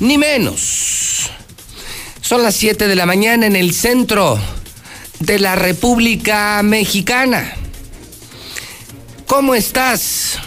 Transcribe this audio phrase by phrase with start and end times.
[0.00, 1.30] ni menos.
[2.20, 4.38] Son las 7 de la mañana en el centro
[5.20, 7.54] de la República Mexicana.
[9.26, 10.38] ¿Cómo estás,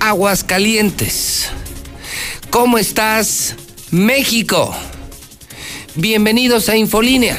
[0.00, 1.50] Aguascalientes?
[2.50, 3.56] ¿Cómo estás,
[3.90, 4.74] México?
[5.94, 7.38] Bienvenidos a Infolínea.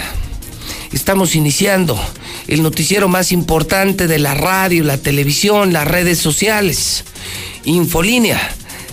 [0.91, 1.99] Estamos iniciando
[2.47, 7.03] el noticiero más importante de la radio, la televisión, las redes sociales.
[7.63, 8.39] Infolínea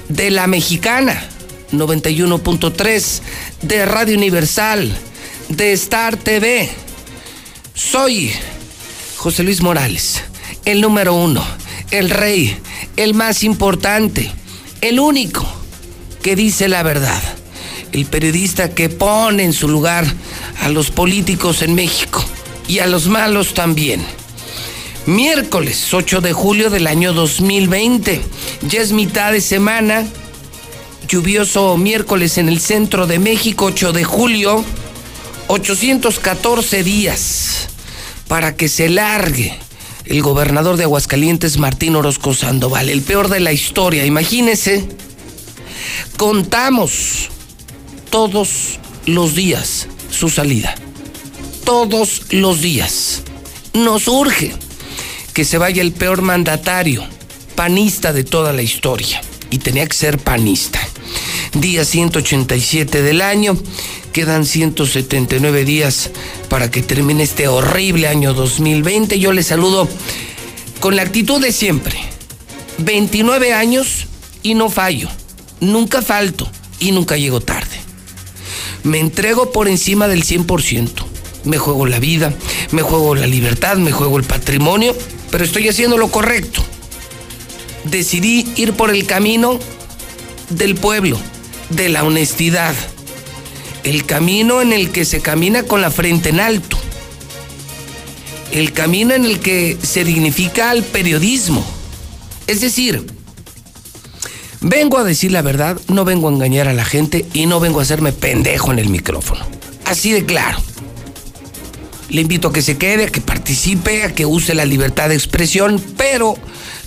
[0.09, 1.29] de la Mexicana
[1.73, 3.21] 91.3,
[3.63, 4.97] de Radio Universal,
[5.49, 6.69] de Star TV.
[7.75, 8.33] Soy
[9.17, 10.23] José Luis Morales,
[10.65, 11.45] el número uno,
[11.91, 12.57] el rey,
[12.97, 14.31] el más importante,
[14.81, 15.47] el único
[16.23, 17.23] que dice la verdad,
[17.93, 20.07] el periodista que pone en su lugar
[20.61, 22.25] a los políticos en México
[22.67, 24.05] y a los malos también.
[25.07, 28.21] Miércoles 8 de julio del año 2020,
[28.69, 30.07] ya es mitad de semana,
[31.09, 34.65] lluvioso miércoles en el centro de México, 8 de julio,
[35.49, 37.69] 814 días
[38.29, 39.59] para que se largue
[40.05, 44.05] el gobernador de Aguascalientes, Martín Orozco Sandoval, el peor de la historia.
[44.05, 44.87] Imagínese,
[46.17, 47.31] contamos
[48.11, 50.75] todos los días su salida
[51.69, 53.21] todos los días.
[53.75, 54.55] Nos urge
[55.35, 57.07] que se vaya el peor mandatario,
[57.57, 59.21] panista de toda la historia.
[59.51, 60.81] Y tenía que ser panista.
[61.55, 63.57] Día 187 del año,
[64.13, 66.11] quedan 179 días
[66.49, 69.19] para que termine este horrible año 2020.
[69.19, 69.89] Yo les saludo
[70.81, 71.99] con la actitud de siempre.
[72.79, 74.07] 29 años
[74.43, 75.09] y no fallo.
[75.61, 76.49] Nunca falto
[76.79, 77.77] y nunca llego tarde.
[78.85, 81.09] Me entrego por encima del 100%
[81.45, 82.33] me juego la vida,
[82.73, 84.95] me juego la libertad, me juego el patrimonio,
[85.31, 86.63] pero estoy haciendo lo correcto.
[87.85, 89.59] Decidí ir por el camino
[90.51, 91.19] del pueblo,
[91.71, 92.75] de la honestidad,
[93.85, 96.79] el camino en el que se camina con la frente en alto,
[98.53, 101.65] el camino en el que se dignifica al periodismo.
[102.47, 103.07] Es decir,
[104.61, 107.81] vengo a decir la verdad, no vengo a engañar a la gente y no vengo
[107.81, 109.47] a hacerme pendejo en el micrófono.
[109.85, 110.59] Así de claro.
[112.09, 115.15] Le invito a que se quede, a que participe, a que use la libertad de
[115.15, 116.37] expresión, pero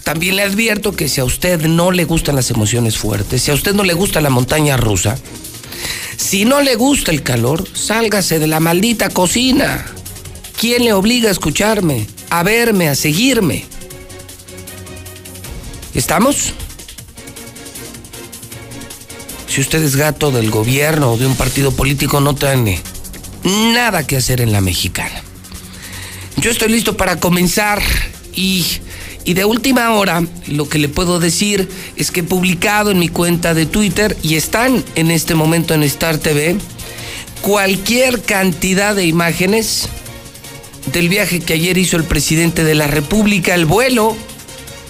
[0.04, 3.54] también le advierto que si a usted no le gustan las emociones fuertes, si a
[3.54, 5.18] usted no le gusta la montaña rusa,
[6.18, 9.86] si no le gusta el calor, sálgase de la maldita cocina.
[10.60, 13.66] ¿Quién le obliga a escucharme, a verme, a seguirme?
[15.94, 16.54] ¿Estamos?
[19.48, 22.80] Si usted es gato del gobierno o de un partido político, no tiene
[23.44, 25.24] nada que hacer en la mexicana.
[26.38, 27.82] Yo estoy listo para comenzar
[28.34, 28.66] y,
[29.24, 33.10] y, de última hora lo que le puedo decir es que he publicado en mi
[33.10, 36.58] cuenta de Twitter y están en este momento en Star TV
[37.42, 39.90] cualquier cantidad de imágenes
[40.94, 44.16] del viaje que ayer hizo el presidente de la República, el vuelo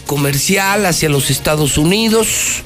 [0.06, 2.62] comercial hacia los Estados Unidos,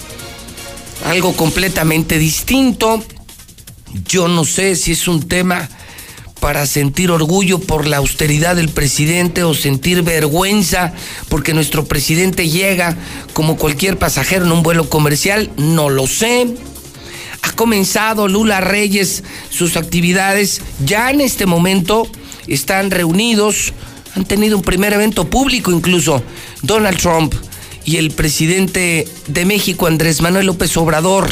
[1.05, 3.03] algo completamente distinto.
[4.07, 5.69] Yo no sé si es un tema
[6.45, 10.93] para sentir orgullo por la austeridad del presidente o sentir vergüenza
[11.27, 12.95] porque nuestro presidente llega
[13.33, 16.53] como cualquier pasajero en un vuelo comercial, no lo sé.
[17.41, 22.07] Ha comenzado Lula Reyes sus actividades, ya en este momento
[22.45, 23.73] están reunidos,
[24.13, 26.21] han tenido un primer evento público incluso,
[26.61, 27.33] Donald Trump
[27.85, 31.27] y el presidente de México, Andrés Manuel López Obrador.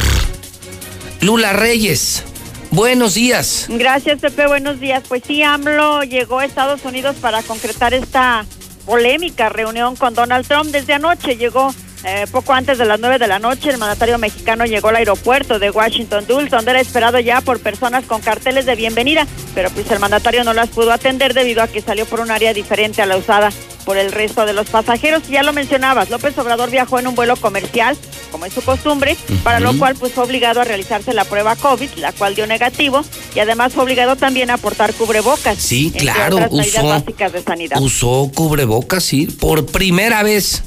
[1.21, 2.23] Lula Reyes,
[2.73, 3.67] Buenos días.
[3.69, 4.47] Gracias, Pepe.
[4.47, 5.03] Buenos días.
[5.07, 8.47] Pues sí, AMLO llegó a Estados Unidos para concretar esta
[8.87, 10.71] polémica reunión con Donald Trump.
[10.71, 11.71] Desde anoche llegó
[12.03, 15.57] eh, poco antes de las nueve de la noche, el mandatario mexicano llegó al aeropuerto
[15.57, 19.25] de Washington Dulce, donde era esperado ya por personas con carteles de bienvenida,
[19.55, 22.53] pero pues el mandatario no las pudo atender debido a que salió por un área
[22.53, 23.51] diferente a la usada
[23.85, 25.29] por el resto de los pasajeros.
[25.29, 27.95] Ya lo mencionabas, López Obrador viajó en un vuelo comercial,
[28.33, 31.89] como es su costumbre, para lo cual pues fue obligado a realizarse la prueba COVID,
[31.97, 35.59] la cual dio negativo, y además fue obligado también a portar cubrebocas.
[35.59, 37.79] Sí, claro, usó, básicas de sanidad.
[37.79, 40.63] usó cubrebocas, sí, por primera vez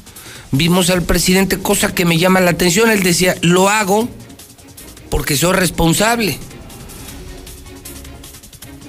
[0.52, 4.08] vimos al presidente, cosa que me llama la atención, él decía, lo hago
[5.10, 6.38] porque soy responsable.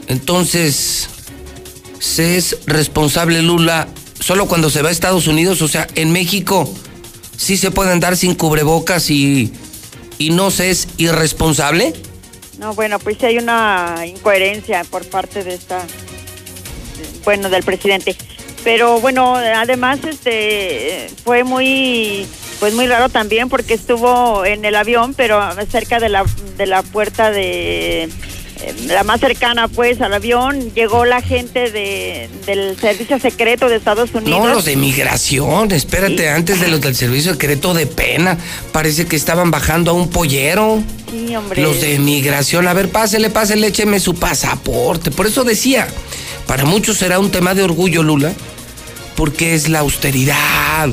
[0.07, 1.09] Entonces,
[1.97, 3.87] se es responsable Lula
[4.19, 6.71] solo cuando se va a Estados Unidos, o sea, en México
[7.37, 9.53] sí se puede andar sin cubrebocas y,
[10.17, 11.93] y no se es irresponsable.
[12.59, 15.85] No, bueno, pues sí hay una incoherencia por parte de esta,
[17.23, 18.17] bueno, del presidente.
[18.63, 22.27] Pero bueno, además este fue muy
[22.59, 25.39] pues muy raro también porque estuvo en el avión, pero
[25.69, 26.25] cerca de la
[26.57, 28.09] de la puerta de
[28.87, 34.09] la más cercana pues al avión, llegó la gente de, del servicio secreto de Estados
[34.13, 34.39] Unidos.
[34.39, 38.37] No, los de migración, espérate, antes de los del servicio secreto de pena,
[38.71, 40.81] parece que estaban bajando a un pollero.
[41.09, 41.61] Sí, hombre.
[41.61, 45.11] Los de migración, a ver, pásele, pásele, écheme su pasaporte.
[45.11, 45.87] Por eso decía,
[46.45, 48.33] para muchos será un tema de orgullo, Lula,
[49.15, 50.89] porque es la austeridad,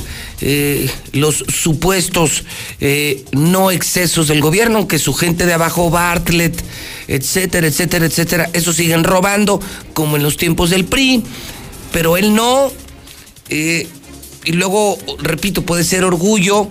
[0.47, 2.45] eh, los supuestos
[2.79, 6.63] eh, no excesos del gobierno, aunque su gente de abajo, Bartlett,
[7.09, 9.59] etcétera, etcétera, etcétera, eso siguen robando,
[9.95, 11.23] como en los tiempos del PRI,
[11.93, 12.71] pero él no.
[13.49, 13.89] Eh,
[14.45, 16.69] y luego, repito, puede ser orgullo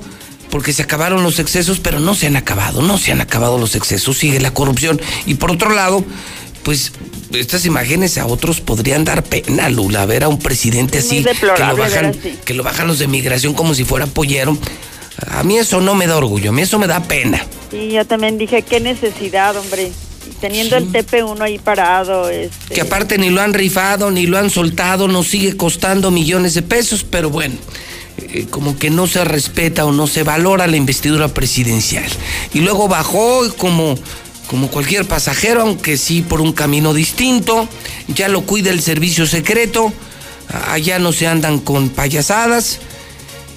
[0.51, 3.73] porque se acabaron los excesos, pero no se han acabado, no se han acabado los
[3.73, 5.01] excesos, sigue la corrupción.
[5.25, 6.05] Y por otro lado,
[6.61, 6.91] pues
[7.39, 11.77] estas imágenes a otros podrían dar pena, Lula, ver a un presidente así, que lo,
[11.77, 12.13] bajan,
[12.45, 14.57] que lo bajan los de migración como si fuera pollero.
[15.27, 17.45] A mí eso no me da orgullo, a mí eso me da pena.
[17.71, 19.91] Sí, yo también dije, qué necesidad, hombre.
[20.39, 22.29] Teniendo el TP1 ahí parado.
[22.29, 22.75] Este...
[22.75, 26.61] Que aparte ni lo han rifado, ni lo han soltado, nos sigue costando millones de
[26.61, 27.55] pesos, pero bueno,
[28.17, 32.09] eh, como que no se respeta o no se valora la investidura presidencial.
[32.53, 33.95] Y luego bajó como
[34.53, 37.67] como cualquier pasajero, aunque sí por un camino distinto.
[38.07, 39.91] Ya lo cuida el servicio secreto.
[40.67, 42.79] Allá no se andan con payasadas.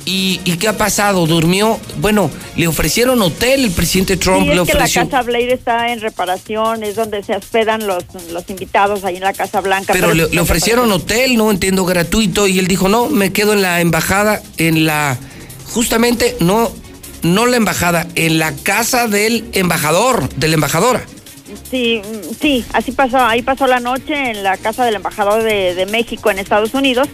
[0.06, 1.26] ¿Y, qué ha pasado?
[1.26, 1.78] ¿Durmió?
[1.98, 5.02] Bueno, le ofrecieron hotel, el presidente Trump le ofreció.
[5.02, 8.02] la Casa Blair está en reparación, es donde se hospedan los,
[8.32, 9.92] los invitados ahí en la Casa Blanca.
[9.92, 13.60] Pero, le, le ofrecieron hotel, no entiendo, gratuito, y él dijo, no, me quedo en
[13.60, 15.18] la embajada, en la...
[15.74, 16.72] Justamente, no,
[17.22, 21.04] no la embajada, en la casa del embajador, de la embajadora.
[21.70, 22.02] Sí,
[22.40, 26.38] sí, así pasó, ahí pasó la noche en la casa del embajador de, México en
[26.38, 27.08] Estados Unidos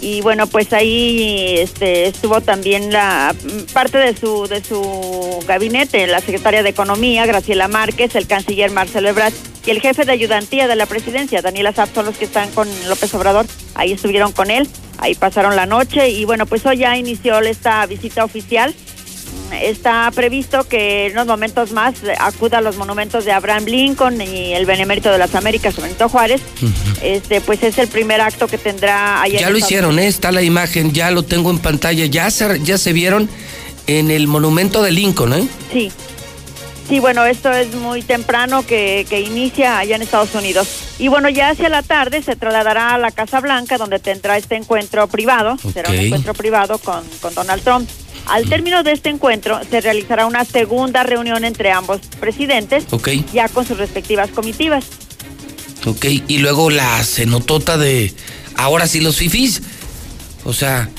[0.00, 3.34] y bueno pues ahí este, estuvo también la
[3.72, 9.08] parte de su de su gabinete la secretaria de economía Graciela Márquez el canciller Marcelo
[9.08, 9.32] Ebrard
[9.66, 12.68] y el jefe de ayudantía de la presidencia Daniela Azap son los que están con
[12.88, 14.68] López Obrador ahí estuvieron con él
[14.98, 18.74] ahí pasaron la noche y bueno pues hoy ya inició esta visita oficial
[19.52, 24.54] está previsto que en unos momentos más acuda a los monumentos de Abraham Lincoln y
[24.54, 26.40] el Benemérito de las Américas, Benito Juárez.
[27.02, 29.40] Este, pues es el primer acto que tendrá allá.
[29.40, 30.06] Ya lo hicieron, ¿eh?
[30.06, 33.28] está la imagen, ya lo tengo en pantalla, ya se, ya se vieron
[33.86, 35.48] en el monumento de Lincoln, ¿eh?
[35.72, 35.90] Sí.
[36.88, 40.68] Sí, bueno, esto es muy temprano que, que, inicia allá en Estados Unidos.
[40.98, 44.56] Y bueno, ya hacia la tarde se trasladará a la Casa Blanca, donde tendrá este
[44.56, 47.90] encuentro privado, será un encuentro privado con, con Donald Trump.
[48.28, 52.84] Al término de este encuentro se realizará una segunda reunión entre ambos presidentes,
[53.32, 54.84] ya con sus respectivas comitivas.
[55.86, 58.12] Ok, y luego la cenotota de
[58.56, 59.62] ahora sí los fifís.
[60.44, 60.90] O sea,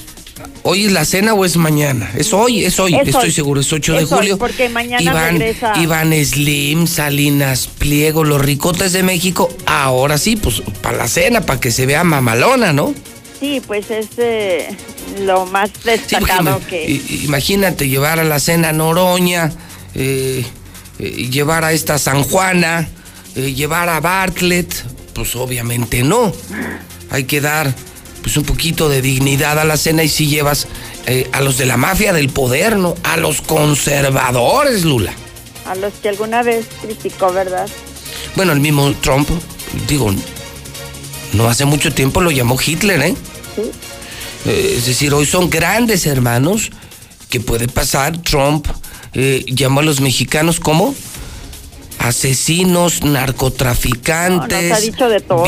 [0.63, 2.11] ¿hoy es la cena o es mañana?
[2.15, 4.37] Es hoy, es hoy, estoy seguro, es 8 de julio.
[4.37, 5.73] porque mañana Iván, regresa.
[5.79, 9.49] Iván Slim, Salinas Pliego, los ricotes de México.
[9.65, 12.93] Ahora sí, pues para la cena, para que se vea mamalona, ¿no?
[13.39, 14.75] Sí, pues es eh,
[15.19, 17.01] lo más destacado que...
[17.23, 19.51] Imagínate llevar a la cena Noroña,
[19.95, 20.45] eh,
[20.99, 22.87] eh, llevar a esta San Juana,
[23.35, 24.73] llevar a Bartlett,
[25.13, 26.31] pues obviamente no.
[27.09, 27.73] Hay que dar
[28.21, 30.67] pues un poquito de dignidad a la cena y si llevas
[31.31, 32.95] a los de la mafia del poder, ¿no?
[33.03, 35.13] A los conservadores, Lula.
[35.65, 37.67] A los que alguna vez criticó, ¿verdad?
[38.35, 39.29] Bueno, el mismo Trump,
[39.87, 40.13] digo,
[41.33, 43.15] no hace mucho tiempo lo llamó Hitler, ¿eh?
[44.45, 44.75] ¿Eh?
[44.77, 46.71] es decir, hoy son grandes hermanos
[47.29, 48.17] que puede pasar.
[48.21, 48.67] Trump
[49.13, 50.95] eh, llamó a los mexicanos como
[51.99, 54.91] asesinos, narcotraficantes,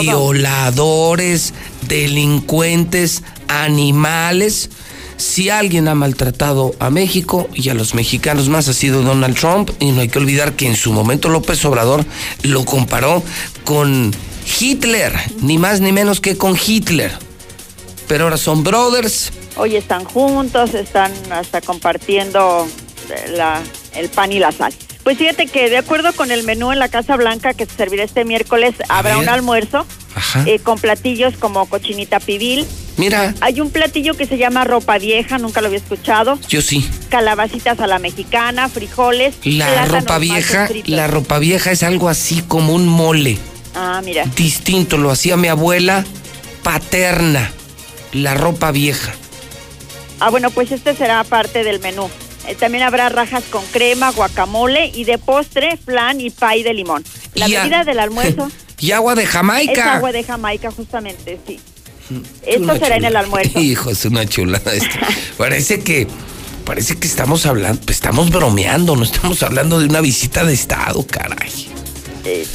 [0.01, 1.53] violadores,
[1.87, 4.69] delincuentes, animales.
[5.17, 9.69] Si alguien ha maltratado a México y a los mexicanos más ha sido Donald Trump,
[9.79, 12.05] y no hay que olvidar que en su momento López Obrador
[12.43, 13.23] lo comparó
[13.63, 14.13] con
[14.59, 17.30] Hitler, ni más ni menos que con Hitler.
[18.11, 19.31] Pero ahora son brothers.
[19.55, 22.67] Hoy están juntos, están hasta compartiendo
[23.37, 23.61] la,
[23.95, 24.73] el pan y la sal.
[25.03, 28.03] Pues fíjate que de acuerdo con el menú en la Casa Blanca que se servirá
[28.03, 29.85] este miércoles, habrá un almuerzo
[30.45, 32.67] eh, con platillos como cochinita pibil.
[32.97, 33.33] Mira.
[33.39, 36.37] Hay un platillo que se llama ropa vieja, nunca lo había escuchado.
[36.49, 36.85] Yo sí.
[37.07, 39.35] calabacitas a la mexicana, frijoles.
[39.45, 43.37] La ropa vieja, la ropa vieja es algo así como un mole.
[43.73, 44.25] Ah, mira.
[44.35, 46.03] Distinto, lo hacía mi abuela
[46.61, 47.53] paterna.
[48.13, 49.13] La ropa vieja.
[50.19, 52.09] Ah, bueno, pues este será parte del menú.
[52.47, 57.03] Eh, también habrá rajas con crema, guacamole y de postre, flan y pay de limón.
[57.35, 58.49] La Y a- bebida del almuerzo
[58.79, 59.95] Y agua de es Jamaica.
[59.97, 61.59] agua de Jamaica, justamente, sí.
[62.45, 63.59] Es Esto será en el almuerzo.
[63.61, 64.97] Hijo, es una chulada esto.
[65.37, 66.07] parece que
[66.65, 71.05] parece que estamos hablando, pues, estamos bromeando, no estamos hablando de una visita de estado,
[71.07, 71.51] caray.
[72.25, 72.45] Eh,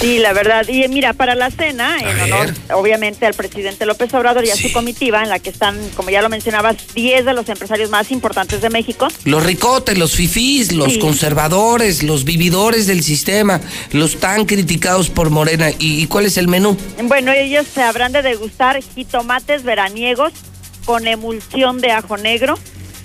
[0.00, 0.66] sí, la verdad.
[0.68, 2.74] Y eh, mira, para la cena, en honor, ver.
[2.74, 4.68] obviamente, al presidente López Obrador y a Sí.
[4.68, 8.10] su comitiva, en la que están, como ya lo mencionabas, 10 de los empresarios más
[8.10, 9.08] importantes de México.
[9.24, 10.98] Los ricotes, los fifís, los Sí.
[10.98, 13.60] conservadores, los vividores del sistema,
[13.92, 15.70] los tan criticados por Morena.
[15.78, 16.76] ¿Y, y cuál es el menú?
[17.04, 20.32] Bueno, ellos se habrán de degustar jitomates veraniegos
[20.84, 22.58] con emulsión de ajo negro,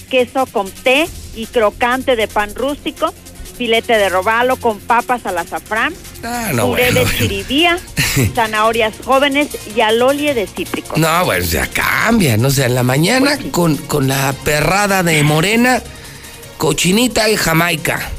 [0.10, 3.14] queso con té y crocante de pan rústico,
[3.62, 7.18] filete de robalo con papas al azafrán, Ah, no, puré bueno, de bueno.
[7.20, 7.78] chiribía,
[8.36, 10.98] zanahorias jóvenes y alolie de cítricos.
[10.98, 13.50] No, bueno, ya cambia, no sé, en la mañana Pues sí.
[13.52, 15.80] con, con la perrada de Morena,
[16.58, 18.10] cochinita y Jamaica.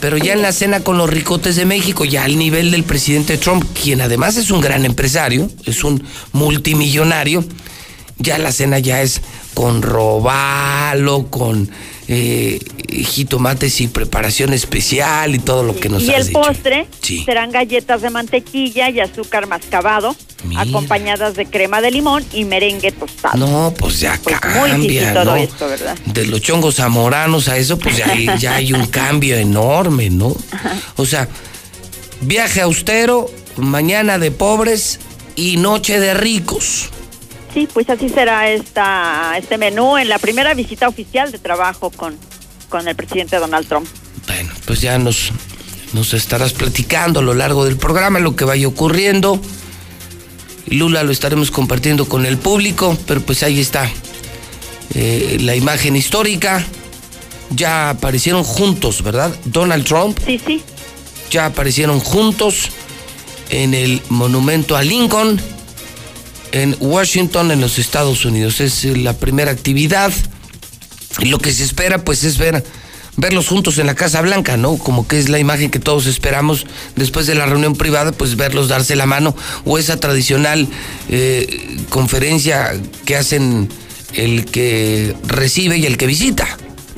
[0.00, 3.36] Pero ya en la cena con los ricotes de México, ya al nivel del presidente
[3.36, 6.02] Trump, quien además es un gran empresario, es un
[6.32, 7.44] multimillonario,
[8.16, 9.20] ya la cena ya es
[9.52, 11.70] con robalo, con
[12.10, 12.58] eh,
[13.04, 16.40] jitomates y preparación especial y todo lo que nos y has el dicho.
[16.40, 17.22] postre Sí.
[17.24, 20.62] serán galletas de mantequilla y azúcar mascabado, Mira.
[20.62, 23.36] acompañadas de crema de limón y merengue tostado.
[23.36, 25.98] No, pues ya Pues muy cambia, todo esto, ¿verdad?
[26.06, 30.34] De los chongos zamoranos a eso, pues ya hay, ya hay un cambio enorme, ¿no?
[30.96, 31.28] O sea,
[32.22, 34.98] viaje austero, mañana de pobres
[35.36, 36.88] y noche de ricos.
[37.52, 42.16] Sí, pues así será esta, este menú en la primera visita oficial de trabajo con,
[42.68, 43.88] con el presidente Donald Trump.
[44.26, 45.32] Bueno, pues ya nos,
[45.92, 49.40] nos estarás platicando a lo largo del programa lo que vaya ocurriendo.
[50.66, 53.90] Lula lo estaremos compartiendo con el público, pero pues ahí está
[54.94, 56.64] eh, la imagen histórica.
[57.50, 59.34] Ya aparecieron juntos, ¿verdad?
[59.46, 60.62] Donald Trump Sí, sí,
[61.30, 62.68] ya aparecieron juntos
[63.48, 65.40] en el monumento a Lincoln
[66.52, 68.60] en Washington, en los Estados Unidos.
[68.60, 70.12] Es eh, la primera actividad.
[71.20, 72.64] Y lo que se espera, pues, es ver
[73.18, 74.78] verlos juntos en la Casa Blanca, ¿no?
[74.78, 78.68] Como que es la imagen que todos esperamos después de la reunión privada, pues verlos
[78.68, 80.68] darse la mano o esa tradicional
[81.08, 83.68] eh, conferencia que hacen
[84.14, 86.46] el que recibe y el que visita.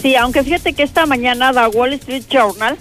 [0.00, 2.76] sí, aunque fíjate que esta mañana The Wall Street Journal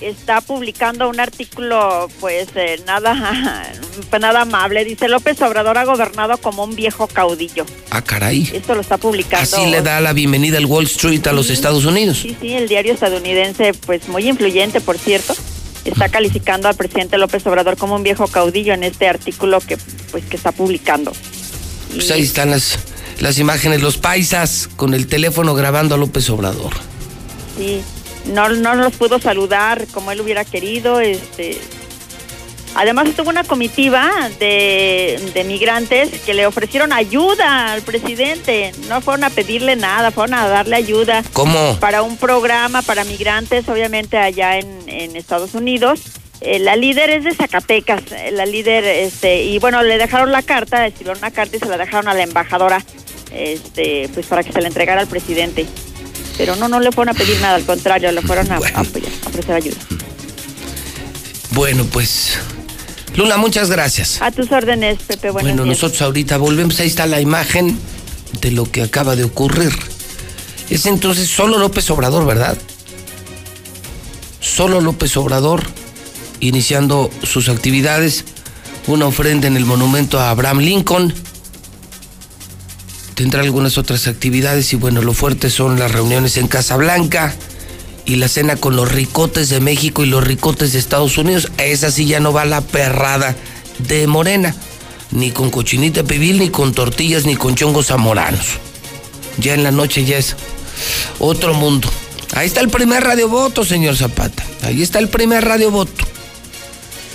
[0.00, 3.62] está publicando un artículo, pues eh, nada,
[4.10, 4.84] pues, nada amable.
[4.84, 7.64] Dice López Obrador ha gobernado como un viejo caudillo.
[7.90, 8.50] Ah, caray.
[8.52, 9.56] Esto lo está publicando.
[9.56, 11.52] Así le da la bienvenida al Wall Street a los Sí.
[11.52, 12.18] Estados Unidos.
[12.22, 15.34] Sí, sí, el diario estadounidense, pues muy influyente, por cierto,
[15.84, 19.76] está calificando al presidente López Obrador como un viejo caudillo en este artículo que,
[20.10, 21.12] pues, que está publicando.
[21.90, 22.78] Y- Pues ahí están las,
[23.20, 26.72] las imágenes, los paisas con el teléfono grabando a López Obrador.
[27.58, 27.82] Sí,
[28.26, 31.00] no, no los pudo saludar como él hubiera querido.
[31.00, 31.58] Este,
[32.74, 38.72] además tuvo una comitiva de, de migrantes que le ofrecieron ayuda al presidente.
[38.88, 41.78] No fueron a pedirle nada, fueron a darle ayuda ¿Cómo?
[41.80, 46.00] para un programa para migrantes, obviamente allá en, en Estados Unidos.
[46.44, 50.42] Eh, la líder es de Zacatecas, eh, la líder, este, y bueno, le dejaron la
[50.42, 52.84] carta, escribieron una carta y se la dejaron a la embajadora,
[53.32, 55.66] este, pues para que se la entregara al presidente.
[56.36, 58.78] Pero no, no le fueron a pedir nada, al contrario, le fueron a, Bueno.
[58.78, 59.76] a apoyar, a ofrecer ayuda.
[61.50, 62.38] Bueno, pues.
[63.14, 64.22] Lula, muchas gracias.
[64.22, 65.76] A tus órdenes, Pepe, buenos bueno, días.
[65.76, 66.80] nosotros ahorita volvemos.
[66.80, 67.78] Ahí está la imagen
[68.40, 69.72] de lo que acaba de ocurrir.
[70.70, 72.56] Es entonces solo López Obrador, ¿verdad?
[74.40, 75.62] Solo López Obrador
[76.40, 78.24] iniciando sus actividades.
[78.86, 81.14] Una ofrenda en el monumento a Abraham Lincoln.
[83.22, 87.32] Tendrá algunas otras actividades y bueno, lo fuerte son las reuniones en Casa Blanca
[88.04, 91.52] y la cena con los ricotes de México y los ricotes de Estados Unidos.
[91.56, 93.36] A esa sí ya no va la perrada
[93.78, 94.56] de Morena,
[95.12, 98.58] ni con cochinita pibil, ni con tortillas, ni con chongos zamoranos.
[99.38, 100.34] Ya en la noche ya es
[101.20, 101.88] otro mundo.
[102.34, 104.42] Ahí está el primer radiovoto, señor Zapata.
[104.62, 106.04] Ahí está el primer radiovoto.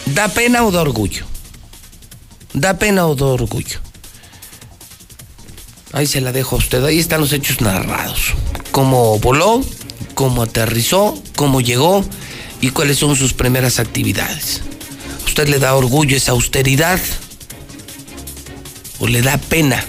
[0.06, 1.26] ¿Da pena o da orgullo?
[2.54, 3.87] ¿Da pena o da orgullo?
[5.94, 6.84] Ahí se la dejo a usted.
[6.84, 8.34] Ahí están los hechos narrados.
[8.72, 9.62] Cómo voló,
[10.14, 12.04] cómo aterrizó, cómo llegó
[12.62, 14.62] y cuáles son sus primeras actividades.
[15.22, 17.00] ¿A usted le da orgullo esa austeridad?
[19.00, 19.86] ¿O le da pena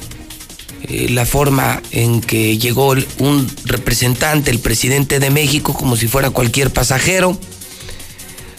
[0.90, 6.30] eh, la forma en que llegó un representante, el presidente de México, como si fuera
[6.30, 7.38] cualquier pasajero.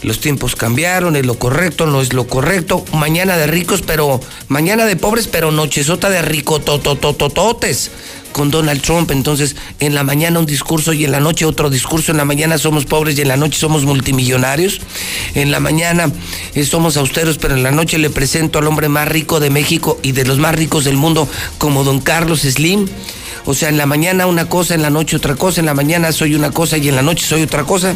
[0.02, 2.86] Los tiempos cambiaron, es lo correcto, no es lo correcto.
[2.94, 7.92] Mañana de ricos, pero mañana de pobres, pero nochesota de ricotototototes
[8.32, 9.12] con Donald Trump.
[9.12, 12.12] Entonces, en la mañana un discurso y en la noche otro discurso.
[12.12, 14.80] En la mañana somos pobres y en la noche somos multimillonarios.
[15.36, 16.10] En la mañana
[16.56, 20.00] eh, somos austeros, pero en la noche le presento al hombre más rico de México
[20.02, 21.28] y de los más ricos del mundo
[21.58, 22.88] como don Carlos Slim.
[23.46, 26.12] O sea, en la mañana una cosa, en la noche otra cosa, en la mañana
[26.12, 27.96] soy una cosa y en la noche soy otra cosa.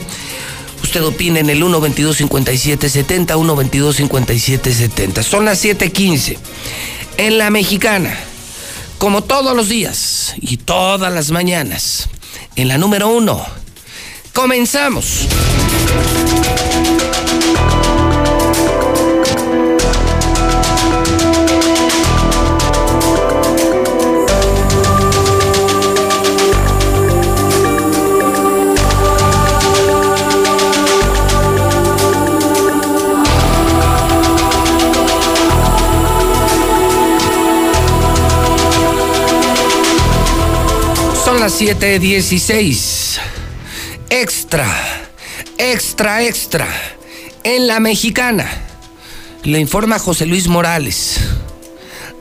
[0.83, 5.23] Usted opina en el 122-5770, 122-5770.
[5.23, 6.37] Son las 7:15.
[7.17, 8.17] En la mexicana,
[8.97, 12.09] como todos los días y todas las mañanas,
[12.55, 13.43] en la número uno,
[14.33, 15.27] comenzamos.
[41.43, 43.19] Las 7:16.
[44.09, 44.65] Extra,
[45.57, 46.67] extra, extra.
[47.43, 48.49] En la mexicana,
[49.43, 51.17] le informa José Luis Morales.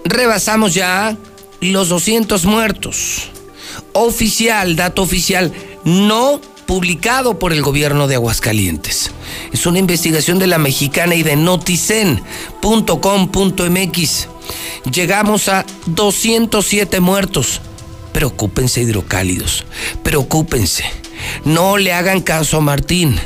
[0.05, 1.17] Rebasamos ya
[1.61, 3.29] los 200 muertos.
[3.93, 5.53] Oficial, dato oficial,
[5.85, 9.13] no publicado por el gobierno de Aguascalientes.
[9.53, 14.29] Es una investigación de la mexicana y de noticen.com.mx.
[14.93, 17.61] Llegamos a 207 muertos
[18.13, 19.65] Preocúpense hidrocálidos,
[20.03, 20.85] preocúpense.
[21.45, 23.19] No le hagan caso a Martín.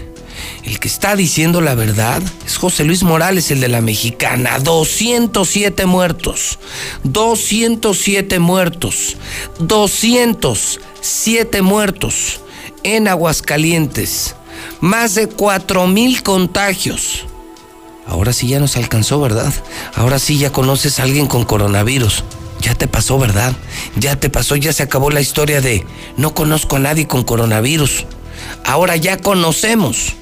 [0.64, 4.59] El que está diciendo la verdad es José Luis Morales, el de la mexicana.
[4.59, 6.59] 207 muertos.
[7.05, 9.16] 207 muertos.
[9.61, 12.40] 207 muertos
[12.83, 14.35] en Aguascalientes.
[14.81, 17.25] Más de 4 mil contagios.
[18.07, 19.53] Ahora sí ya nos alcanzó, ¿verdad?
[19.94, 22.25] Ahora sí ya conoces a alguien con coronavirus.
[22.66, 23.55] Ya te pasó, ¿verdad?
[23.94, 28.07] Ya te pasó, ya se acabó la historia de no conozco a nadie con coronavirus.
[28.64, 30.14] Ahora ya conocemos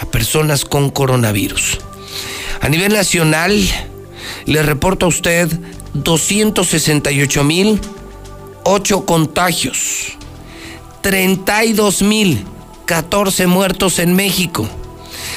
[0.00, 1.80] a personas con coronavirus.
[2.62, 3.62] A nivel nacional,
[4.46, 5.52] le reporto a usted
[5.92, 7.78] 268 mil
[8.62, 10.14] 8 contagios,
[11.02, 12.42] 32 mil
[12.86, 14.66] 14 muertos en México,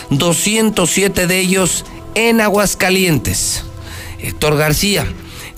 [0.09, 1.83] 207 de ellos
[2.15, 3.65] en Aguascalientes.
[4.19, 5.05] Héctor García,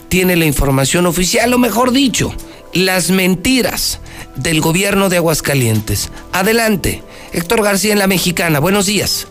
[0.09, 2.33] tiene la información oficial, o mejor dicho,
[2.73, 3.99] las mentiras
[4.35, 6.09] del gobierno de Aguascalientes.
[6.33, 8.59] Adelante, Héctor García en la Mexicana.
[8.59, 9.27] Buenos días.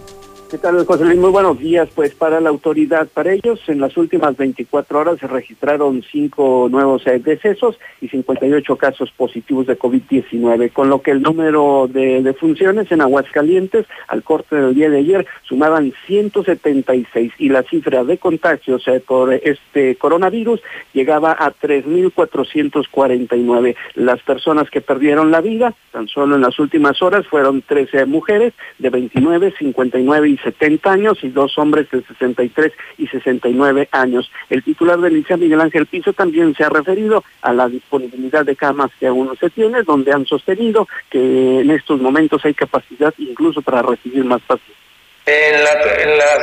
[0.51, 1.19] ¿Qué tal, José Luis?
[1.19, 1.91] Muy buenos días.
[1.95, 7.05] Pues para la autoridad, para ellos, en las últimas 24 horas se registraron cinco nuevos
[7.05, 13.03] decesos y 58 casos positivos de COVID-19, con lo que el número de defunciones en
[13.03, 19.03] Aguascalientes al corte del día de ayer sumaban 176 y la cifra de contagios eh,
[19.07, 20.63] por este coronavirus
[20.95, 23.77] llegaba a 3.449.
[23.97, 28.55] Las personas que perdieron la vida, tan solo en las últimas horas, fueron 13 mujeres
[28.79, 34.31] de 29, 59 y 70 años y dos hombres de 63 y 69 años.
[34.51, 38.57] El titular del liceo Miguel Ángel Piso también se ha referido a la disponibilidad de
[38.57, 43.15] camas que aún no se tiene, donde han sostenido que en estos momentos hay capacidad
[43.19, 44.88] incluso para recibir más pacientes.
[45.29, 46.39] En, las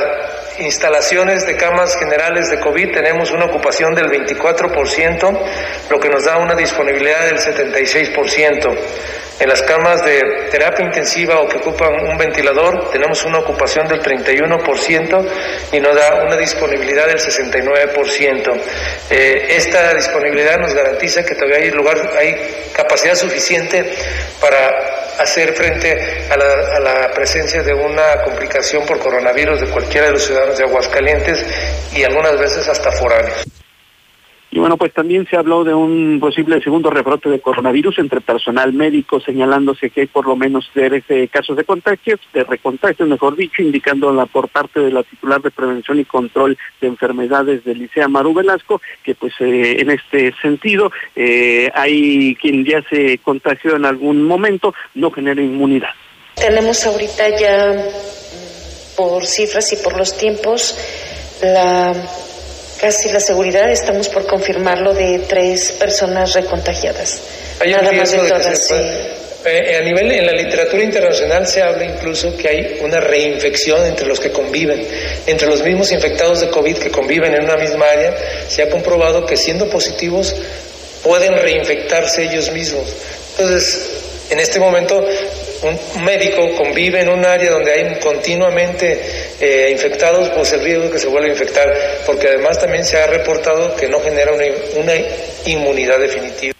[0.58, 5.38] instalaciones de camas generales de COVID tenemos una ocupación del 24%,
[5.90, 8.78] lo que nos da una disponibilidad del 76%.
[9.38, 14.00] En las camas de terapia intensiva o que ocupan un ventilador tenemos una ocupación del
[14.00, 15.28] 31%
[15.72, 18.60] y nos da una disponibilidad del 69%.
[19.10, 22.34] Eh, esta disponibilidad nos garantiza que todavía hay lugar, hay
[22.72, 23.84] capacidad suficiente
[24.40, 30.06] para hacer frente a la, a la presencia de una complicación por coronavirus de cualquiera
[30.06, 31.46] de los ciudadanos de Aguascalientes
[31.96, 33.44] y algunas veces hasta foráneos.
[34.56, 38.72] Y bueno, pues también se habló de un posible segundo rebrote de coronavirus entre personal
[38.72, 43.60] médico, señalándose que hay por lo menos 13 casos de contagios, de recontagios, mejor dicho,
[43.60, 48.32] indicándola por parte de la titular de Prevención y Control de Enfermedades del Licea Maru
[48.32, 54.22] Velasco, que pues eh, en este sentido eh, hay quien ya se contagió en algún
[54.22, 55.90] momento, no genera inmunidad.
[56.36, 57.74] Tenemos ahorita ya,
[58.96, 60.76] por cifras y por los tiempos,
[61.42, 61.92] la
[62.80, 67.20] casi la seguridad, estamos por confirmarlo de tres personas recontagiadas.
[67.60, 68.72] Hay Nada más de todas,
[69.48, 74.06] eh, a nivel, en la literatura internacional se habla incluso que hay una reinfección entre
[74.06, 74.84] los que conviven,
[75.24, 78.14] entre los mismos infectados de COVID que conviven en una misma área,
[78.48, 80.34] se ha comprobado que siendo positivos
[81.04, 82.92] pueden reinfectarse ellos mismos.
[83.38, 85.04] Entonces, en este momento,
[85.62, 89.00] un médico convive en un área donde hay continuamente
[89.40, 91.72] eh, infectados, pues el riesgo de que se vuelva a infectar,
[92.06, 94.94] porque además también se ha reportado que no genera una
[95.44, 96.55] inmunidad definitiva.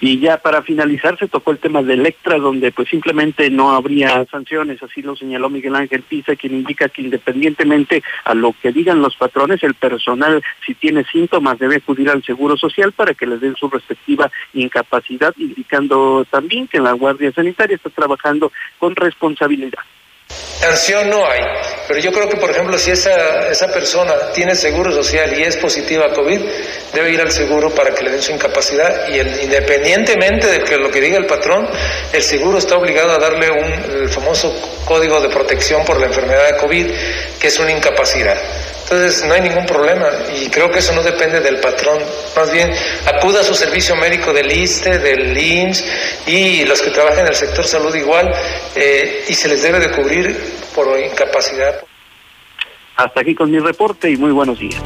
[0.00, 4.24] Y ya para finalizar se tocó el tema de Electra, donde pues simplemente no habría
[4.26, 9.02] sanciones, así lo señaló Miguel Ángel Pisa, quien indica que independientemente a lo que digan
[9.02, 13.40] los patrones, el personal si tiene síntomas debe acudir al Seguro Social para que les
[13.40, 19.82] den su respectiva incapacidad, indicando también que la Guardia Sanitaria está trabajando con responsabilidad.
[20.60, 21.40] Sanción no hay,
[21.86, 25.56] pero yo creo que, por ejemplo, si esa, esa persona tiene seguro social y es
[25.56, 26.40] positiva a COVID,
[26.92, 30.90] debe ir al seguro para que le den su incapacidad y independientemente de que lo
[30.90, 31.68] que diga el patrón,
[32.12, 34.52] el seguro está obligado a darle un, el famoso
[34.84, 36.86] código de protección por la enfermedad de COVID,
[37.40, 38.36] que es una incapacidad.
[38.90, 41.98] Entonces no hay ningún problema y creo que eso no depende del patrón.
[42.34, 42.72] Más bien
[43.04, 45.84] acuda a su servicio médico del ISTE, del IMSS
[46.26, 48.32] y los que trabajan en el sector salud igual
[48.74, 50.34] eh, y se les debe de cubrir
[50.74, 51.82] por incapacidad.
[52.96, 54.82] Hasta aquí con mi reporte y muy buenos días.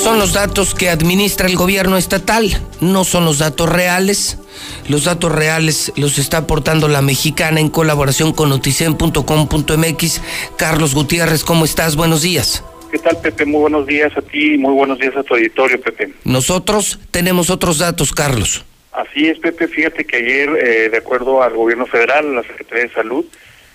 [0.00, 2.48] Son los datos que administra el gobierno estatal,
[2.80, 4.38] no son los datos reales.
[4.88, 10.22] Los datos reales los está aportando la mexicana en colaboración con noticen.com.mx.
[10.56, 11.96] Carlos Gutiérrez, ¿cómo estás?
[11.96, 12.64] Buenos días.
[12.90, 13.44] ¿Qué tal, Pepe?
[13.44, 16.14] Muy buenos días a ti y muy buenos días a tu auditorio, Pepe.
[16.24, 18.64] Nosotros tenemos otros datos, Carlos.
[18.92, 19.68] Así es, Pepe.
[19.68, 23.26] Fíjate que ayer, eh, de acuerdo al gobierno federal, la Secretaría de Salud,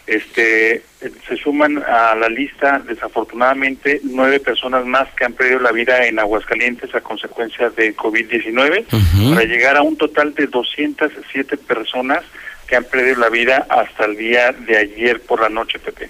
[0.08, 0.84] este,
[1.28, 6.20] se suman a la lista, desafortunadamente, nueve personas más que han perdido la vida en
[6.20, 8.86] Aguascalientes a consecuencia de COVID-19,
[9.34, 12.24] para llegar a un total de 207 personas
[12.68, 16.10] que han perdido la vida hasta el día de ayer por la noche, Pepe.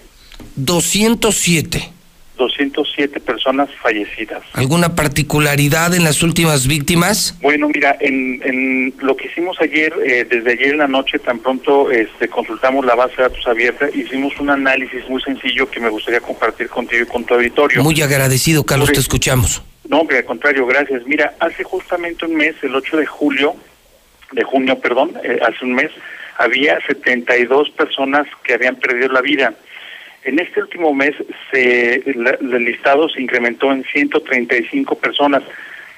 [0.56, 1.95] 207.
[2.38, 4.43] 207 personas fallecidas.
[4.54, 7.38] ¿Alguna particularidad en las últimas víctimas?
[7.41, 11.39] Bueno, mira, en, en lo que hicimos ayer, eh, desde ayer en la noche, tan
[11.39, 15.89] pronto este, consultamos la base de datos abierta, hicimos un análisis muy sencillo que me
[15.89, 17.84] gustaría compartir contigo y con tu auditorio.
[17.84, 19.62] Muy agradecido, Carlos, te escuchamos.
[19.88, 21.06] No, al contrario, gracias.
[21.06, 23.56] Mira, hace justamente un mes, el 8 de julio,
[24.32, 25.91] de junio, perdón, eh, hace un mes,
[26.38, 29.54] había 72 personas que habían perdido la vida.
[30.26, 31.16] En este último mes
[31.52, 35.44] se, el listado se incrementó en 135 personas.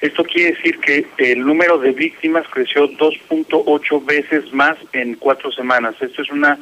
[0.02, 5.96] Esto quiere decir que el número de víctimas creció 2.8 veces más en cuatro semanas.
[6.00, 6.58] Esto es una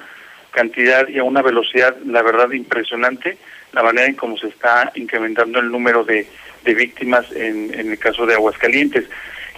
[0.52, 3.36] cantidad y a una velocidad, la verdad, impresionante,
[3.72, 6.26] la manera en cómo se está incrementando el número de,
[6.64, 9.04] víctimas en, el caso de Aguascalientes.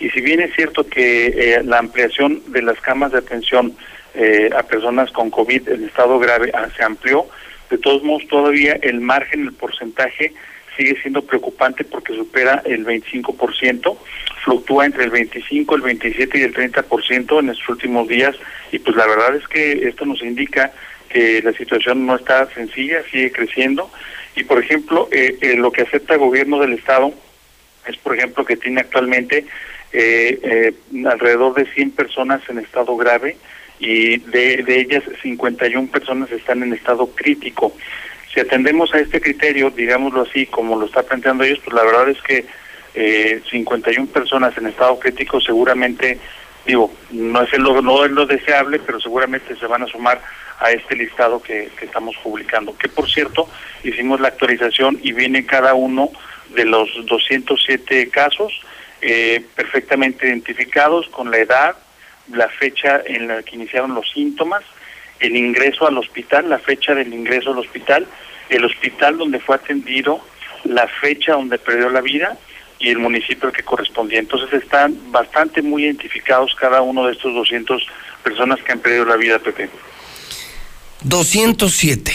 [0.00, 3.74] Y si bien es cierto que eh, la ampliación de las camas de atención
[4.14, 7.28] eh, a personas con COVID en estado grave ah, se amplió,
[7.70, 10.32] de todos modos, todavía el margen, el porcentaje
[10.78, 13.98] sigue siendo preocupante porque supera el 25%,
[14.44, 18.36] fluctúa entre el 25, el 27 y el 30% en estos últimos días.
[18.70, 20.72] Y pues la verdad es que esto nos indica
[21.08, 23.90] que la situación no está sencilla, sigue creciendo.
[24.36, 27.12] Y por ejemplo eh, eh, lo que acepta el gobierno del estado
[27.86, 29.46] es por ejemplo que tiene actualmente
[29.92, 30.74] eh,
[31.06, 33.36] alrededor de 100 personas en estado grave,
[33.78, 37.72] y de, de ellas 51 personas están en estado crítico.
[38.32, 42.08] Si atendemos a este criterio, digámoslo así, como lo está planteando ellos, pues la verdad
[42.08, 42.46] es que
[42.94, 46.18] eh, 51 personas en estado crítico seguramente,
[46.66, 50.20] digo, no es, lo, no es lo deseable, pero seguramente se van a sumar
[50.58, 52.76] a este listado que, que estamos publicando.
[52.76, 53.48] Que por cierto,
[53.84, 56.10] hicimos la actualización y viene cada uno
[56.54, 58.52] de los 207 casos
[59.00, 61.76] eh, perfectamente identificados con la edad,
[62.32, 64.62] la fecha en la que iniciaron los síntomas,
[65.20, 68.06] el ingreso al hospital, la fecha del ingreso al hospital,
[68.48, 70.20] el hospital donde fue atendido,
[70.64, 72.36] la fecha donde perdió la vida
[72.78, 74.18] y el municipio al que correspondía.
[74.18, 77.86] Entonces están bastante muy identificados cada uno de estos 200
[78.22, 79.68] personas que han perdido la vida, Pepe.
[81.02, 82.12] 207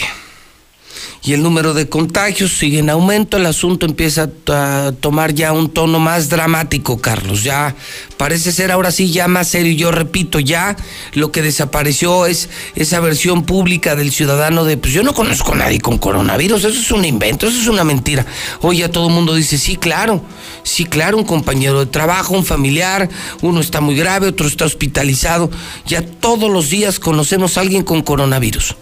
[1.22, 5.70] y el número de contagios sigue en aumento, el asunto empieza a tomar ya un
[5.70, 7.42] tono más dramático, Carlos.
[7.42, 7.74] Ya
[8.16, 9.72] parece ser ahora sí ya más serio.
[9.72, 10.76] Yo repito, ya
[11.14, 15.56] lo que desapareció es esa versión pública del ciudadano de, pues yo no conozco a
[15.56, 18.26] nadie con coronavirus, eso es un invento, eso es una mentira.
[18.60, 20.22] Hoy ya todo el mundo dice, sí, claro,
[20.62, 23.08] sí, claro, un compañero de trabajo, un familiar,
[23.42, 25.50] uno está muy grave, otro está hospitalizado.
[25.86, 28.76] Ya todos los días conocemos a alguien con coronavirus.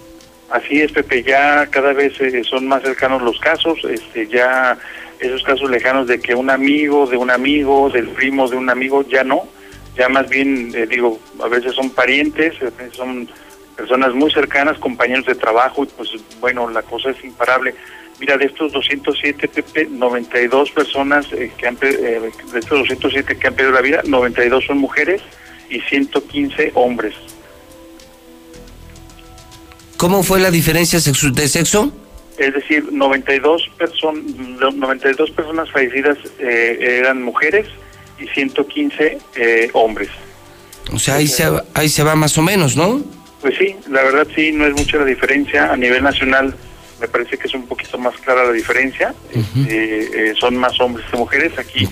[0.53, 4.77] Así es, Pepe, ya cada vez eh, son más cercanos los casos, este, ya
[5.19, 9.03] esos casos lejanos de que un amigo de un amigo, del primo de un amigo,
[9.09, 9.49] ya no,
[9.97, 13.29] ya más bien, eh, digo, a veces son parientes, a veces son
[13.77, 16.11] personas muy cercanas, compañeros de trabajo, y pues
[16.41, 17.75] bueno, la cosa es imparable.
[18.21, 22.21] Mira, de estos 207, Pepe, 92 personas eh, que han, eh,
[22.53, 25.23] de estos 207 que han perdido la vida, 92 son mujeres
[25.71, 27.15] y 115 hombres.
[30.03, 31.93] ¿Cómo fue la diferencia de sexo?
[32.37, 37.69] Es decir, 92, person 92 personas fallecidas eh, eran mujeres
[38.19, 39.19] y 115
[39.75, 40.09] hombres.
[40.93, 43.01] O sea, ahí se, ahí se va más o menos, ¿no?
[43.43, 45.73] Pues sí, la verdad sí, no es mucha la diferencia.
[45.73, 46.53] A nivel nacional
[47.01, 49.15] me parece que es un poquito más clara la diferencia.
[49.69, 51.57] Eh, son más hombres que mujeres.
[51.57, 51.89] Aquí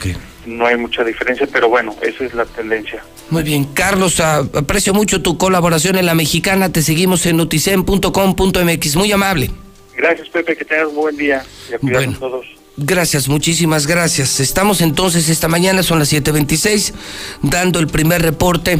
[0.50, 3.02] no hay mucha diferencia, pero bueno, esa es la tendencia.
[3.30, 6.70] Muy bien, Carlos, aprecio mucho tu colaboración en La Mexicana.
[6.72, 8.96] Te seguimos en noticen.com.mx.
[8.96, 9.50] Muy amable.
[9.96, 11.44] Gracias, Pepe, que tengas un buen día.
[11.82, 12.46] Y a todos.
[12.76, 14.40] Gracias, muchísimas gracias.
[14.40, 16.94] Estamos entonces esta mañana, son las 7.26,
[17.42, 18.78] dando el primer reporte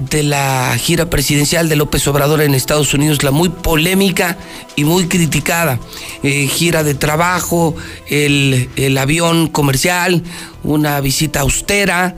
[0.00, 4.38] de la gira presidencial de López Obrador en Estados Unidos, la muy polémica
[4.76, 5.78] y muy criticada
[6.22, 7.76] eh, gira de trabajo,
[8.08, 10.22] el, el avión comercial,
[10.62, 12.16] una visita austera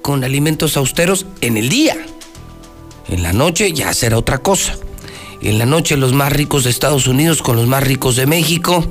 [0.00, 1.96] con alimentos austeros en el día.
[3.08, 4.76] En la noche ya será otra cosa.
[5.42, 8.86] En la noche los más ricos de Estados Unidos con los más ricos de México,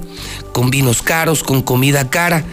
[0.51, 2.45] con vinos caros, con comida cara.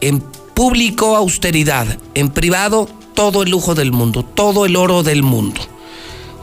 [0.00, 0.20] En
[0.54, 5.60] público austeridad, en privado todo el lujo del mundo, todo el oro del mundo.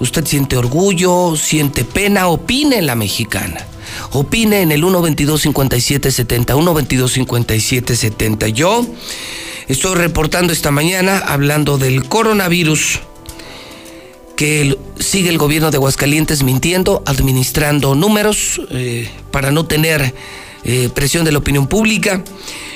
[0.02, 3.66] Usted siente orgullo, siente pena, opine en la mexicana.
[4.12, 8.50] Opine en el 122-5770, 122-5770.
[8.50, 8.86] Yo
[9.70, 13.00] estoy reportando esta mañana hablando del coronavirus
[14.36, 20.14] que sigue el gobierno de Aguascalientes mintiendo, administrando números eh, para no tener
[20.66, 22.22] eh, presión de la opinión pública.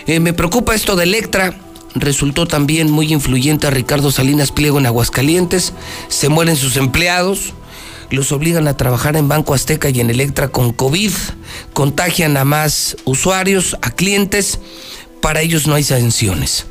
[0.07, 1.53] Eh, me preocupa esto de Electra
[1.95, 5.73] resultó también muy influyente a Ricardo Salinas Pliego en Aguascalientes.
[6.08, 7.54] Se mueren sus empleados,
[8.10, 11.12] los obligan a trabajar en Banco Azteca y en Electra con COVID,
[11.73, 14.60] contagian a más usuarios, a clientes,
[15.21, 16.65] para ellos no hay sanciones.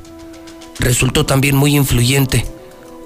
[0.78, 2.46] Resultó también muy influyente,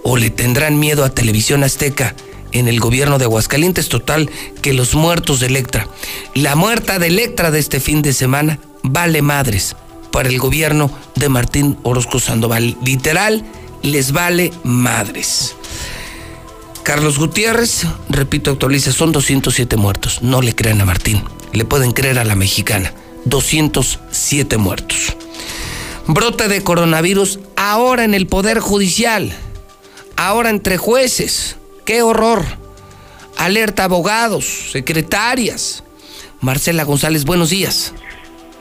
[0.04, 2.14] o le tendrán miedo a Televisión Azteca
[2.52, 5.88] en el gobierno de Aguascalientes, total, que los muertos de Electra.
[6.34, 9.74] La muerta de Electra de este fin de semana vale madres
[10.12, 12.76] para el gobierno de Martín Orozco Sandoval.
[12.84, 13.44] Literal,
[13.82, 15.56] les vale madres.
[16.84, 20.22] Carlos Gutiérrez, repito, actualiza, son 207 muertos.
[20.22, 21.22] No le crean a Martín,
[21.52, 22.92] le pueden creer a la mexicana.
[23.24, 25.16] 207 muertos.
[26.06, 29.32] Brote de coronavirus ahora en el Poder Judicial,
[30.16, 31.56] ahora entre jueces.
[31.84, 32.44] ¡Qué horror!
[33.36, 35.84] Alerta abogados, secretarias.
[36.40, 37.94] Marcela González, buenos días.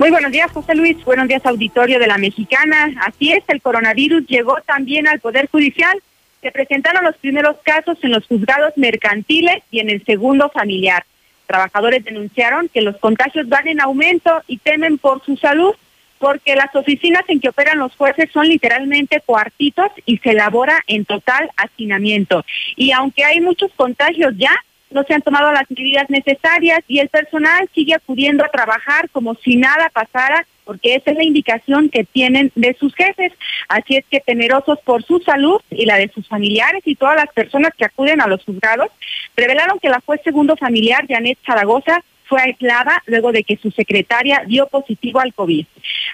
[0.01, 0.97] Muy buenos días, José Luis.
[1.05, 2.91] Buenos días, auditorio de la Mexicana.
[3.05, 5.95] Así es, el coronavirus llegó también al Poder Judicial.
[6.41, 11.05] Se presentaron los primeros casos en los juzgados mercantiles y en el segundo familiar.
[11.45, 15.75] Trabajadores denunciaron que los contagios van en aumento y temen por su salud
[16.17, 21.05] porque las oficinas en que operan los jueces son literalmente cuartitos y se elabora en
[21.05, 22.43] total hacinamiento.
[22.75, 27.09] Y aunque hay muchos contagios ya, no se han tomado las medidas necesarias y el
[27.09, 32.03] personal sigue acudiendo a trabajar como si nada pasara porque esa es la indicación que
[32.05, 33.33] tienen de sus jefes.
[33.67, 37.27] Así es que temerosos por su salud y la de sus familiares y todas las
[37.33, 38.87] personas que acuden a los juzgados,
[39.35, 44.43] revelaron que la juez segundo familiar, Janet Zaragoza, fue aislada luego de que su secretaria
[44.47, 45.65] dio positivo al COVID.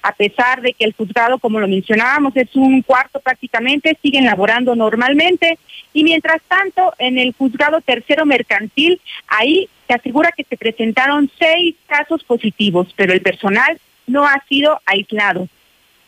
[0.01, 4.75] A pesar de que el juzgado, como lo mencionábamos, es un cuarto prácticamente, siguen laborando
[4.75, 5.59] normalmente.
[5.93, 11.75] Y mientras tanto, en el juzgado tercero mercantil, ahí se asegura que se presentaron seis
[11.85, 15.47] casos positivos, pero el personal no ha sido aislado.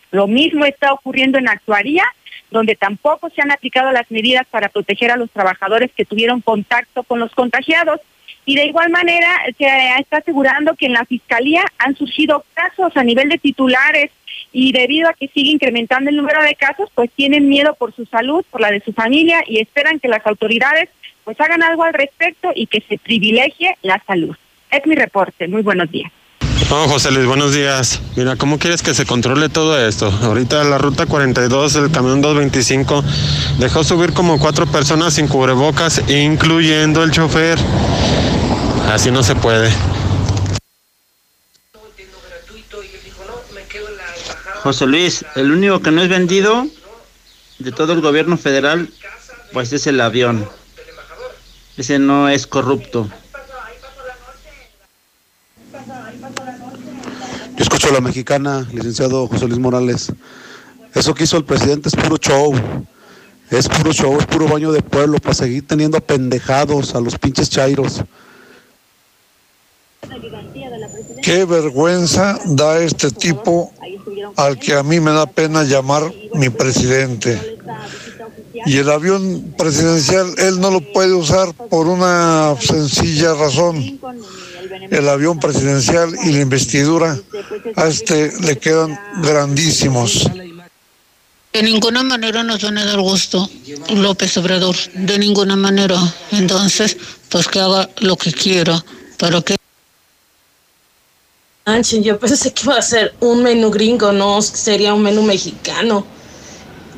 [0.10, 2.04] Lo mismo está ocurriendo en actuaría,
[2.50, 7.04] donde tampoco se han aplicado las medidas para proteger a los trabajadores que tuvieron contacto
[7.04, 8.02] con los contagiados.
[8.45, 9.65] Y de igual manera se
[9.99, 14.12] está asegurando que en la Fiscalía han surgido casos a nivel de titulares
[14.52, 18.06] y debido a que sigue incrementando el número de casos, pues tienen miedo por su
[18.06, 20.89] salud, por la de su familia y esperan que las autoridades
[21.23, 24.36] pues hagan algo al respecto y que se privilegie la salud.
[24.71, 25.47] Es mi reporte.
[25.47, 26.12] Muy buenos días.
[26.67, 28.00] No, José Luis, buenos días.
[28.15, 30.12] Mira, ¿cómo quieres que se controle todo esto?
[30.22, 33.04] Ahorita la ruta 42, el camión 225,
[33.58, 37.58] dejó subir como cuatro personas sin cubrebocas, incluyendo el chofer.
[38.91, 39.72] Así no se puede.
[44.62, 46.67] José Luis, el único que no es vendido
[47.58, 48.89] de todo el gobierno federal,
[49.54, 50.48] pues es el avión.
[51.78, 53.10] Ese no es corrupto.
[57.60, 60.13] Yo escucho a la mexicana, licenciado José Luis Morales.
[60.95, 62.54] Eso que hizo el presidente es puro show.
[63.52, 67.50] Es puro show, es puro baño de pueblo para seguir teniendo pendejados a los pinches
[67.50, 68.02] chairos.
[71.22, 73.74] qué vergüenza da este tipo
[74.38, 77.58] al que a mí me da pena llamar mi presidente.
[78.65, 84.00] Y el avión presidencial él no lo puede usar por una sencilla razón.
[84.89, 87.17] El avión presidencial y la investidura
[87.76, 90.30] a este le quedan grandísimos.
[91.54, 93.50] De ninguna manera nos a dar gusto
[93.89, 95.98] López Obrador, de ninguna manera.
[96.32, 96.95] Entonces,
[97.30, 98.84] pues que haga lo que quiera,
[99.17, 99.56] para que...
[102.02, 106.06] Yo pensé que iba a ser un menú gringo, no sería un menú mexicano.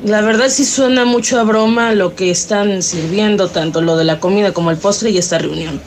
[0.04, 4.18] La verdad sí suena mucho a broma lo que están sirviendo, tanto lo de la
[4.20, 5.80] comida como el postre y esta reunión.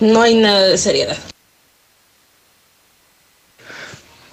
[0.00, 1.16] No hay nada de seriedad.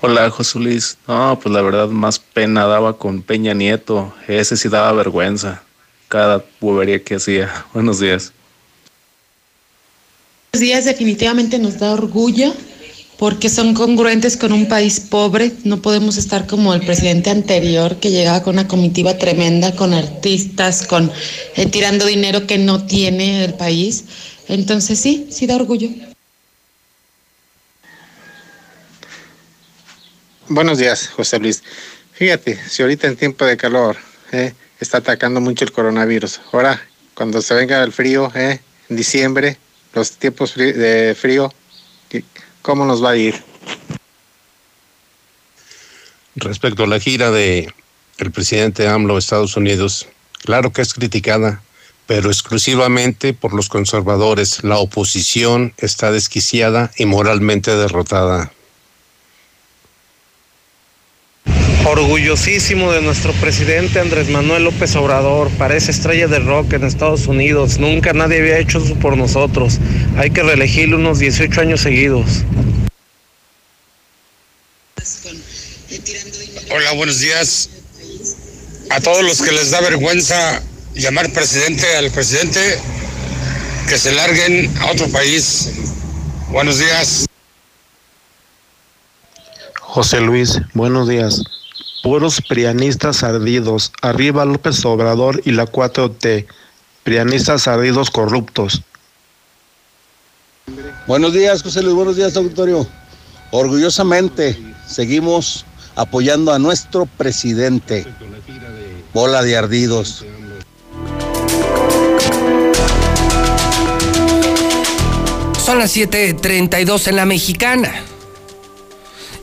[0.01, 0.97] Hola, José Luis.
[1.07, 4.13] No, pues la verdad más pena daba con Peña Nieto.
[4.27, 5.63] Ese sí daba vergüenza.
[6.07, 7.65] Cada bobería que hacía.
[7.73, 8.31] Buenos días.
[10.53, 12.53] Buenos días, definitivamente nos da orgullo
[13.17, 15.51] porque son congruentes con un país pobre.
[15.63, 20.85] No podemos estar como el presidente anterior que llegaba con una comitiva tremenda, con artistas,
[20.85, 21.11] con
[21.55, 24.05] eh, tirando dinero que no tiene el país.
[24.47, 25.89] Entonces sí, sí da orgullo.
[30.47, 31.63] Buenos días, José Luis.
[32.13, 33.97] Fíjate, si ahorita en tiempo de calor
[34.31, 36.81] eh, está atacando mucho el coronavirus, ahora
[37.13, 39.57] cuando se venga el frío, eh, en diciembre,
[39.93, 41.51] los tiempos de frío,
[42.65, 43.35] ¿cómo nos va a ir?
[46.35, 47.71] Respecto a la gira de
[48.17, 50.07] el presidente AMLO a Estados Unidos,
[50.43, 51.61] claro que es criticada,
[52.07, 54.63] pero exclusivamente por los conservadores.
[54.63, 58.51] La oposición está desquiciada y moralmente derrotada.
[61.87, 67.77] Orgullosísimo de nuestro presidente Andrés Manuel López Obrador, parece estrella de rock en Estados Unidos.
[67.77, 69.77] Nunca nadie había hecho eso por nosotros.
[70.17, 72.43] Hay que reelegirlo unos 18 años seguidos.
[76.71, 77.69] Hola, buenos días.
[78.89, 80.63] A todos los que les da vergüenza
[80.95, 82.79] llamar presidente al presidente,
[83.87, 85.69] que se larguen a otro país.
[86.49, 87.27] Buenos días.
[89.81, 91.43] José Luis, buenos días
[92.05, 93.91] puros prianistas ardidos.
[94.03, 96.45] Arriba López Obrador y la 4T.
[97.01, 98.83] Prianistas ardidos corruptos.
[101.07, 101.95] Buenos días, José Luis.
[101.95, 102.85] Buenos días, auditorio.
[103.49, 104.55] Orgullosamente
[104.87, 105.65] seguimos
[105.95, 108.05] apoyando a nuestro presidente.
[109.11, 110.23] Bola de ardidos.
[115.57, 118.04] Son las 7:32 en la mexicana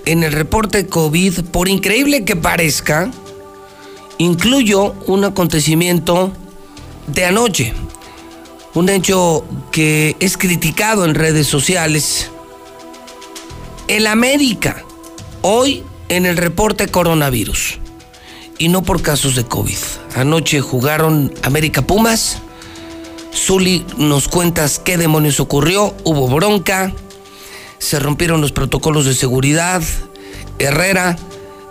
[0.07, 3.11] en el reporte COVID, por increíble que parezca,
[4.19, 6.33] incluyo un acontecimiento
[7.07, 7.73] de anoche,
[8.75, 12.31] un hecho que es criticado en redes sociales.
[13.89, 14.85] El América,
[15.43, 17.79] hoy en el reporte coronavirus,
[18.59, 19.79] y no por casos de COVID.
[20.15, 22.39] Anoche jugaron América Pumas.
[23.35, 26.93] Zuli, nos cuentas qué demonios ocurrió, hubo bronca,
[27.83, 29.83] se rompieron los protocolos de seguridad.
[30.61, 31.17] Herrera,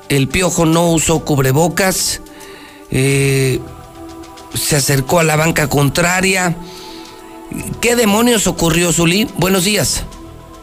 [0.09, 2.21] el piojo no usó cubrebocas,
[2.91, 3.59] eh,
[4.53, 6.53] se acercó a la banca contraria.
[7.79, 9.25] ¿Qué demonios ocurrió, Zulí?
[9.37, 10.05] Buenos días.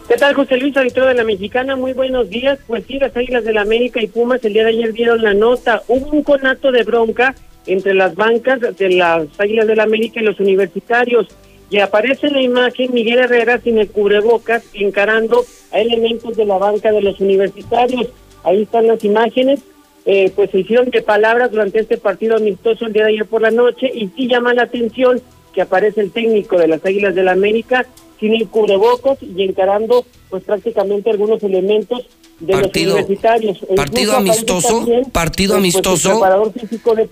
[0.06, 1.76] ¿Qué tal, José Luis, auditor de la Mexicana?
[1.76, 2.58] Muy buenos días.
[2.66, 5.32] Pues sí, las Águilas del la América y Pumas el día de ayer dieron la
[5.32, 5.82] nota.
[5.88, 7.34] Hubo un conato de bronca
[7.66, 11.26] entre las bancas de las Águilas del la América y los universitarios
[11.70, 16.92] y aparece la imagen Miguel Herrera sin el cubrebocas encarando a elementos de la banca
[16.92, 18.08] de los universitarios.
[18.44, 19.60] Ahí están las imágenes.
[20.06, 23.50] Eh, pues hicieron de palabras durante este partido amistoso el día de ayer por la
[23.50, 25.20] noche y sí llama la atención
[25.52, 27.84] que aparece el técnico de las Águilas del la América
[28.18, 32.06] sin el cubrebocas y encarando pues prácticamente algunos elementos
[32.40, 33.58] de partido, los universitarios.
[33.74, 36.20] partido amistoso, partido pues, amistoso,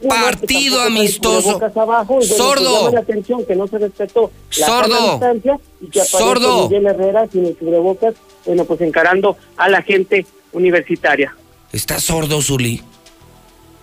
[0.08, 5.86] partido amistoso, abajo, y sordo, la atención que no se respetó la sordo, distancia y
[5.88, 8.14] que sordo, Miguel Herrera sin el cubrebocas,
[8.44, 11.34] bueno pues encarando a la gente universitaria.
[11.72, 12.82] ¿Está sordo, Zuli?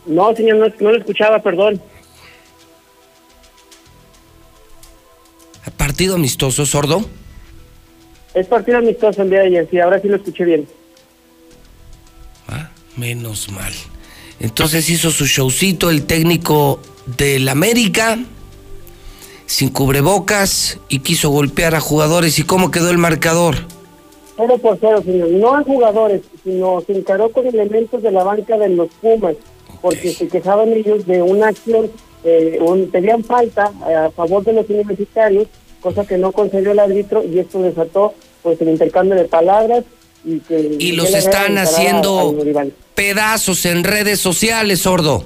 [0.06, 1.82] No, señor, no, no lo escuchaba, perdón.
[5.78, 7.06] ¿Partido amistoso, sordo?
[8.34, 10.68] Es partido amistoso el día de ayer, sí, ahora sí lo escuché bien.
[12.48, 13.74] Ah, menos mal.
[14.39, 16.80] Entonces hizo su showcito el técnico
[17.18, 18.20] del América,
[19.46, 22.39] sin cubrebocas, y quiso golpear a jugadores.
[22.39, 23.56] ¿Y cómo quedó el marcador?
[24.36, 25.30] Cero por cero, señor.
[25.30, 29.36] No a jugadores, sino se encaró con elementos de la banca de los Pumas,
[29.82, 31.89] porque se quejaban ellos de una acción,
[32.24, 35.48] eh, un, pedían falta a favor de los universitarios,
[35.82, 39.84] cosa que no concedió el árbitro, y esto desató pues el intercambio de palabras
[40.24, 42.36] y que Y los están haciendo
[42.95, 45.26] pedazos en redes sociales, sordo.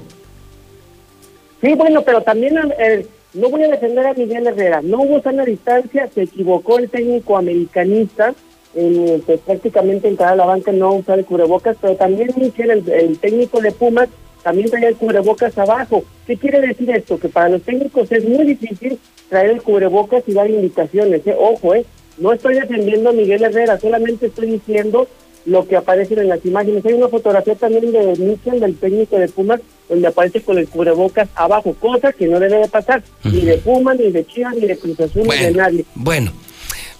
[1.60, 4.80] Sí, bueno, pero también eh, no voy a defender a Miguel Herrera.
[4.82, 8.34] No hubo sana distancia, se equivocó el técnico americanista
[8.74, 12.88] en pues, prácticamente entrar a la banca no usar el cubrebocas, pero también Michel, el,
[12.88, 14.08] el técnico de Pumas,
[14.42, 16.04] también traía el cubrebocas abajo.
[16.26, 17.18] ¿Qué quiere decir esto?
[17.18, 21.26] Que para los técnicos es muy difícil traer el cubrebocas y dar indicaciones.
[21.26, 21.36] ¿eh?
[21.38, 21.84] Ojo, ¿eh?
[22.18, 25.08] No estoy defendiendo a Miguel Herrera, solamente estoy diciendo
[25.46, 26.84] lo que aparece en las imágenes.
[26.84, 31.28] Hay una fotografía también de Michel, del técnico de Pumas, donde aparece con el cubrebocas
[31.34, 34.76] abajo, cosa que no debe de pasar, ni de Pumas, ni de Chivas, ni de
[34.76, 35.84] Cruz Azul, ni de nadie.
[35.94, 36.32] Bueno,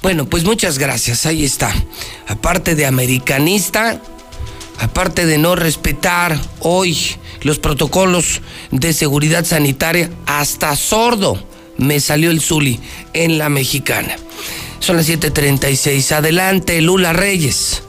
[0.02, 1.72] bueno, pues muchas gracias, ahí está.
[2.26, 4.00] Aparte de americanista,
[4.78, 6.96] aparte de no respetar hoy
[7.42, 8.40] los protocolos
[8.70, 11.38] de seguridad sanitaria, hasta sordo
[11.76, 12.80] me salió el Zuli
[13.12, 14.16] en la mexicana.
[14.80, 16.12] Son las 7:36.
[16.12, 17.82] Adelante, Lula Reyes.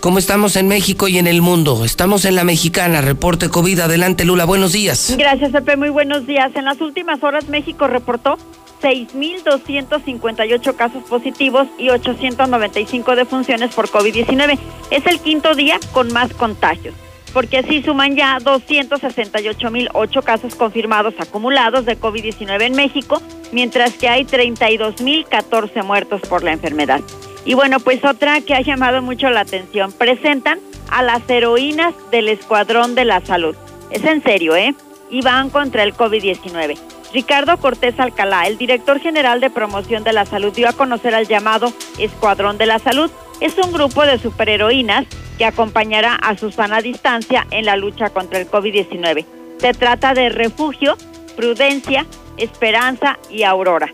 [0.00, 1.84] ¿Cómo estamos en México y en el mundo?
[1.84, 3.80] Estamos en la mexicana, reporte COVID.
[3.80, 5.14] Adelante, Lula, buenos días.
[5.18, 5.76] Gracias, Pepe.
[5.76, 6.52] Muy buenos días.
[6.54, 8.38] En las últimas horas, México reportó
[8.80, 14.56] 6.258 casos positivos y 895 defunciones por COVID-19.
[14.90, 16.94] Es el quinto día con más contagios,
[17.32, 23.20] porque así suman ya 268.008 casos confirmados acumulados de COVID-19 en México,
[23.52, 27.00] mientras que hay 32.014 muertos por la enfermedad.
[27.44, 30.58] Y bueno, pues otra que ha llamado mucho la atención, presentan
[30.90, 33.56] a las heroínas del Escuadrón de la Salud.
[33.90, 34.74] Es en serio, ¿eh?
[35.10, 36.76] Y van contra el COVID-19.
[37.12, 41.26] Ricardo Cortés Alcalá, el director general de promoción de la salud, dio a conocer al
[41.26, 43.10] llamado Escuadrón de la Salud.
[43.40, 45.06] Es un grupo de superheroínas
[45.38, 49.24] que acompañará a Susana Distancia en la lucha contra el COVID-19.
[49.58, 50.96] Se trata de Refugio,
[51.36, 52.04] Prudencia,
[52.36, 53.88] Esperanza y Aurora.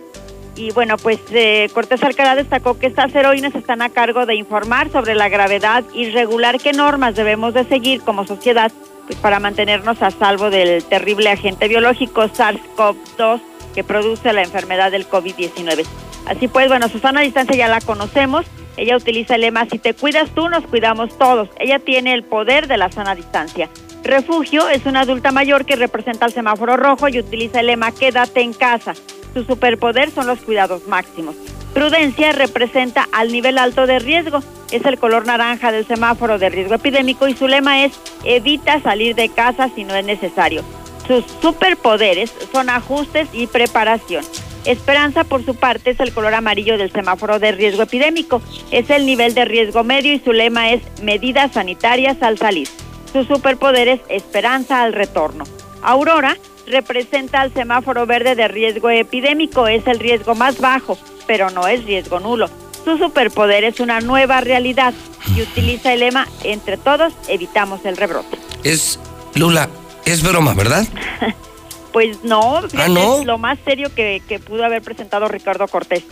[0.56, 4.90] Y bueno, pues eh, Cortés Alcalá destacó que estas heroínas están a cargo de informar
[4.90, 8.70] sobre la gravedad y regular qué normas debemos de seguir como sociedad
[9.06, 13.40] pues, para mantenernos a salvo del terrible agente biológico SARS-CoV-2
[13.74, 15.84] que produce la enfermedad del COVID-19.
[16.26, 18.46] Así pues, bueno, Susana Distancia ya la conocemos.
[18.76, 21.48] Ella utiliza el lema, si te cuidas tú, nos cuidamos todos.
[21.58, 23.68] Ella tiene el poder de la sana distancia.
[24.02, 28.40] Refugio es una adulta mayor que representa el semáforo rojo y utiliza el lema, quédate
[28.40, 28.94] en casa.
[29.32, 31.36] Su superpoder son los cuidados máximos.
[31.72, 34.40] Prudencia representa al nivel alto de riesgo.
[34.70, 37.92] Es el color naranja del semáforo de riesgo epidémico y su lema es
[38.24, 40.62] evita salir de casa si no es necesario.
[41.08, 44.24] Sus superpoderes son ajustes y preparación.
[44.64, 48.40] Esperanza, por su parte, es el color amarillo del semáforo de riesgo epidémico.
[48.70, 52.68] Es el nivel de riesgo medio y su lema es medidas sanitarias al salir.
[53.12, 55.44] Su superpoder es esperanza al retorno.
[55.82, 56.36] Aurora
[56.66, 59.68] representa al semáforo verde de riesgo epidémico.
[59.68, 62.48] Es el riesgo más bajo, pero no es riesgo nulo.
[62.84, 64.94] Su superpoder es una nueva realidad
[65.34, 68.38] y utiliza el lema entre todos evitamos el rebrote.
[68.62, 68.98] Es,
[69.34, 69.68] Lula,
[70.04, 70.86] es broma, ¿verdad?
[71.94, 73.20] Pues no, Ah, ¿no?
[73.20, 76.02] es lo más serio que, que pudo haber presentado Ricardo Cortés.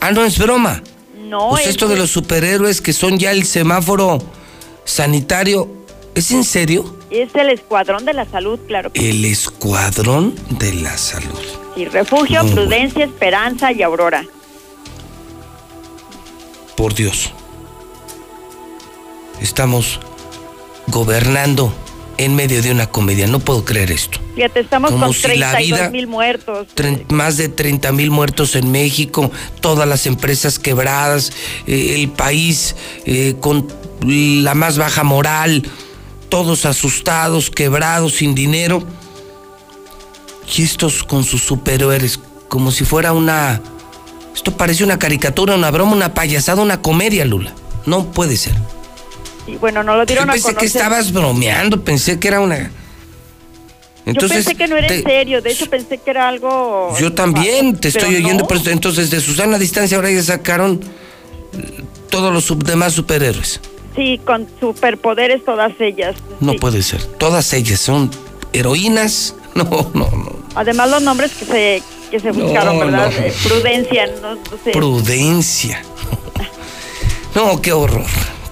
[0.00, 0.82] Ah, no es broma.
[1.18, 4.18] No, Pues es esto de los superhéroes que son ya el semáforo
[4.84, 5.68] sanitario,
[6.14, 6.96] ¿es en serio?
[7.10, 8.90] es el escuadrón de la salud, claro.
[8.94, 11.40] El escuadrón de la salud.
[11.74, 14.24] Sí, refugio, prudencia, esperanza y aurora.
[16.76, 17.32] Por Dios.
[19.40, 19.98] Estamos
[20.88, 21.72] gobernando
[22.24, 23.26] en medio de una comedia.
[23.26, 24.18] No puedo creer esto.
[24.34, 26.66] Fíjate, estamos Como con si la 32 vida- mil muertos.
[27.08, 31.32] Más de 30 mil muertos en México, todas las empresas quebradas,
[31.66, 33.66] eh, el país eh, con
[34.02, 35.62] la más baja moral,
[36.28, 38.82] todos asustados, quebrados, sin dinero.
[40.56, 43.62] Y estos con sus superhéroes, como si fuera una...
[44.34, 47.54] Esto parece una caricatura, una broma, una payasada, una comedia, Lula.
[47.86, 48.54] No puede ser.
[49.46, 50.60] Y bueno, no lo Yo dieron a pensé conocer.
[50.60, 52.70] que estabas bromeando, pensé que era una...
[54.06, 56.96] Entonces, yo pensé que no era en serio, de hecho pensé que era algo...
[56.98, 58.48] Yo también te estoy oyendo, no.
[58.48, 60.80] pero entonces de Susana Distancia ahora ya sacaron
[62.08, 63.60] todos los sub- demás superhéroes.
[63.96, 66.16] Sí, con superpoderes todas ellas.
[66.40, 66.58] No sí.
[66.58, 67.02] puede ser.
[67.04, 68.10] Todas ellas son
[68.52, 69.34] heroínas.
[69.52, 69.64] No,
[69.94, 70.32] no, no.
[70.54, 73.10] Además los nombres que se, que se buscaron, No, ¿verdad?
[73.10, 73.48] no.
[73.48, 74.70] Prudencia, no sé.
[74.70, 75.82] Prudencia.
[77.34, 78.06] No, qué horror.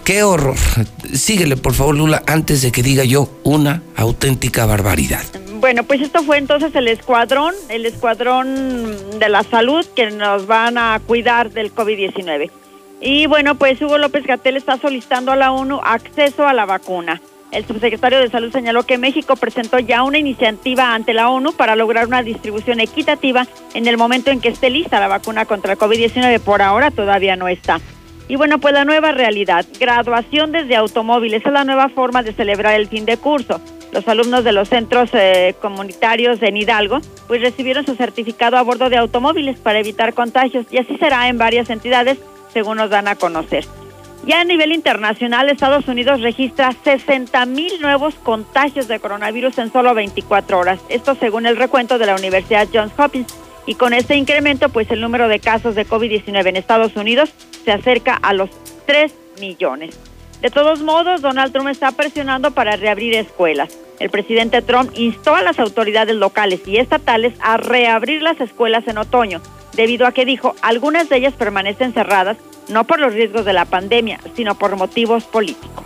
[0.09, 0.57] Qué horror.
[1.13, 5.21] Síguele, por favor, Lula, antes de que diga yo una auténtica barbaridad.
[5.61, 10.79] Bueno, pues esto fue entonces el escuadrón, el escuadrón de la salud que nos van
[10.79, 12.51] a cuidar del COVID-19.
[13.03, 17.21] Y bueno, pues Hugo López Gatel está solicitando a la ONU acceso a la vacuna.
[17.51, 21.77] El subsecretario de Salud señaló que México presentó ya una iniciativa ante la ONU para
[21.77, 25.79] lograr una distribución equitativa en el momento en que esté lista la vacuna contra el
[25.79, 26.41] COVID-19.
[26.41, 27.79] Por ahora todavía no está.
[28.29, 32.75] Y bueno, pues la nueva realidad, graduación desde automóviles, es la nueva forma de celebrar
[32.75, 33.61] el fin de curso.
[33.91, 38.91] Los alumnos de los centros eh, comunitarios en Hidalgo pues recibieron su certificado a bordo
[38.91, 42.19] de automóviles para evitar contagios y así será en varias entidades
[42.53, 43.65] según nos dan a conocer.
[44.27, 49.95] Ya a nivel internacional, Estados Unidos registra 60 mil nuevos contagios de coronavirus en solo
[49.95, 50.81] 24 horas.
[50.91, 53.35] Esto según el recuento de la Universidad Johns Hopkins.
[53.69, 57.35] Y con este incremento, pues el número de casos de COVID-19 en Estados Unidos
[57.67, 58.49] se acerca a los
[58.87, 59.13] 3
[59.43, 59.95] millones.
[60.41, 63.77] De todos modos, Donald Trump está presionando para reabrir escuelas.
[64.01, 68.97] El presidente Trump instó a las autoridades locales y estatales a reabrir las escuelas en
[68.97, 69.43] otoño,
[69.75, 72.39] debido a que dijo algunas de ellas permanecen cerradas
[72.71, 75.85] no por los riesgos de la pandemia, sino por motivos políticos.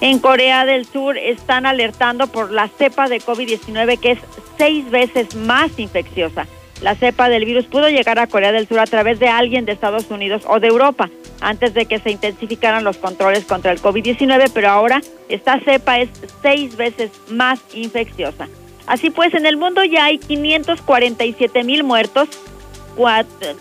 [0.00, 4.18] En Corea del Sur están alertando por la cepa de COVID-19 que es
[4.56, 6.46] seis veces más infecciosa.
[6.82, 9.72] La cepa del virus pudo llegar a Corea del Sur a través de alguien de
[9.72, 11.10] Estados Unidos o de Europa
[11.40, 16.08] antes de que se intensificaran los controles contra el COVID-19, pero ahora esta cepa es
[16.42, 18.48] seis veces más infecciosa.
[18.86, 22.28] Así pues, en el mundo ya hay 547 mil muertos,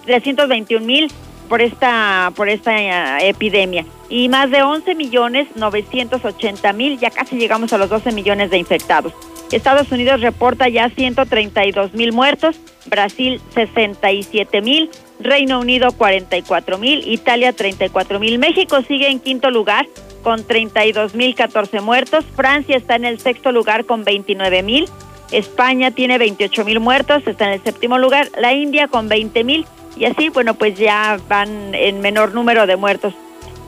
[0.06, 1.12] 321 mil
[1.48, 7.38] por esta, por esta eh, epidemia y más de 11 millones 980 mil, ya casi
[7.38, 9.14] llegamos a los 12 millones de infectados.
[9.52, 12.60] Estados Unidos reporta ya 132 mil muertos,
[12.90, 19.88] Brasil 67 mil, Reino Unido 44 mil, Italia 34 mil, México sigue en quinto lugar
[20.24, 24.86] con 32 mil 14 muertos, Francia está en el sexto lugar con 29 mil,
[25.32, 29.66] España tiene 28 mil muertos, está en el séptimo lugar, la India con 20 mil.
[29.96, 33.14] Y así, bueno, pues ya van en menor número de muertos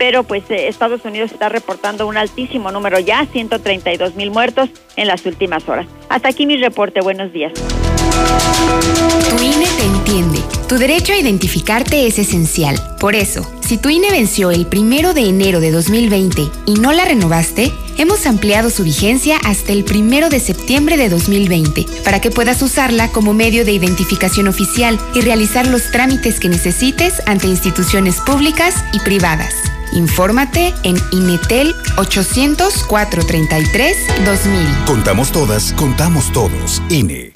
[0.02, 5.08] pero pues eh, Estados Unidos está reportando un altísimo número ya, 132 mil muertos en
[5.08, 5.86] las últimas horas.
[6.10, 7.54] Hasta aquí mi reporte, buenos días.
[7.54, 10.40] Tu INE te entiende.
[10.68, 12.78] Tu derecho a identificarte es esencial.
[13.00, 17.06] Por eso, si tu INE venció el primero de enero de 2020 y no la
[17.06, 22.60] renovaste, hemos ampliado su vigencia hasta el primero de septiembre de 2020 para que puedas
[22.64, 28.84] usarla como medio de identificación oficial y realizar los trámites que necesites ante instituciones públicas
[28.94, 29.54] y privadas.
[29.94, 34.86] Infórmate en Inetel 800 433 2000.
[34.86, 36.82] Contamos todas, contamos todos.
[36.90, 37.32] INE.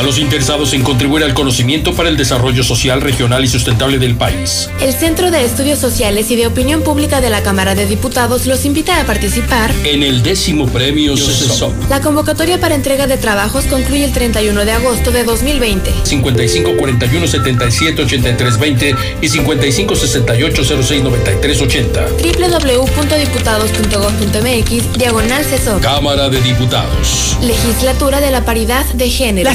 [0.00, 4.14] A los interesados en contribuir al conocimiento para el desarrollo social, regional y sustentable del
[4.14, 4.70] país.
[4.80, 8.64] El Centro de Estudios Sociales y de Opinión Pública de la Cámara de Diputados los
[8.64, 11.74] invita a participar en el décimo premio CESOP.
[11.90, 15.92] La convocatoria para entrega de trabajos concluye el 31 de agosto de 2020.
[16.04, 22.06] 55 41 77 83 20 y 55 68 06 93 80.
[22.06, 25.82] www.diputados.gov.mx Diagonal CESOP.
[25.82, 27.36] Cámara de Diputados.
[27.42, 29.50] Legislatura de la Paridad de Género.
[29.50, 29.54] La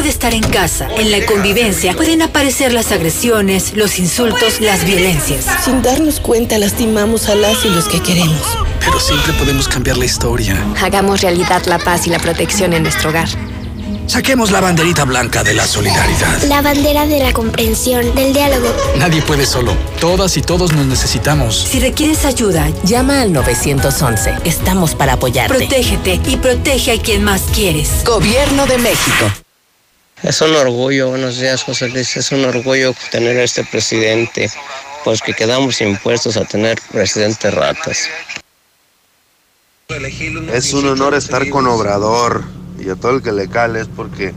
[0.00, 0.88] de estar en casa.
[0.96, 5.44] En la convivencia pueden aparecer las agresiones, los insultos, las violencias.
[5.64, 8.40] Sin darnos cuenta lastimamos a las y los que queremos.
[8.80, 10.56] Pero siempre podemos cambiar la historia.
[10.80, 13.28] Hagamos realidad la paz y la protección en nuestro hogar.
[14.06, 16.42] Saquemos la banderita blanca de la solidaridad.
[16.42, 18.68] La bandera de la comprensión, del diálogo.
[18.98, 19.74] Nadie puede solo.
[20.00, 21.56] Todas y todos nos necesitamos.
[21.56, 24.34] Si requieres ayuda, llama al 911.
[24.44, 25.56] Estamos para apoyarte.
[25.56, 28.04] Protégete y protege a quien más quieres.
[28.04, 29.41] Gobierno de México.
[30.22, 34.48] Es un orgullo, buenos días José Luis, es un orgullo tener a este presidente,
[35.02, 38.08] pues que quedamos impuestos a tener presidente ratas.
[40.52, 42.44] Es un honor estar con Obrador
[42.78, 44.32] y a todo el que le cale es porque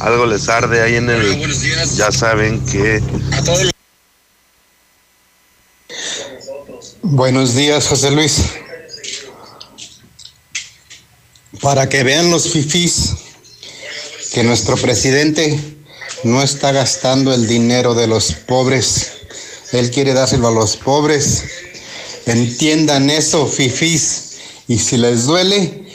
[0.00, 1.38] algo les arde ahí en el...
[1.96, 3.02] Ya saben que...
[7.02, 8.42] Buenos días, José Luis.
[11.60, 13.29] Para que vean los fifís
[14.32, 15.58] que nuestro presidente
[16.24, 19.12] no está gastando el dinero de los pobres.
[19.72, 21.44] Él quiere dárselo a los pobres.
[22.26, 24.38] Entiendan eso, fifís.
[24.68, 25.88] Y si les duele,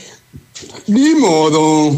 [0.87, 1.95] ni modo.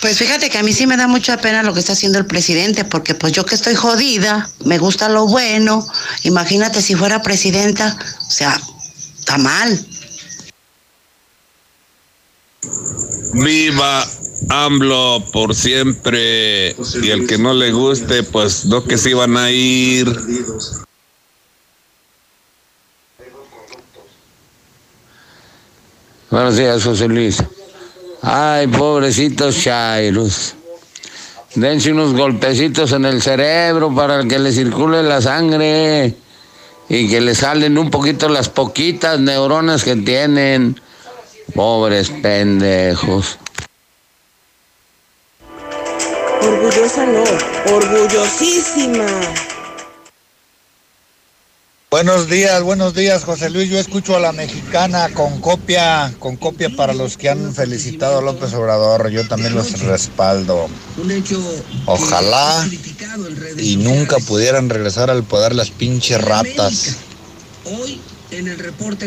[0.00, 2.26] Pues fíjate que a mí sí me da mucha pena lo que está haciendo el
[2.26, 5.86] presidente, porque pues yo que estoy jodida, me gusta lo bueno.
[6.24, 7.96] Imagínate si fuera presidenta,
[8.26, 8.60] o sea,
[9.18, 9.86] está mal.
[13.34, 14.06] Viva
[14.48, 16.76] AMLO por siempre.
[17.02, 20.06] Y el que no le guste, pues no que se iban a ir.
[26.30, 27.42] Buenos días, José Luis.
[28.22, 30.54] Ay, pobrecitos chairos.
[31.54, 36.14] Dense unos golpecitos en el cerebro para que le circule la sangre
[36.88, 40.80] y que le salen un poquito las poquitas neuronas que tienen.
[41.52, 43.38] Pobres pendejos.
[46.40, 47.24] Orgullosa no,
[47.74, 49.06] orgullosísima.
[51.90, 53.70] Buenos días, buenos días, José Luis.
[53.70, 58.22] Yo escucho a la mexicana con copia, con copia para los que han felicitado a
[58.22, 59.10] López Obrador.
[59.10, 60.68] Yo también los respaldo.
[61.86, 62.68] Ojalá
[63.58, 66.96] y nunca pudieran regresar al poder las pinches ratas.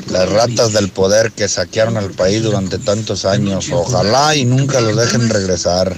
[0.10, 3.70] Las ratas del poder que saquearon al país durante tantos años.
[3.72, 5.96] Ojalá y nunca los dejen regresar.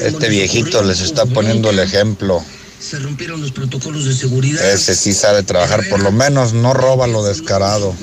[0.00, 2.42] Este viejito les está poniendo el ejemplo
[2.82, 4.68] se rompieron los protocolos de seguridad.
[4.68, 7.94] Ese sí sabe trabajar, por lo menos no roba lo descarado.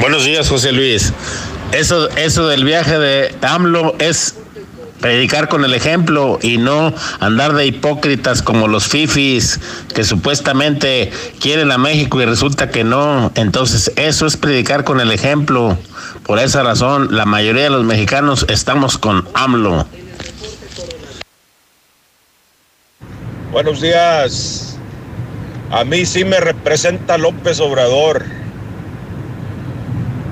[0.00, 1.12] Buenos días, José Luis.
[1.72, 4.34] Eso, eso del viaje de AMLO es
[5.00, 9.60] predicar con el ejemplo y no andar de hipócritas como los fifis
[9.94, 13.32] que supuestamente quieren a México y resulta que no.
[13.34, 15.76] Entonces, eso es predicar con el ejemplo.
[16.24, 19.86] Por esa razón, la mayoría de los mexicanos estamos con AMLO.
[23.52, 24.78] Buenos días.
[25.70, 28.39] A mí sí me representa López Obrador.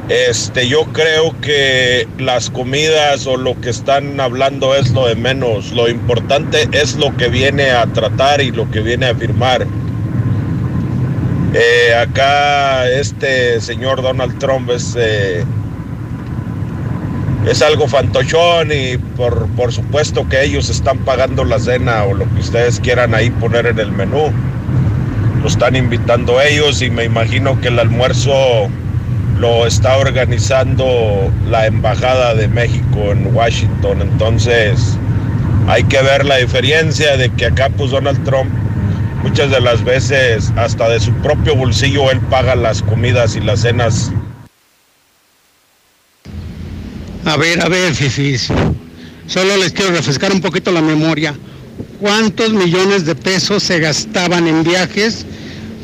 [0.09, 5.73] Este, yo creo que las comidas o lo que están hablando es lo de menos.
[5.73, 9.67] Lo importante es lo que viene a tratar y lo que viene a firmar.
[11.53, 15.45] Eh, acá este señor Donald Trump es eh,
[17.47, 22.29] es algo fantochón y por, por supuesto que ellos están pagando la cena o lo
[22.35, 24.31] que ustedes quieran ahí poner en el menú.
[25.43, 28.69] Lo están invitando ellos y me imagino que el almuerzo
[29.39, 34.03] lo está organizando la Embajada de México en Washington.
[34.03, 34.97] Entonces
[35.69, 38.51] hay que ver la diferencia de que acá pues Donald Trump
[39.23, 43.61] muchas de las veces hasta de su propio bolsillo él paga las comidas y las
[43.61, 44.13] cenas
[47.25, 48.49] A ver, a ver, Fifis.
[49.27, 51.35] Solo les quiero refrescar un poquito la memoria.
[52.01, 55.27] ¿Cuántos millones de pesos se gastaban en viajes?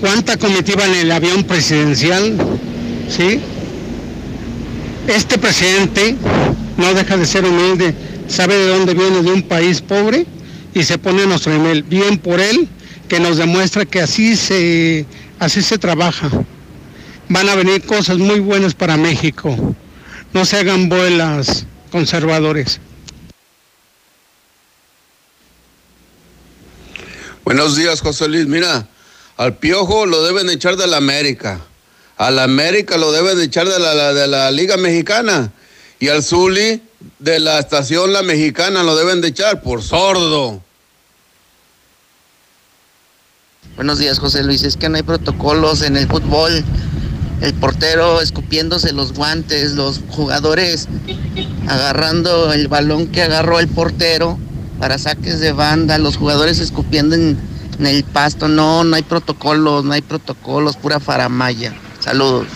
[0.00, 2.34] ¿Cuánta comitiva en el avión presidencial?
[3.14, 3.40] ¿Sí?
[5.06, 6.16] Este presidente
[6.76, 7.94] no deja de ser humilde,
[8.28, 10.26] sabe de dónde viene, de un país pobre
[10.72, 11.82] y se pone nuestro email.
[11.82, 12.68] Bien por él,
[13.08, 15.04] que nos demuestra que así se,
[15.38, 16.30] así se trabaja.
[17.28, 19.74] Van a venir cosas muy buenas para México
[20.34, 22.80] no se hagan vuelas conservadores.
[27.44, 28.46] Buenos días, José Luis.
[28.46, 28.88] Mira,
[29.36, 31.60] al Piojo lo deben echar de la América.
[32.16, 35.50] Al América lo deben echar de la, de la Liga Mexicana.
[35.98, 36.82] Y al Zuli
[37.18, 40.62] de la estación La Mexicana lo deben de echar por sordo.
[43.76, 44.62] Buenos días, José Luis.
[44.62, 46.64] Es que no hay protocolos en el fútbol
[47.40, 50.88] el portero escupiéndose los guantes, los jugadores
[51.68, 54.38] agarrando el balón que agarró el portero
[54.78, 57.38] para saques de banda, los jugadores escupiendo en,
[57.80, 58.48] el pasto.
[58.48, 61.74] No, no hay protocolos, no hay protocolos, pura faramaya.
[62.04, 62.48] Saludos.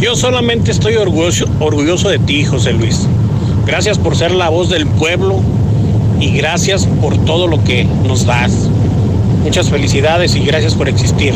[0.00, 3.06] Yo solamente estoy orgulloso, orgulloso de ti, José Luis.
[3.66, 5.42] Gracias por ser la voz del pueblo
[6.18, 8.52] y gracias por todo lo que nos das.
[9.42, 11.34] Muchas felicidades y gracias por existir.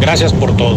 [0.00, 0.76] Gracias por todo.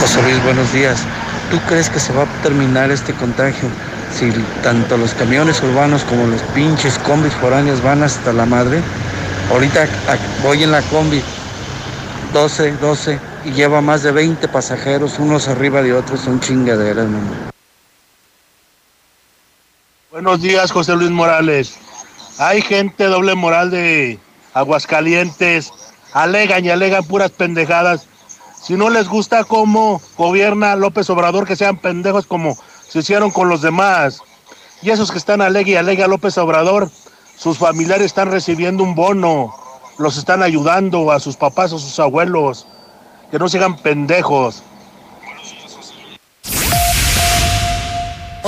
[0.00, 1.02] José Luis, buenos días.
[1.50, 3.68] ¿Tú crees que se va a terminar este contagio
[4.16, 4.30] si
[4.62, 8.80] tanto los camiones urbanos como los pinches combis foráneos van hasta la madre?
[9.50, 9.86] Ahorita
[10.42, 11.22] voy en la combi
[12.32, 17.06] 12, 12 y lleva más de 20 pasajeros, unos arriba de otros, son chingaderas,
[20.10, 21.78] Buenos días, José Luis Morales.
[22.38, 24.18] Hay gente doble moral de
[24.54, 25.70] Aguascalientes,
[26.14, 28.06] alegan y alegan puras pendejadas.
[28.62, 32.56] Si no les gusta cómo gobierna López Obrador, que sean pendejos como
[32.96, 34.22] se hicieron con los demás.
[34.80, 36.90] Y esos que están aleguen y alega a López Obrador,
[37.36, 39.54] sus familiares están recibiendo un bono,
[39.98, 42.66] los están ayudando a sus papás o sus abuelos.
[43.30, 44.62] Que no sean pendejos.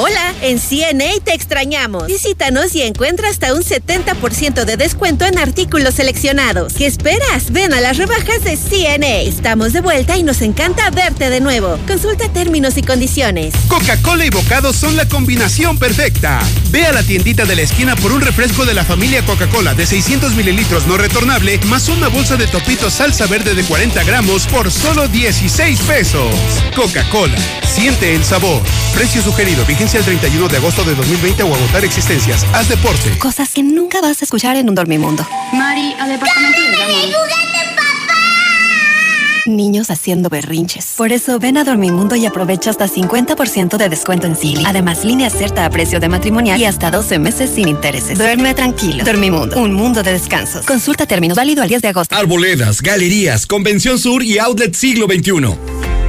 [0.01, 2.07] Hola, en CNA te extrañamos.
[2.07, 6.74] Visítanos y encuentra hasta un 70% de descuento en artículos seleccionados.
[6.74, 7.51] ¿Qué esperas?
[7.51, 9.22] Ven a las rebajas de CNA.
[9.22, 11.80] Estamos de vuelta y nos encanta verte de nuevo.
[11.88, 13.53] Consulta términos y condiciones.
[13.66, 16.38] Coca-Cola y bocados son la combinación perfecta.
[16.70, 19.84] Ve a la tiendita de la esquina por un refresco de la familia Coca-Cola de
[19.84, 24.70] 600 mililitros no retornable, más una bolsa de topito salsa verde de 40 gramos por
[24.70, 26.32] solo 16 pesos.
[26.76, 27.36] Coca-Cola,
[27.66, 28.62] siente el sabor.
[28.94, 32.45] Precio sugerido, vigencia el 31 de agosto de 2020 o agotar existencias.
[32.53, 33.18] Haz deporte.
[33.18, 35.26] Cosas que nunca vas a escuchar en un dormimundo.
[35.55, 36.68] Mari, al departamento de
[39.47, 40.93] Niños haciendo berrinches.
[40.99, 44.62] Por eso ven a Dormimundo y aprovecha hasta 50% de descuento en Silly.
[44.66, 48.18] Además, línea cierta a precio de matrimonial y hasta 12 meses sin intereses.
[48.18, 49.05] Duerme tranquilo.
[49.05, 50.66] Dormimundo, un mundo de descansos.
[50.66, 52.14] Consulta términos válido al 10 de agosto.
[52.14, 55.88] Arboledas, galerías, Convención Sur y Outlet Siglo XXI.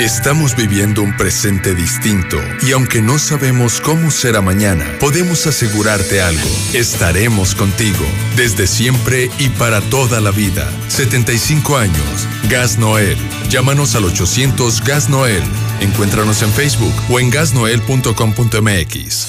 [0.00, 6.48] Estamos viviendo un presente distinto y aunque no sabemos cómo será mañana, podemos asegurarte algo.
[6.72, 8.04] Estaremos contigo
[8.36, 10.70] desde siempre y para toda la vida.
[10.86, 12.28] 75 años.
[12.48, 13.18] Gas Noel.
[13.50, 15.42] Llámanos al 800 Gas Noel.
[15.80, 19.26] Encuéntranos en Facebook o en gasnoel.com.mx.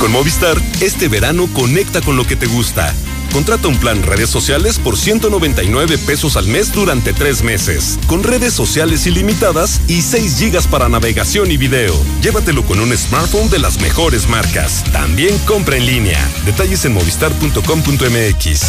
[0.00, 2.94] Con Movistar, este verano conecta con lo que te gusta.
[3.34, 8.54] Contrata un plan redes sociales por 199 pesos al mes durante tres meses, con redes
[8.54, 12.00] sociales ilimitadas y 6 gigas para navegación y video.
[12.22, 14.84] Llévatelo con un smartphone de las mejores marcas.
[14.92, 16.30] También compra en línea.
[16.46, 18.60] Detalles en movistar.com.mx.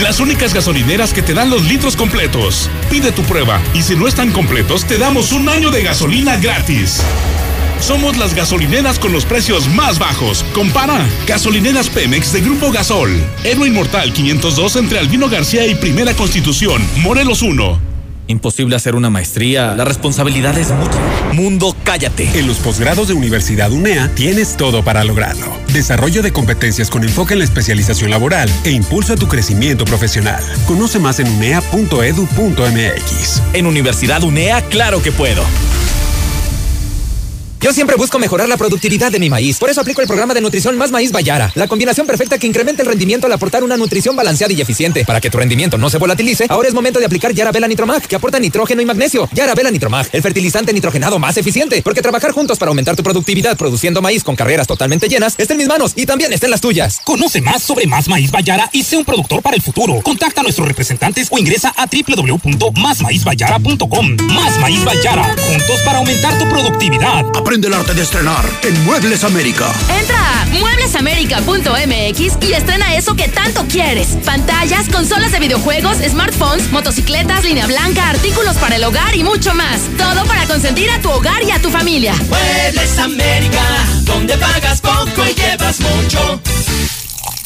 [0.00, 2.70] Las únicas gasolineras que te dan los litros completos.
[2.88, 7.02] Pide tu prueba y si no están completos, te damos un año de gasolina gratis.
[7.82, 10.44] Somos las gasolineras con los precios más bajos.
[10.54, 11.04] Compara.
[11.26, 13.10] Gasolineras Pemex de Grupo Gasol.
[13.42, 16.80] Héroe Inmortal 502 entre Albino García y Primera Constitución.
[16.98, 17.80] Morelos 1.
[18.28, 19.74] Imposible hacer una maestría.
[19.74, 20.96] La responsabilidad es mucha.
[21.32, 22.38] Mundo, cállate.
[22.38, 25.46] En los posgrados de Universidad UNEA tienes todo para lograrlo.
[25.72, 30.40] Desarrollo de competencias con enfoque en la especialización laboral e impulso a tu crecimiento profesional.
[30.68, 31.82] Conoce más en unea.edu.mx.
[33.54, 35.42] En Universidad UNEA, claro que puedo.
[37.62, 39.58] Yo siempre busco mejorar la productividad de mi maíz.
[39.58, 41.52] Por eso aplico el programa de nutrición Más Maíz Bayara.
[41.54, 45.04] La combinación perfecta que incrementa el rendimiento al aportar una nutrición balanceada y eficiente.
[45.04, 48.16] Para que tu rendimiento no se volatilice, ahora es momento de aplicar Yarabela Nitromag, que
[48.16, 49.28] aporta nitrógeno y magnesio.
[49.32, 51.82] Yarabela Nitromag, el fertilizante nitrogenado más eficiente.
[51.82, 55.58] Porque trabajar juntos para aumentar tu productividad produciendo maíz con carreras totalmente llenas está en
[55.58, 56.98] mis manos y también está en las tuyas.
[57.04, 60.00] Conoce más sobre Más Maíz Bayara y sé un productor para el futuro.
[60.02, 64.16] Contacta a nuestros representantes o ingresa a www.másmaízbayara.com.
[64.34, 67.24] Más Maíz Bayara, juntos para aumentar tu productividad.
[67.52, 69.70] Aprende el arte de estrenar en Muebles América.
[70.00, 74.16] Entra a mueblesamerica.mx y estrena eso que tanto quieres.
[74.24, 79.82] Pantallas, consolas de videojuegos, smartphones, motocicletas, línea blanca, artículos para el hogar y mucho más.
[79.98, 82.14] Todo para consentir a tu hogar y a tu familia.
[82.30, 83.62] Muebles América,
[84.04, 86.40] donde pagas poco y llevas mucho.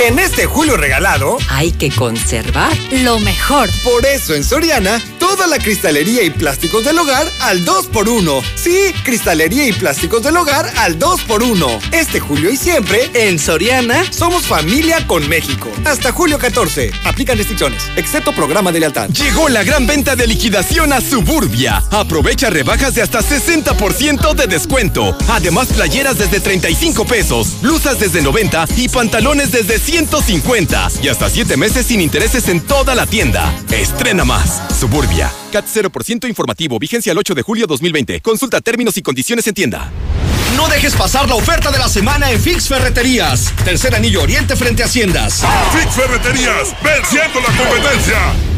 [0.00, 2.72] En este julio regalado, hay que conservar
[3.02, 3.68] lo mejor.
[3.82, 8.42] Por eso en Soriana, toda la cristalería y plásticos del hogar al 2x1.
[8.54, 11.80] Sí, cristalería y plásticos del hogar al 2x1.
[11.92, 15.68] Este julio y siempre, en Soriana, somos familia con México.
[15.84, 16.92] Hasta julio 14.
[17.04, 19.10] Aplican restricciones, excepto programa de lealtad.
[19.10, 21.82] Llegó la gran venta de liquidación a Suburbia.
[21.90, 25.16] Aprovecha rebajas de hasta 60% de descuento.
[25.28, 30.88] Además, playeras desde 35 pesos, blusas desde 90 y pantalones desde 150.
[31.02, 33.52] Y hasta 7 meses sin intereses en toda la tienda.
[33.72, 34.62] Estrena más.
[34.78, 35.32] Suburbia.
[35.50, 36.78] CAT 0% informativo.
[36.78, 38.20] Vigencia el 8 de julio 2020.
[38.20, 39.90] Consulta términos y condiciones en tienda.
[40.56, 43.52] No dejes pasar la oferta de la semana en Fix Ferreterías.
[43.64, 45.42] Tercer anillo oriente frente a Haciendas.
[45.72, 48.57] Fix Ferreterías, venciendo la competencia.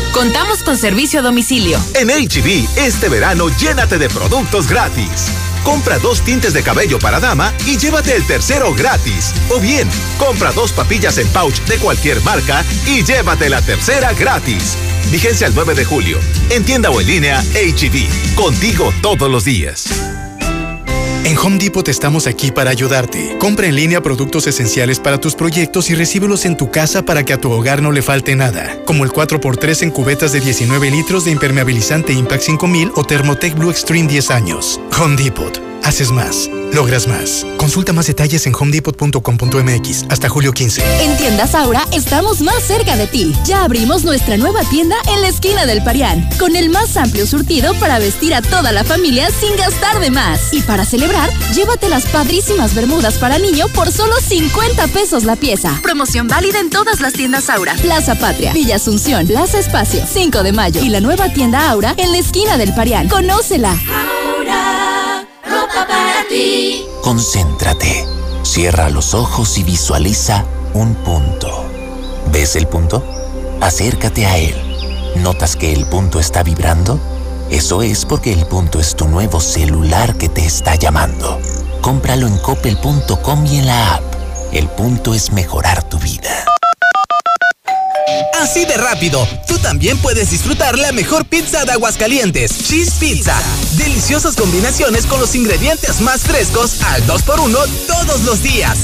[0.13, 1.79] Contamos con servicio a domicilio.
[1.95, 5.31] En HB, este verano llénate de productos gratis.
[5.63, 9.33] Compra dos tintes de cabello para dama y llévate el tercero gratis.
[9.49, 9.87] O bien,
[10.17, 14.77] compra dos papillas en pouch de cualquier marca y llévate la tercera gratis.
[15.11, 16.19] Vigencia el 9 de julio.
[16.49, 18.35] En tienda o en línea, HB.
[18.35, 20.30] Contigo todos los días.
[21.23, 23.37] En Home Depot estamos aquí para ayudarte.
[23.37, 27.33] Compra en línea productos esenciales para tus proyectos y recíbelos en tu casa para que
[27.33, 28.79] a tu hogar no le falte nada.
[28.85, 33.69] Como el 4x3 en cubetas de 19 litros de impermeabilizante Impact 5000 o Thermotec Blue
[33.69, 34.81] Extreme 10 años.
[34.99, 35.70] Home Depot.
[35.83, 36.49] Haces más.
[36.73, 37.45] Logras más.
[37.57, 40.81] Consulta más detalles en homedepot.com.mx hasta julio 15.
[41.03, 43.33] En Tiendas Aura estamos más cerca de ti.
[43.45, 47.73] Ya abrimos nuestra nueva tienda en la esquina del Parián, con el más amplio surtido
[47.75, 50.53] para vestir a toda la familia sin gastar de más.
[50.53, 55.77] Y para celebrar, llévate las padrísimas bermudas para niño por solo 50 pesos la pieza.
[55.81, 57.75] Promoción válida en todas las tiendas Aura.
[57.75, 62.11] Plaza Patria, Villa Asunción, Plaza Espacio, 5 de mayo y la nueva tienda Aura en
[62.11, 63.09] la esquina del Parián.
[63.09, 63.71] Conócela.
[63.71, 64.90] Aura,
[67.01, 68.05] Concéntrate.
[68.43, 71.65] Cierra los ojos y visualiza un punto.
[72.31, 73.03] ¿Ves el punto?
[73.59, 74.55] Acércate a él.
[75.17, 76.99] ¿Notas que el punto está vibrando?
[77.49, 81.39] Eso es porque el punto es tu nuevo celular que te está llamando.
[81.81, 84.03] Cómpralo en coppel.com y en la app.
[84.53, 86.45] El punto es mejorar tu vida.
[88.41, 93.35] Así de rápido, tú también puedes disfrutar la mejor pizza de Aguascalientes, Cheese Pizza.
[93.77, 98.77] Deliciosas combinaciones con los ingredientes más frescos al 2x1 todos los días.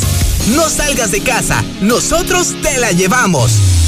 [0.55, 3.86] No salgas de casa, nosotros te la llevamos.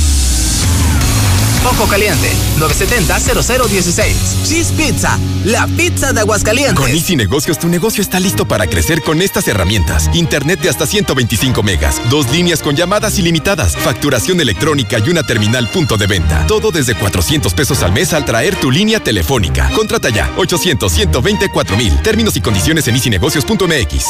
[1.66, 4.14] Ojo caliente, 970-0016.
[4.46, 6.76] Cheese Pizza, la pizza de Aguascalientes.
[6.76, 10.10] Con Easy Negocios, tu negocio está listo para crecer con estas herramientas.
[10.14, 15.70] Internet de hasta 125 megas, dos líneas con llamadas ilimitadas, facturación electrónica y una terminal
[15.70, 16.48] punto de venta.
[16.48, 19.70] Todo desde 400 pesos al mes al traer tu línea telefónica.
[19.76, 21.94] Contrata ya, 800-124 mil.
[22.02, 24.06] Términos y condiciones en easynegocios.mx.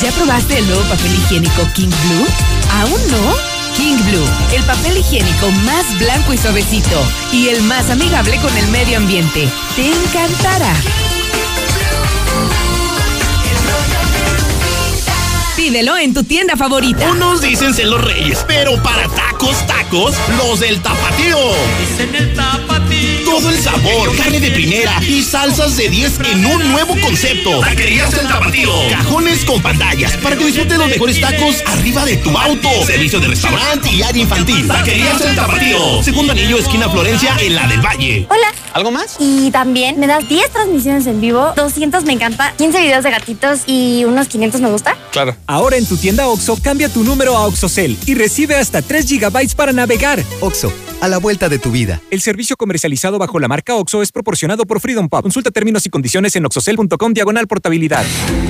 [0.00, 2.57] ¿Ya probaste el nuevo papel higiénico King Blue?
[2.72, 3.58] ¿Aún no?
[3.76, 7.00] King Blue, el papel higiénico más blanco y suavecito
[7.32, 9.48] y el más amigable con el medio ambiente.
[9.76, 10.74] Te encantará.
[15.56, 17.10] Pídelo en tu tienda favorita.
[17.12, 21.36] Unos dicen ser los reyes, pero para tacos, tacos, los del tapatío.
[21.80, 23.17] Dicen el tapatío.
[23.28, 27.60] Todo el sabor, carne de primera y salsas de 10 en un nuevo concepto.
[27.60, 28.70] Taquerías del tapatío.
[28.88, 32.70] Cajones con pantallas para que disfrutes los mejores tacos arriba de tu auto.
[32.86, 34.66] Servicio de restaurante y área infantil.
[34.66, 36.02] Taquerías del tapatío.
[36.02, 38.26] Segundo anillo, esquina Florencia, en la del Valle.
[38.30, 38.48] Hola.
[38.72, 39.16] ¿Algo más?
[39.18, 43.60] Y también me das 10 transmisiones en vivo, 200 me encanta, 15 videos de gatitos
[43.66, 44.96] y unos 500 me gusta.
[45.10, 45.36] Claro.
[45.46, 49.54] Ahora en tu tienda OXO, cambia tu número a OXOCEL y recibe hasta 3 GB
[49.56, 50.22] para navegar.
[50.40, 52.00] OXO, a la vuelta de tu vida.
[52.10, 55.22] El servicio comercializado bajo la marca OXO es proporcionado por Freedom Pop.
[55.22, 58.04] Consulta términos y condiciones en oxocel.com diagonal portabilidad.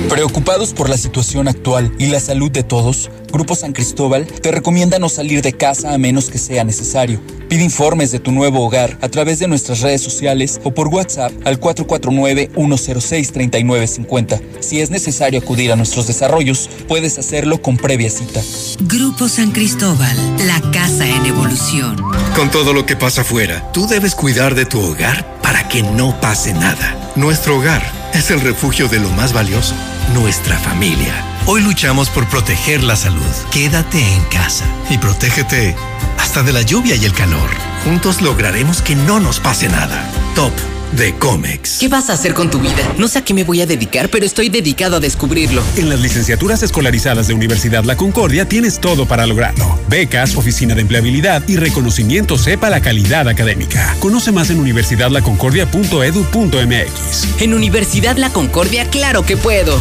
[0.09, 4.97] Preocupados por la situación actual y la salud de todos, Grupo San Cristóbal te recomienda
[4.99, 7.21] no salir de casa a menos que sea necesario.
[7.49, 11.31] Pide informes de tu nuevo hogar a través de nuestras redes sociales o por WhatsApp
[11.45, 14.39] al 449-106-3950.
[14.59, 18.41] Si es necesario acudir a nuestros desarrollos, puedes hacerlo con previa cita.
[18.81, 21.97] Grupo San Cristóbal, la casa en evolución.
[22.39, 26.21] Con todo lo que pasa afuera, tú debes cuidar de tu hogar para que no
[26.21, 27.11] pase nada.
[27.17, 27.83] Nuestro hogar
[28.13, 29.75] es el refugio de lo más valioso,
[30.13, 31.13] nuestra familia.
[31.47, 33.29] Hoy luchamos por proteger la salud.
[33.51, 35.75] Quédate en casa y protégete
[36.17, 37.49] hasta de la lluvia y el calor.
[37.83, 40.09] Juntos lograremos que no nos pase nada.
[40.33, 40.53] Top
[40.93, 41.79] de Comex.
[41.79, 42.95] ¿Qué vas a hacer con tu vida?
[42.97, 45.63] No sé a qué me voy a dedicar, pero estoy dedicado a descubrirlo.
[45.77, 49.79] En las licenciaturas escolarizadas de Universidad La Concordia tienes todo para lograrlo.
[49.87, 53.95] Becas, oficina de empleabilidad y reconocimiento sepa la calidad académica.
[53.99, 57.41] Conoce más en universidadlaconcordia.edu.mx.
[57.41, 59.79] En Universidad La Concordia, claro que puedo.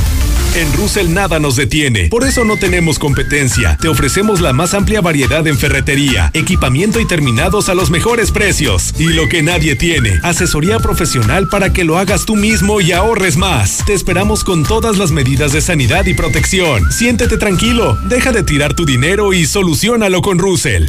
[0.55, 3.77] En Russell nada nos detiene, por eso no tenemos competencia.
[3.81, 8.95] Te ofrecemos la más amplia variedad en ferretería, equipamiento y terminados a los mejores precios.
[8.99, 10.98] Y lo que nadie tiene, asesoría profesional
[11.49, 13.85] para que lo hagas tú mismo y ahorres más.
[13.87, 16.91] Te esperamos con todas las medidas de sanidad y protección.
[16.91, 20.87] Siéntete tranquilo, deja de tirar tu dinero y solucionalo con Russell.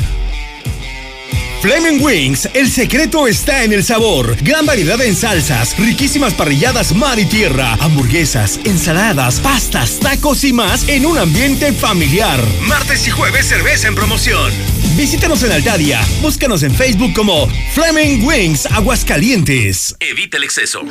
[1.61, 4.37] Flaming Wings, el secreto está en el sabor.
[4.43, 10.87] Gran variedad en salsas, riquísimas parrilladas mar y tierra, hamburguesas, ensaladas, pastas, tacos y más
[10.87, 12.39] en un ambiente familiar.
[12.61, 14.53] Martes y jueves cerveza en promoción.
[14.95, 15.99] Visítanos en Altadia.
[16.21, 19.97] Búscanos en Facebook como Flaming Wings Aguascalientes.
[19.99, 20.85] Evita el exceso.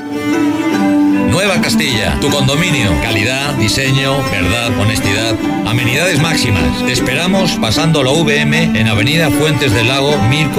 [1.31, 2.91] Nueva Castilla, tu condominio.
[3.03, 6.85] Calidad, diseño, verdad, honestidad, amenidades máximas.
[6.85, 10.17] Te esperamos pasando la VM en Avenida Fuentes del Lago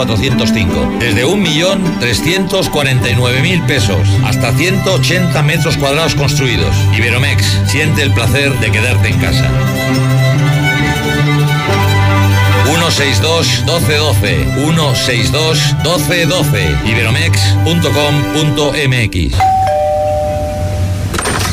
[0.08, 0.98] 1405.
[1.00, 6.74] Desde 1.349.000 pesos hasta 180 metros cuadrados construidos.
[6.98, 9.50] Iberomex, siente el placer de quedarte en casa.
[12.66, 19.36] 162 1212 162 1212 iberomex.com.mx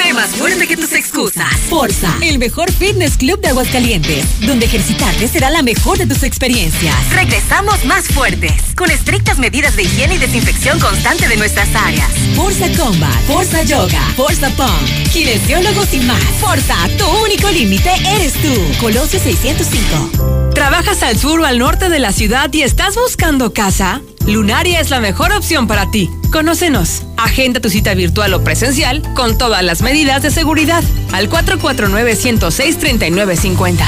[0.00, 1.52] Sé más fuerte que tus excusas.
[1.68, 6.94] Forza, el mejor fitness club de Aguascalientes, donde ejercitarte será la mejor de tus experiencias.
[7.12, 12.12] Regresamos más fuertes, con estrictas medidas de higiene y desinfección constante de nuestras áreas.
[12.36, 16.22] Forza Combat, Forza Yoga, Forza Pump, kinesiólogos y más.
[16.40, 18.54] Forza, tu único límite eres tú.
[18.80, 20.52] Colosio 605.
[20.54, 24.00] ¿Trabajas al sur o al norte de la ciudad y estás buscando casa?
[24.28, 26.08] Lunaria es la mejor opción para ti.
[26.30, 27.02] Conócenos.
[27.16, 33.78] Agenda tu cita virtual o presencial con todas las medidas de seguridad al 449-106-3950.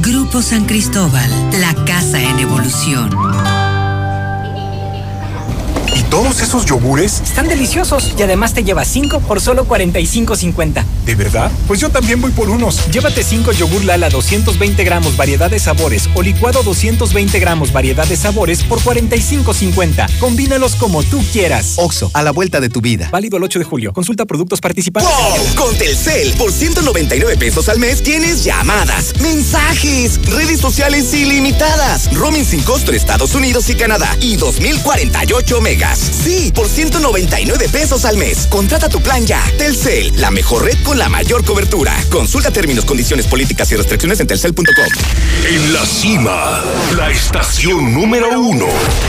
[0.00, 3.10] Grupo San Cristóbal, la casa en evolución.
[6.10, 7.20] ¿Y todos esos yogures?
[7.20, 10.84] Están deliciosos y además te llevas 5 por solo 45.50.
[11.06, 11.52] ¿De verdad?
[11.68, 12.90] Pues yo también voy por unos.
[12.90, 18.16] Llévate 5 yogur Lala 220 gramos variedad de sabores o licuado 220 gramos variedad de
[18.16, 20.18] sabores por 45.50.
[20.18, 21.74] Combínalos como tú quieras.
[21.76, 23.08] Oxo, a la vuelta de tu vida.
[23.12, 23.92] Válido el 8 de julio.
[23.92, 25.12] Consulta productos participantes.
[25.14, 25.54] ¡Wow!
[25.54, 32.62] Con Telcel, por 199 pesos al mes tienes llamadas, mensajes, redes sociales ilimitadas, roaming sin
[32.62, 35.99] costo en Estados Unidos y Canadá y 2048 megas.
[36.00, 38.46] Sí, por 199 pesos al mes.
[38.48, 39.42] Contrata tu plan ya.
[39.58, 41.94] Telcel, la mejor red con la mayor cobertura.
[42.10, 44.64] Consulta términos, condiciones, políticas y restricciones en telcel.com.
[45.46, 46.62] En la cima,
[46.96, 48.66] la estación número uno.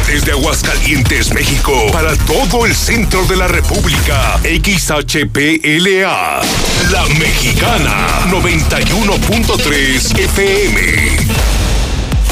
[0.07, 4.39] Desde Aguascalientes, México, para todo el centro de la República.
[4.43, 6.41] XHPLA.
[6.91, 11.60] La Mexicana, 91.3 FM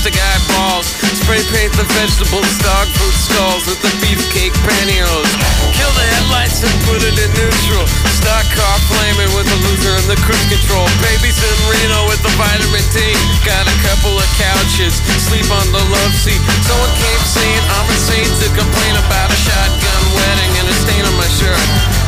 [0.00, 0.88] Plastic eyeballs.
[1.12, 5.28] Spray paint the vegetables, dog food skulls with the beefcake pantyhose.
[5.76, 7.84] Kill the headlights and put it in neutral.
[8.16, 10.88] Stock car flaming with the loser and the cruise control.
[11.04, 13.12] Babies in Reno with the vitamin D.
[13.44, 14.96] Got a couple of couches,
[15.28, 16.40] sleep on the love seat.
[16.64, 21.12] Someone came saying I'm insane to complain about a shotgun wedding and a stain on
[21.20, 21.99] my shirt.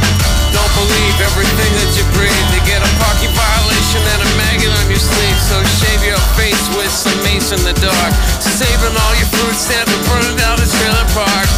[0.53, 2.49] Don't believe everything that you breathe.
[2.53, 5.39] You get a parking violation and a maggot on your sleeve.
[5.41, 8.13] So shave your face with some mace in the dark.
[8.39, 11.49] Saving all your food stamps and burning down the trailer park.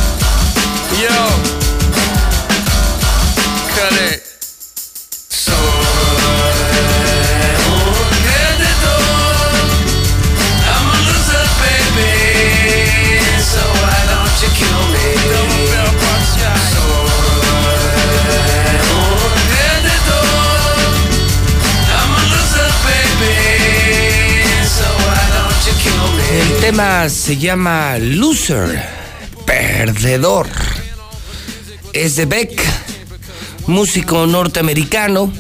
[0.95, 1.44] Yo,
[26.71, 28.83] tema se llama Loser,
[29.45, 30.49] perdedor.
[31.93, 32.59] Es de Beck,
[33.67, 35.31] músico norteamericano,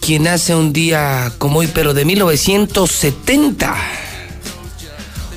[0.00, 3.76] quien hace un día como hoy, pero de 1970.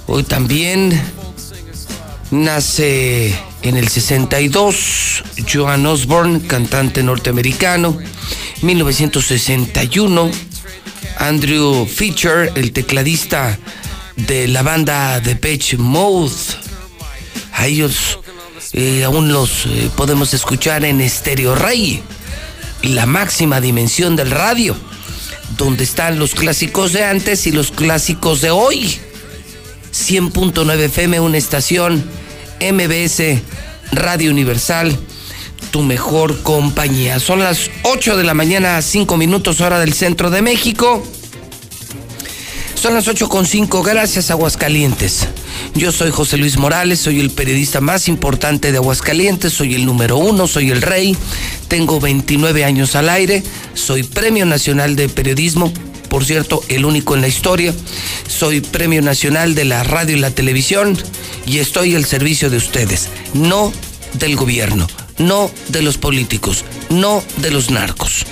[0.07, 0.99] Hoy también
[2.31, 5.23] nace en el 62
[5.53, 7.95] Joan Osborne, cantante norteamericano.
[8.63, 10.31] 1961
[11.19, 13.59] Andrew Fisher, el tecladista
[14.15, 16.31] de la banda de Depeche Mode.
[17.53, 18.19] A ellos
[18.73, 22.01] eh, aún los eh, podemos escuchar en Stereo Rey,
[22.83, 24.75] la máxima dimensión del radio,
[25.57, 28.97] donde están los clásicos de antes y los clásicos de hoy.
[29.93, 32.03] 100.9 FM, una estación
[32.61, 33.41] MBS
[33.91, 34.97] Radio Universal,
[35.71, 37.19] tu mejor compañía.
[37.19, 41.05] Son las 8 de la mañana, 5 minutos hora del centro de México.
[42.81, 45.27] Son las 8 con 5, gracias Aguascalientes.
[45.75, 50.17] Yo soy José Luis Morales, soy el periodista más importante de Aguascalientes, soy el número
[50.17, 51.15] uno, soy el rey,
[51.67, 53.43] tengo 29 años al aire,
[53.75, 55.71] soy Premio Nacional de Periodismo,
[56.09, 57.71] por cierto, el único en la historia,
[58.27, 60.97] soy Premio Nacional de la Radio y la Televisión
[61.45, 63.71] y estoy al servicio de ustedes, no
[64.13, 64.87] del gobierno,
[65.19, 68.25] no de los políticos, no de los narcos.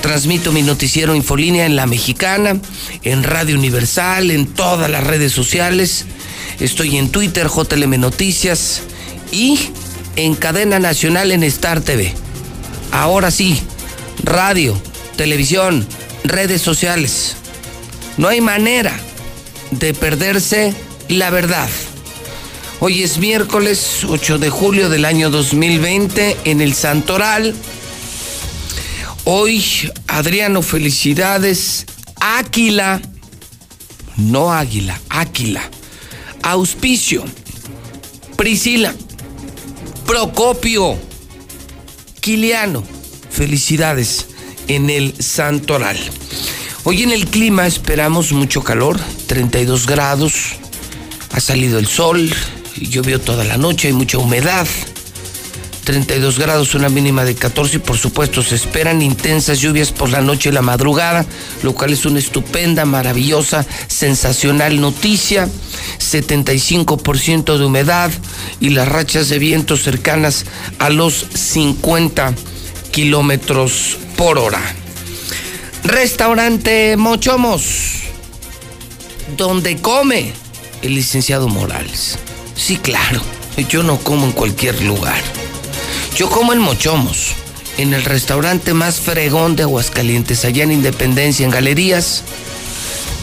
[0.00, 2.60] Transmito mi noticiero Infolínea en La Mexicana,
[3.02, 6.06] en Radio Universal, en todas las redes sociales.
[6.60, 8.82] Estoy en Twitter, JLM Noticias
[9.30, 9.58] y
[10.16, 12.14] en cadena nacional en Star TV.
[12.90, 13.58] Ahora sí,
[14.22, 14.80] radio,
[15.16, 15.86] televisión,
[16.24, 17.36] redes sociales.
[18.18, 18.98] No hay manera
[19.70, 20.74] de perderse
[21.08, 21.68] la verdad.
[22.80, 27.54] Hoy es miércoles 8 de julio del año 2020 en el Santoral.
[29.24, 29.62] Hoy,
[30.08, 31.86] Adriano, felicidades.
[32.20, 33.00] Áquila,
[34.16, 35.62] no águila, Áquila.
[36.42, 37.24] Auspicio,
[38.36, 38.92] Priscila,
[40.06, 40.98] Procopio,
[42.20, 42.82] Quiliano,
[43.30, 44.26] felicidades
[44.66, 45.98] en el Santoral.
[46.82, 48.98] Hoy en el clima esperamos mucho calor,
[49.28, 50.56] 32 grados,
[51.30, 52.34] ha salido el sol,
[52.76, 54.66] llovió toda la noche, hay mucha humedad.
[55.84, 60.20] 32 grados, una mínima de 14 y por supuesto se esperan intensas lluvias por la
[60.20, 61.26] noche y la madrugada,
[61.62, 65.48] lo cual es una estupenda, maravillosa, sensacional noticia.
[65.98, 68.10] 75% de humedad
[68.60, 70.44] y las rachas de viento cercanas
[70.78, 72.34] a los 50
[72.92, 74.60] kilómetros por hora.
[75.82, 78.02] Restaurante Mochomos,
[79.36, 80.32] donde come
[80.82, 82.18] el licenciado Morales.
[82.54, 83.20] Sí, claro,
[83.68, 85.41] yo no como en cualquier lugar.
[86.16, 87.32] Yo como en Mochomos,
[87.78, 92.22] en el restaurante más fregón de Aguascalientes, allá en Independencia, en Galerías.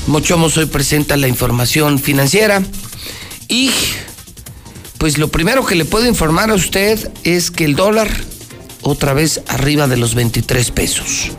[0.08, 2.64] Mochomos hoy presenta la información financiera
[3.48, 3.70] y
[4.98, 8.10] pues lo primero que le puedo informar a usted es que el dólar
[8.82, 11.30] otra vez arriba de los 23 pesos.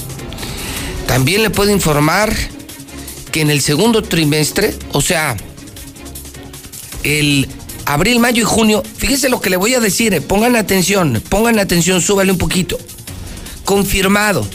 [1.06, 2.32] También le puedo informar
[3.32, 5.36] que en el segundo trimestre, o sea,
[7.02, 7.48] el
[7.86, 11.58] abril, mayo y junio, fíjese lo que le voy a decir, eh, pongan atención, pongan
[11.58, 12.78] atención, súbale un poquito.
[13.64, 14.46] Confirmado,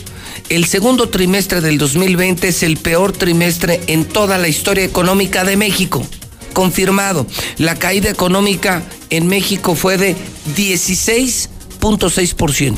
[0.50, 5.58] el segundo trimestre del 2020 es el peor trimestre en toda la historia económica de
[5.58, 6.08] México.
[6.54, 7.28] Confirmado,
[7.58, 10.16] la caída económica en México fue de
[10.56, 12.78] 16.6%.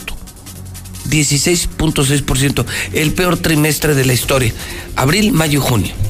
[1.09, 4.53] 16.6%, el peor trimestre de la historia.
[4.95, 6.06] Abril, mayo y junio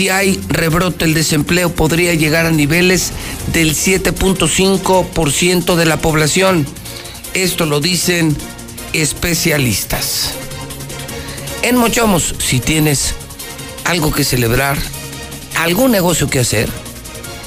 [0.00, 3.12] si hay rebrote el desempleo podría llegar a niveles
[3.52, 6.66] del 7.5% de la población.
[7.34, 8.34] Esto lo dicen
[8.94, 10.30] especialistas.
[11.60, 13.14] En Mochomos, si tienes
[13.84, 14.78] algo que celebrar,
[15.56, 16.70] algún negocio que hacer,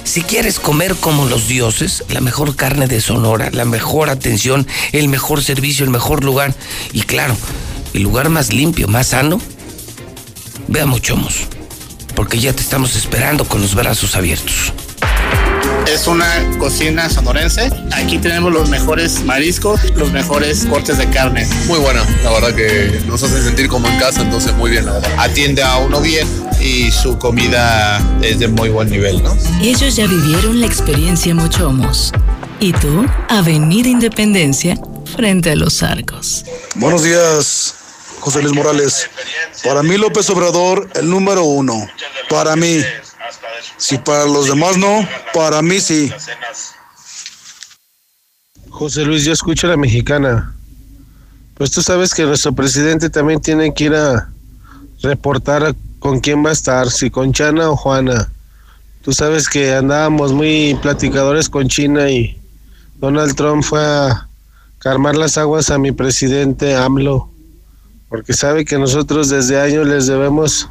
[0.03, 5.07] si quieres comer como los dioses, la mejor carne de Sonora, la mejor atención, el
[5.07, 6.53] mejor servicio, el mejor lugar
[6.91, 7.35] y claro,
[7.95, 9.41] el lugar más limpio, más sano,
[10.67, 11.47] ve a Mochomos
[12.15, 14.73] porque ya te estamos esperando con los brazos abiertos.
[15.87, 16.25] Es una
[16.59, 17.69] cocina sonorense.
[17.91, 21.45] Aquí tenemos los mejores mariscos, los mejores cortes de carne.
[21.67, 24.93] Muy buena, la verdad que nos hace sentir como en casa, entonces muy bien, la
[24.93, 25.11] verdad.
[25.17, 26.27] Atiende a uno bien
[26.61, 29.35] y su comida es de muy buen nivel, ¿no?
[29.61, 32.13] Ellos ya vivieron la experiencia Mochomos.
[32.59, 34.77] Y tú, Avenida Independencia,
[35.17, 36.45] frente a los arcos.
[36.75, 37.82] Buenos días.
[38.23, 39.09] José Luis Morales.
[39.65, 41.85] Para mí López Obrador, el número uno.
[42.29, 42.81] Para mí.
[43.75, 46.09] Si para los demás no, para mí sí.
[48.69, 50.55] José Luis, yo escucho a la mexicana.
[51.55, 54.29] Pues tú sabes que nuestro presidente también tiene que ir a
[55.01, 58.31] reportar con quién va a estar, si con Chana o Juana.
[59.01, 62.39] Tú sabes que andábamos muy platicadores con China y
[63.01, 64.29] Donald Trump fue a
[64.79, 67.32] calmar las aguas a mi presidente AMLO,
[68.13, 70.69] porque sabe que nosotros desde años les debemos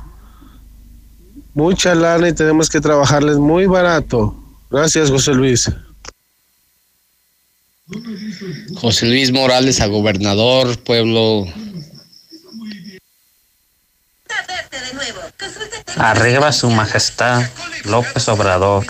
[1.55, 4.33] mucha lana y tenemos que trabajarles muy barato.
[4.71, 5.69] Gracias, José Luis.
[8.77, 11.49] José Luis Morales a gobernador, pueblo.
[15.97, 17.43] Arriba su majestad
[17.87, 18.87] López Obrador.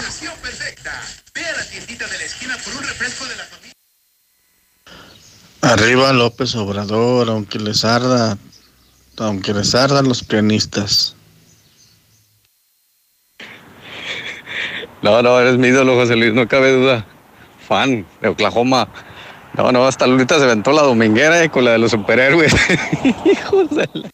[5.62, 8.36] Arriba López Obrador, aunque les arda,
[9.18, 11.14] aunque les ardan los pianistas.
[15.02, 17.06] No, no, eres mi ídolo, José Luis, no cabe duda.
[17.66, 18.88] Fan de Oklahoma.
[19.56, 22.54] No, no, hasta ahorita se aventó la dominguera eh, con la de los superhéroes.
[23.24, 24.10] Hijos de la-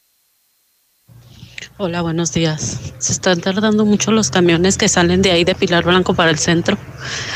[1.81, 2.77] Hola, buenos días.
[2.99, 6.39] Se están tardando mucho los camiones que salen de ahí de Pilar Blanco para el
[6.41, 6.77] centro.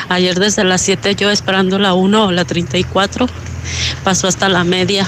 [0.09, 3.29] Ayer desde las 7 yo esperando la 1 o la 34,
[4.03, 5.07] pasó hasta la media.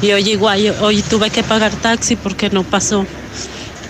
[0.00, 3.04] Y hoy igual, hoy tuve que pagar taxi porque no pasó.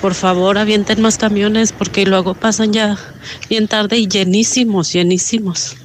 [0.01, 2.99] Por favor, avienten más camiones porque luego pasan ya
[3.49, 5.77] bien tarde y llenísimos, llenísimos.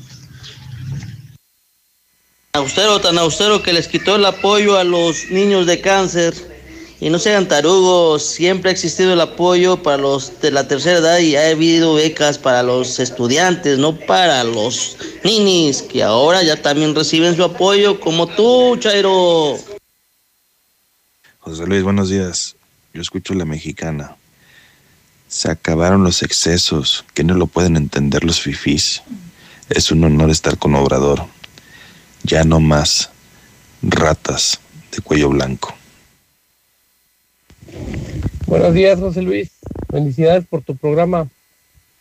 [2.53, 6.33] Austero, tan austero que les quitó el apoyo a los niños de cáncer.
[7.01, 11.19] Y no sean tarugos, siempre ha existido el apoyo para los de la tercera edad
[11.19, 16.93] y ha habido becas para los estudiantes, no para los ninis, que ahora ya también
[16.93, 19.57] reciben su apoyo, como tú, Chairo.
[21.39, 22.57] José Luis, buenos días.
[22.93, 24.17] Yo escucho la mexicana.
[25.30, 29.03] Se acabaron los excesos, que no lo pueden entender los fifís.
[29.69, 31.26] Es un honor estar con Obrador.
[32.23, 33.09] Ya no más
[33.81, 34.59] ratas
[34.91, 35.78] de cuello blanco.
[38.45, 39.51] Buenos días, José Luis.
[39.89, 41.27] Felicidades por tu programa.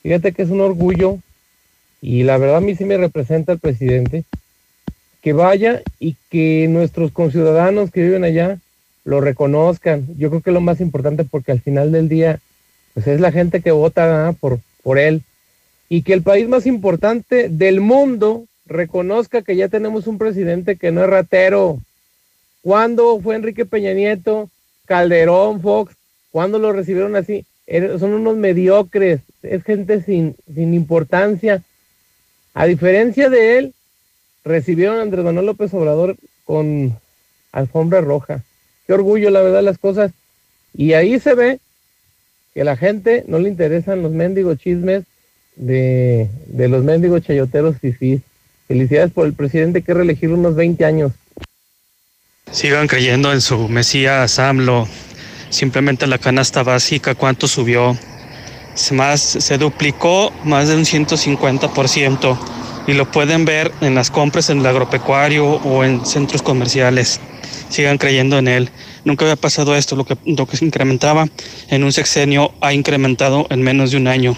[0.02, 1.18] Fíjate que es un orgullo
[2.00, 4.24] y la verdad a mí sí me representa el presidente
[5.20, 8.58] que vaya y que nuestros conciudadanos que viven allá
[9.04, 10.06] lo reconozcan.
[10.16, 12.40] Yo creo que es lo más importante porque al final del día
[12.94, 15.22] pues es la gente que vota por, por él
[15.88, 20.92] y que el país más importante del mundo reconozca que ya tenemos un presidente que
[20.92, 21.78] no es ratero.
[22.62, 24.50] ¿Cuándo fue Enrique Peña Nieto,
[24.88, 25.94] Calderón, Fox?
[26.32, 27.44] ¿Cuándo lo recibieron así?
[27.66, 31.62] Er- Son unos mediocres, es gente sin, sin importancia.
[32.54, 33.74] A diferencia de él,
[34.44, 36.98] recibieron a Andrés Manuel López Obrador con
[37.52, 38.42] alfombra roja.
[38.86, 40.10] Qué orgullo, la verdad, las cosas.
[40.74, 41.60] Y ahí se ve
[42.54, 45.04] que a la gente no le interesan los mendigos chismes
[45.56, 48.22] de, de los mendigos chayoteros fifís.
[48.66, 51.12] Felicidades por el presidente que reelegir unos 20 años.
[52.50, 54.88] Sigan creyendo en su Mesías AMLO.
[55.50, 57.96] Simplemente la canasta básica, ¿cuánto subió?
[58.92, 62.38] Más, se duplicó más de un 150%.
[62.86, 67.20] Y lo pueden ver en las compras en el agropecuario o en centros comerciales.
[67.68, 68.70] Sigan creyendo en él.
[69.04, 69.94] Nunca había pasado esto.
[69.94, 71.26] Lo que, lo que se incrementaba
[71.68, 74.34] en un sexenio ha incrementado en menos de un año.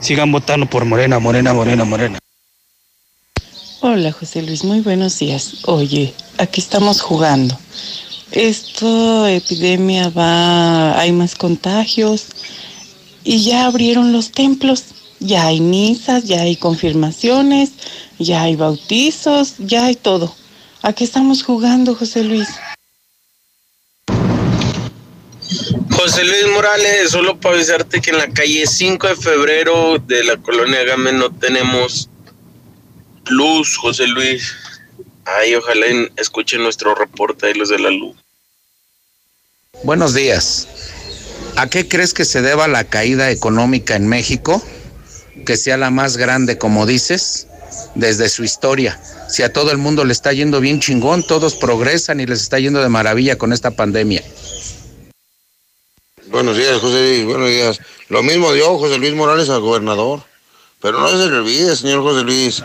[0.00, 2.18] Sigan votando por Morena, Morena, Morena, Morena.
[3.86, 5.56] Hola José Luis, muy buenos días.
[5.66, 7.54] Oye, aquí estamos jugando.
[8.30, 12.28] Esta epidemia va, hay más contagios
[13.24, 14.84] y ya abrieron los templos,
[15.20, 17.72] ya hay misas, ya hay confirmaciones,
[18.18, 20.34] ya hay bautizos, ya hay todo.
[20.80, 22.48] Aquí estamos jugando, José Luis.
[25.90, 30.38] José Luis Morales, solo para avisarte que en la calle 5 de febrero de la
[30.38, 32.08] colonia Game no tenemos
[33.30, 34.52] luz, José Luis.
[35.24, 38.16] Ay, ojalá en- escuchen nuestro reporte ahí los de la luz.
[39.82, 40.68] Buenos días.
[41.56, 44.62] ¿A qué crees que se deba la caída económica en México?
[45.46, 47.46] Que sea la más grande, como dices,
[47.94, 49.00] desde su historia.
[49.28, 52.58] Si a todo el mundo le está yendo bien chingón, todos progresan y les está
[52.58, 54.22] yendo de maravilla con esta pandemia.
[56.26, 57.24] Buenos días, José Luis.
[57.24, 57.80] Buenos días.
[58.08, 60.22] Lo mismo dio José Luis Morales al gobernador.
[60.80, 62.62] Pero no se le olvide, señor José Luis.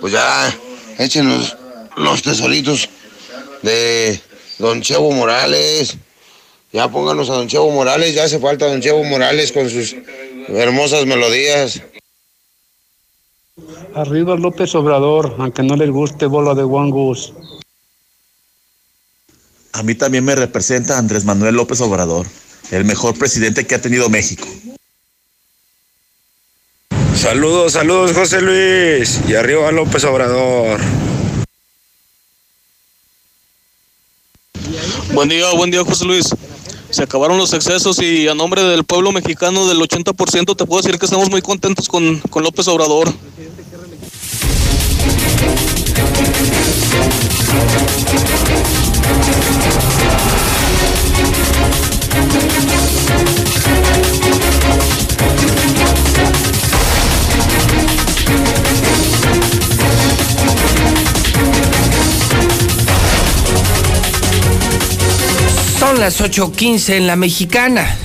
[0.00, 0.54] Pues ya,
[0.98, 1.56] echen los,
[1.96, 2.88] los tesoritos
[3.62, 4.20] de
[4.58, 5.96] don Chevo Morales.
[6.72, 8.14] Ya pónganos a don Chevo Morales.
[8.14, 9.96] Ya hace falta don Chevo Morales con sus
[10.48, 11.82] hermosas melodías.
[13.94, 17.32] Arriba López Obrador, aunque no les guste bola de guangus.
[19.72, 22.26] A mí también me representa Andrés Manuel López Obrador,
[22.70, 24.46] el mejor presidente que ha tenido México.
[27.16, 29.22] Saludos, saludos José Luis.
[29.26, 30.78] Y arriba López Obrador.
[35.14, 36.28] Buen día, buen día, José Luis.
[36.90, 40.98] se acabaron los excesos y a nombre del pueblo mexicano del 80% te puedo decir
[40.98, 43.08] que estamos muy contentos con, con López Obrador.
[65.86, 67.96] Son las 8.15 en la mexicana.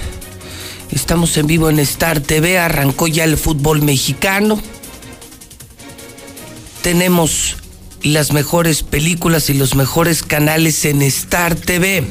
[0.92, 2.60] Estamos en vivo en Star TV.
[2.60, 4.62] Arrancó ya el fútbol mexicano.
[6.84, 7.56] Tenemos
[8.04, 12.06] las mejores películas y los mejores canales en Star TV.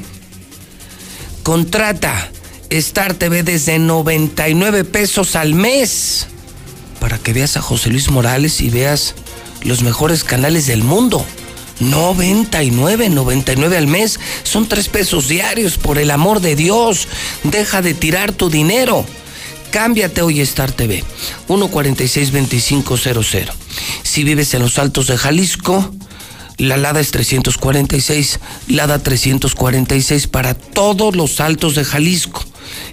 [1.45, 2.33] Contrata
[2.71, 6.27] Star TV desde 99 pesos al mes
[6.99, 9.15] para que veas a José Luis Morales y veas
[9.63, 11.25] los mejores canales del mundo.
[11.81, 14.19] 99, 99 al mes.
[14.43, 17.07] Son tres pesos diarios, por el amor de Dios.
[17.45, 19.07] Deja de tirar tu dinero.
[19.71, 21.05] Cámbiate hoy Star TV.
[21.49, 23.53] 146-2500.
[24.03, 25.95] Si vives en los altos de Jalisco,
[26.59, 32.45] la Lada es 346, Lada 346 para todos los altos de Jalisco.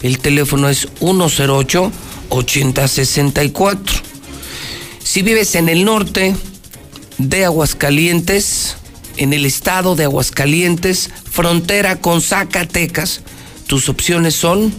[0.01, 3.80] El teléfono es 108-8064.
[5.03, 6.35] Si vives en el norte
[7.18, 8.77] de Aguascalientes,
[9.18, 13.22] en el estado de Aguascalientes, frontera con Zacatecas,
[13.68, 14.73] tus opciones son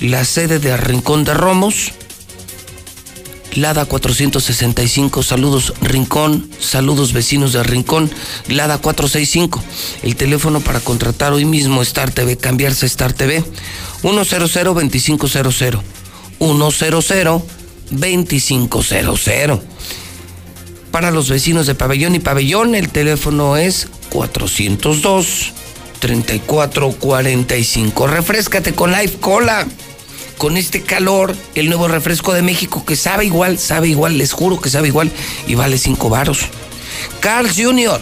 [0.00, 1.92] la sede de Rincón de Romos,
[3.54, 8.10] Lada 465, saludos Rincón, saludos vecinos de Rincón,
[8.46, 9.62] Lada 465,
[10.02, 13.42] el teléfono para contratar hoy mismo Star TV, cambiarse Star TV,
[14.02, 15.82] 100-2500,
[17.90, 19.60] 100-2500.
[20.90, 25.52] Para los vecinos de Pabellón y Pabellón, el teléfono es 402
[25.98, 28.06] 3445.
[28.06, 29.66] Refrescate con Life Cola.
[30.38, 34.60] Con este calor, el nuevo refresco de México que sabe igual, sabe igual, les juro
[34.60, 35.10] que sabe igual
[35.48, 36.42] y vale 5 varos.
[37.18, 38.00] Carl Jr.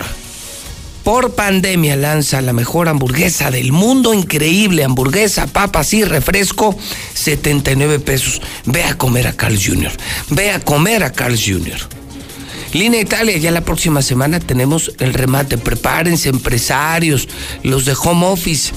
[1.02, 6.76] Por pandemia lanza la mejor hamburguesa del mundo, increíble hamburguesa, papas y refresco,
[7.14, 8.42] 79 pesos.
[8.66, 9.92] Ve a comer a Carl Jr.
[10.28, 11.78] Ve a comer a Carl Jr.
[12.77, 15.57] Línea Italia, ya la próxima semana tenemos el remate.
[15.57, 17.27] Prepárense, empresarios,
[17.62, 18.74] los de home office.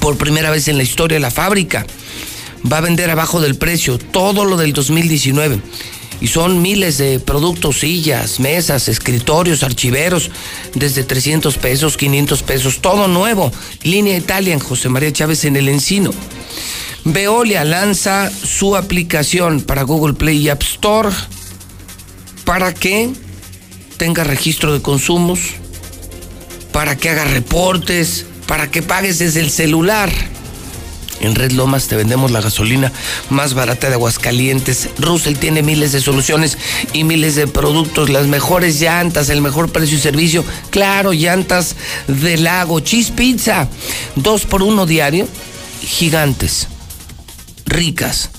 [0.00, 1.86] Por primera vez en la historia de la fábrica.
[2.70, 5.60] Va a vender abajo del precio todo lo del 2019.
[6.22, 10.30] Y son miles de productos, sillas, mesas, escritorios, archiveros,
[10.74, 13.52] desde 300 pesos, 500 pesos, todo nuevo.
[13.82, 16.12] Línea Italia en José María Chávez en el Encino.
[17.04, 21.10] Veolia lanza su aplicación para Google Play y App Store
[22.44, 23.10] para que
[23.96, 25.40] tenga registro de consumos,
[26.72, 30.10] para que haga reportes, para que pagues desde el celular.
[31.20, 32.90] En Red Lomas te vendemos la gasolina
[33.30, 34.88] más barata de Aguascalientes.
[34.98, 36.58] Russell tiene miles de soluciones
[36.92, 40.44] y miles de productos, las mejores llantas, el mejor precio y servicio.
[40.70, 41.76] Claro, llantas
[42.08, 43.68] de lago, cheese pizza,
[44.16, 45.28] dos por uno diario,
[45.80, 46.66] gigantes,
[47.66, 48.30] ricas,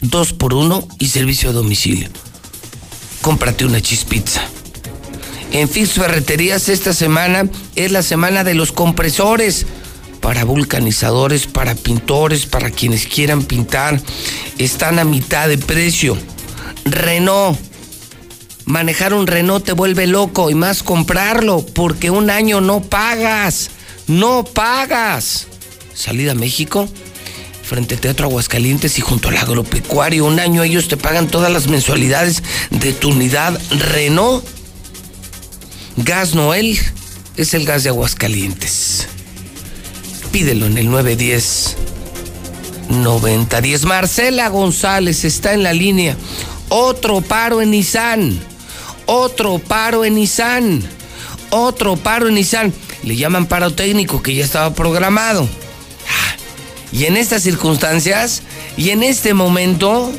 [0.00, 2.08] dos por uno y servicio a domicilio
[3.24, 4.42] cómprate una chispizza.
[5.50, 9.64] En Fix Ferreterías esta semana es la semana de los compresores
[10.20, 13.98] para vulcanizadores, para pintores, para quienes quieran pintar.
[14.58, 16.18] Están a mitad de precio.
[16.84, 17.58] Renault.
[18.66, 23.70] Manejar un Renault te vuelve loco y más comprarlo porque un año no pagas.
[24.06, 25.46] No pagas.
[25.94, 26.90] Salida a México
[27.64, 30.26] frente a Teatro Aguascalientes y junto al agropecuario.
[30.26, 34.44] Un año ellos te pagan todas las mensualidades de tu unidad Renault.
[35.96, 36.78] Gas Noel
[37.36, 39.08] es el gas de Aguascalientes.
[40.30, 41.76] Pídelo en el 910
[42.88, 43.84] 9010.
[43.84, 46.16] Marcela González está en la línea.
[46.68, 48.38] Otro paro en Nissan.
[49.06, 50.82] Otro paro en Nissan.
[51.50, 52.72] Otro paro en Nissan.
[53.02, 55.48] Le llaman paro técnico que ya estaba programado.
[56.94, 58.44] Y en estas circunstancias
[58.76, 60.12] y en este momento,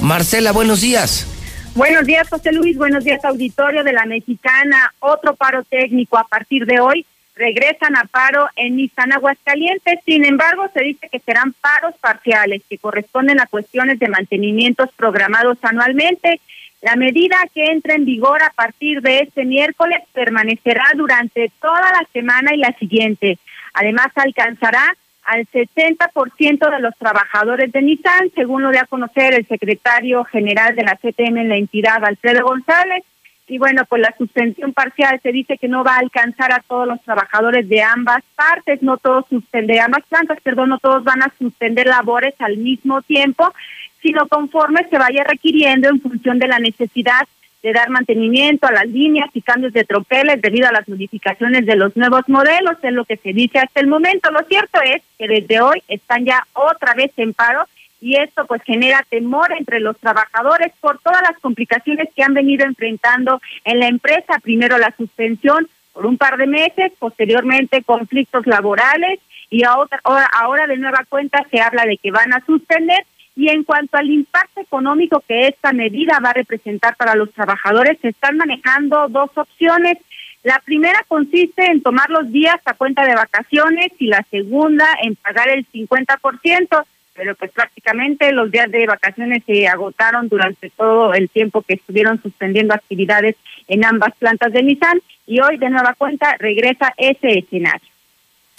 [0.00, 1.26] Marcela, buenos días.
[1.74, 2.78] Buenos días, José Luis.
[2.78, 4.94] Buenos días, auditorio de la Mexicana.
[5.00, 7.04] Otro paro técnico a partir de hoy.
[7.34, 9.98] Regresan a paro en Nissan Aguascalientes.
[10.06, 15.58] Sin embargo, se dice que serán paros parciales que corresponden a cuestiones de mantenimientos programados
[15.62, 16.40] anualmente.
[16.82, 22.06] La medida que entra en vigor a partir de este miércoles permanecerá durante toda la
[22.12, 23.40] semana y la siguiente.
[23.74, 29.46] Además, alcanzará al 60% de los trabajadores de Nissan, según lo dio a conocer el
[29.46, 33.04] secretario general de la CTM en la entidad, Alfredo González.
[33.48, 36.88] y bueno, pues la suspensión parcial se dice que no va a alcanzar a todos
[36.88, 41.32] los trabajadores de ambas partes, no todos suspender, ambas plantas, perdón, no todos van a
[41.38, 43.52] suspender labores al mismo tiempo,
[44.00, 47.26] sino conforme se vaya requiriendo en función de la necesidad
[47.62, 51.76] de dar mantenimiento a las líneas y cambios de tropeles debido a las modificaciones de
[51.76, 54.30] los nuevos modelos, es lo que se dice hasta el momento.
[54.30, 57.66] Lo cierto es que desde hoy están ya otra vez en paro
[58.00, 62.66] y esto pues genera temor entre los trabajadores por todas las complicaciones que han venido
[62.66, 64.40] enfrentando en la empresa.
[64.42, 69.20] Primero la suspensión por un par de meses, posteriormente conflictos laborales
[69.50, 70.00] y ahora,
[70.32, 73.04] ahora de nueva cuenta se habla de que van a suspender.
[73.34, 77.98] Y en cuanto al impacto económico que esta medida va a representar para los trabajadores,
[78.02, 79.98] se están manejando dos opciones.
[80.42, 85.16] La primera consiste en tomar los días a cuenta de vacaciones y la segunda en
[85.16, 86.84] pagar el 50%
[87.14, 92.20] pero pues prácticamente los días de vacaciones se agotaron durante todo el tiempo que estuvieron
[92.22, 93.36] suspendiendo actividades
[93.68, 97.91] en ambas plantas de Nissan y hoy de nueva cuenta regresa ese escenario.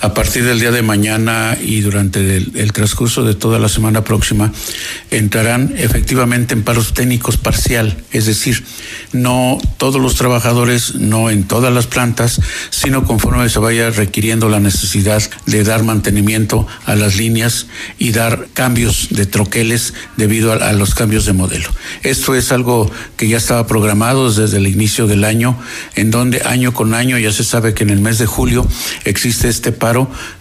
[0.04, 4.52] A partir del día de mañana y durante el, transcurso de toda la semana próxima
[5.12, 8.66] entrarán efectivamente en paros técnicos parcial, es decir,
[9.14, 14.60] no todos los trabajadores, no en todas las plantas, sino conforme se vaya requiriendo la
[14.60, 17.68] necesidad de dar mantenimiento a las líneas
[17.98, 21.70] y dar cambios de troqueles debido a, a los cambios de modelo.
[22.02, 25.58] Esto es algo que ya estaba programado desde el inicio del año,
[25.96, 28.68] en donde año con año ya se sabe que en el mes de julio
[29.06, 29.93] existe este paro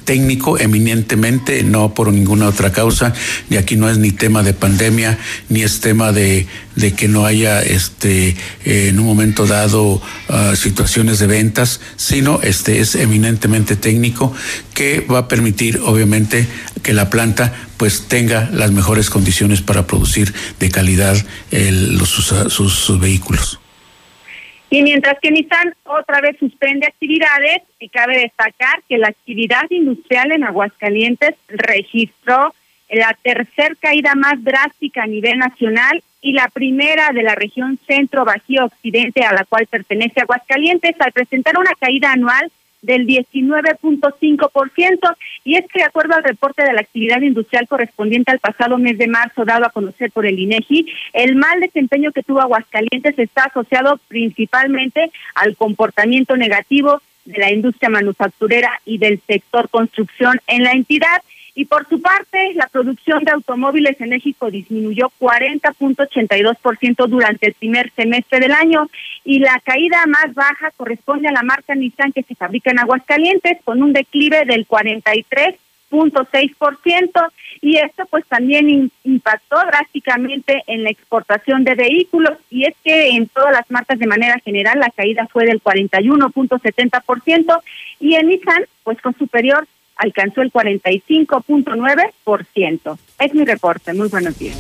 [0.05, 3.13] técnico eminentemente, no por ninguna otra causa,
[3.49, 5.19] y aquí no es ni tema de pandemia,
[5.49, 6.47] ni es tema de,
[6.97, 12.95] que no haya este en un momento dado ah, situaciones de ventas, sino este es
[12.95, 14.33] eminentemente técnico
[14.75, 16.47] que va a permitir obviamente
[16.83, 21.17] que la planta pues tenga las mejores condiciones para producir de calidad
[22.07, 23.62] sus vehículos.
[24.73, 30.33] Y mientras que Nissan otra vez suspende actividades, y cabe destacar que la actividad industrial
[30.33, 32.55] en Aguascalientes registró
[32.89, 38.25] la tercer caída más drástica a nivel nacional y la primera de la región centro
[38.25, 42.51] bajío occidente a la cual pertenece Aguascalientes al presentar una caída anual
[42.83, 45.17] del 19.5%.
[45.45, 48.99] Y es que, de acuerdo al reporte de la actividad industrial correspondiente al pasado mes
[48.99, 53.45] de marzo, dado a conocer por el INEGI, el mal desempeño que tuvo Aguascalientes está
[53.45, 60.73] asociado principalmente al comportamiento negativo de la industria manufacturera y del sector construcción en la
[60.73, 61.23] entidad.
[61.55, 67.93] Y por su parte, la producción de automóviles en México disminuyó 40.82% durante el primer
[67.95, 68.89] semestre del año
[69.25, 73.59] y la caída más baja corresponde a la marca Nissan que se fabrica en Aguascalientes
[73.65, 77.29] con un declive del 43.6%
[77.61, 83.29] y esto pues también impactó drásticamente en la exportación de vehículos y es que en
[83.29, 87.61] todas las marcas de manera general la caída fue del 41.70%
[88.01, 92.99] y en Nissan pues con superior alcanzó el 45.9%.
[93.19, 93.93] Es mi reporte.
[93.95, 94.57] Muy buenos días.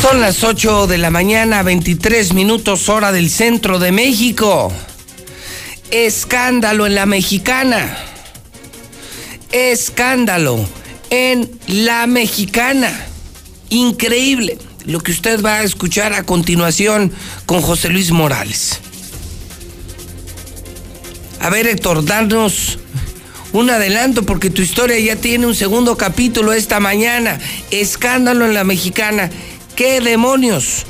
[0.00, 4.72] Son las 8 de la mañana, 23 minutos hora del centro de México.
[5.90, 7.96] Escándalo en la mexicana.
[9.52, 10.68] Escándalo
[11.08, 13.06] en la mexicana.
[13.70, 17.12] Increíble lo que usted va a escuchar a continuación
[17.46, 18.80] con José Luis Morales.
[21.40, 22.78] A ver, Héctor, danos
[23.52, 27.38] un adelanto porque tu historia ya tiene un segundo capítulo esta mañana.
[27.70, 29.30] Escándalo en la mexicana.
[29.74, 30.84] ¿Qué demonios?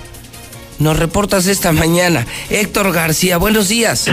[0.80, 2.26] Nos reportas esta mañana.
[2.50, 4.06] Héctor García, buenos días.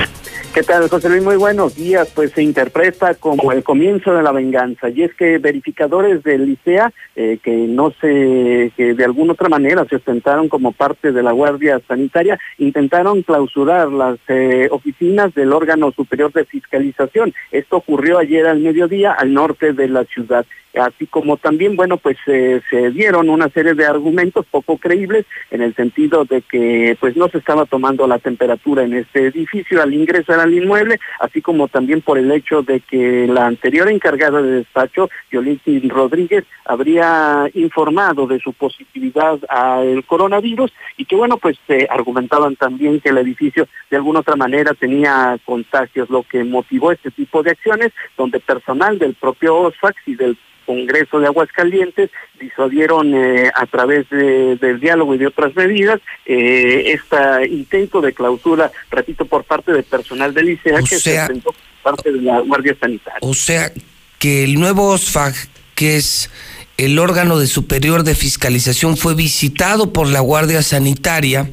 [0.54, 1.24] ¿Qué tal, José Luis?
[1.24, 2.12] Muy buenos días.
[2.16, 4.90] Pues se interpreta como el comienzo de la venganza.
[4.90, 9.86] Y es que verificadores del ICEA, eh, que no se, que de alguna otra manera
[9.86, 15.92] se ostentaron como parte de la Guardia Sanitaria, intentaron clausurar las eh, oficinas del órgano
[15.92, 17.34] superior de fiscalización.
[17.52, 20.46] Esto ocurrió ayer al mediodía al norte de la ciudad
[20.78, 25.76] así como también, bueno, pues se dieron una serie de argumentos poco creíbles en el
[25.76, 29.94] sentido de que pues no se estaba tomando la temperatura en este edificio al
[30.26, 34.52] ingresar al inmueble, así como también por el hecho de que la anterior encargada de
[34.52, 41.88] despacho, Yolinsky Rodríguez, habría informado de su positividad al coronavirus y que bueno, pues se
[41.90, 47.12] argumentaban también que el edificio de alguna otra manera tenía contagios, lo que motivó este
[47.12, 52.10] tipo de acciones, donde personal del propio OSFAX y del Congreso de Aguascalientes,
[52.40, 57.18] disuadieron eh, a través del diálogo y de otras medidas este
[57.50, 62.12] intento de clausura, repito, por parte del personal del ICEA que se presentó por parte
[62.12, 63.20] de la Guardia Sanitaria.
[63.22, 63.72] O sea,
[64.20, 65.34] que el nuevo OSFAG,
[65.76, 66.30] que es
[66.78, 71.50] el órgano de superior de fiscalización, fue visitado por la Guardia Sanitaria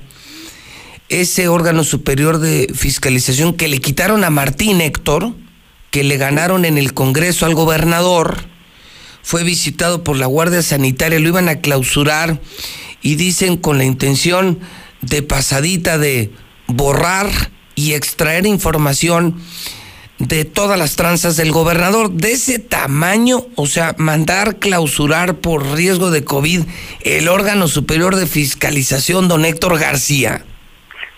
[1.12, 5.34] ese órgano superior de fiscalización que le quitaron a Martín Héctor,
[5.90, 8.38] que le ganaron en el Congreso al gobernador,
[9.22, 12.40] fue visitado por la Guardia Sanitaria, lo iban a clausurar
[13.00, 14.60] y dicen con la intención
[15.00, 16.30] de pasadita de
[16.66, 17.30] borrar
[17.74, 19.40] y extraer información
[20.18, 26.12] de todas las tranzas del gobernador de ese tamaño, o sea, mandar clausurar por riesgo
[26.12, 26.62] de COVID
[27.00, 30.44] el órgano superior de fiscalización, don Héctor García.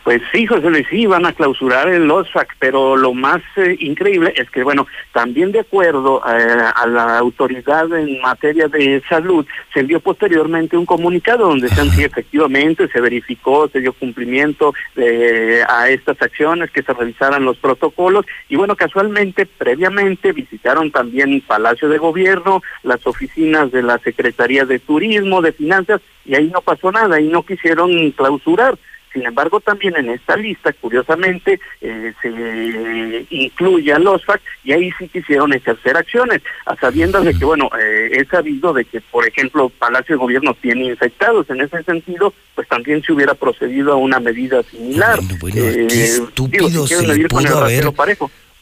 [0.05, 4.35] Pues sí, José Luis, sí, van a clausurar el OSFAC, pero lo más eh, increíble
[4.37, 9.81] es que, bueno, también de acuerdo eh, a la autoridad en materia de salud, se
[9.81, 15.89] envió posteriormente un comunicado donde se sí, efectivamente se verificó, se dio cumplimiento eh, a
[15.89, 21.97] estas acciones, que se revisaran los protocolos, y bueno, casualmente, previamente, visitaron también Palacio de
[21.97, 27.19] Gobierno, las oficinas de la Secretaría de Turismo, de Finanzas, y ahí no pasó nada,
[27.23, 28.77] y no quisieron clausurar.
[29.15, 34.91] Sin embargo, también en esta lista, curiosamente, eh, se incluye a los FAC y ahí
[34.99, 39.25] sí quisieron ejercer acciones, a sabiendas de que, bueno, eh, he sabido de que, por
[39.25, 41.49] ejemplo, Palacio de Gobierno tiene infectados.
[41.49, 45.21] En ese sentido, pues también se hubiera procedido a una medida similar.
[45.39, 47.87] Bueno, qué eh, estúpido se le pudo haber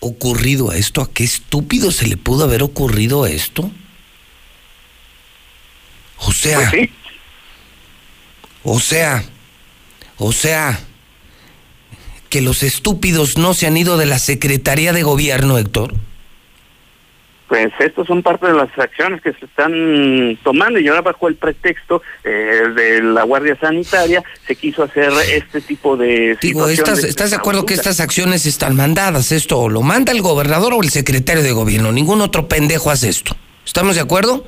[0.01, 1.01] ocurrido a esto.
[1.01, 3.71] ¿A qué estúpido se le pudo haber ocurrido a esto?
[6.19, 6.91] O sea, pues sí.
[8.65, 9.25] o sea,
[10.23, 10.79] o sea,
[12.29, 15.95] que los estúpidos no se han ido de la Secretaría de Gobierno, Héctor.
[17.49, 21.35] Pues estos son parte de las acciones que se están tomando y ahora bajo el
[21.35, 26.39] pretexto eh, de la Guardia Sanitaria se quiso hacer este tipo de...
[26.41, 29.33] Digo, ¿estás, ¿estás de acuerdo que estas acciones están mandadas?
[29.33, 31.93] Esto lo manda el gobernador o el secretario de gobierno.
[31.93, 33.37] Ningún otro pendejo hace esto.
[33.67, 34.47] ¿Estamos de acuerdo?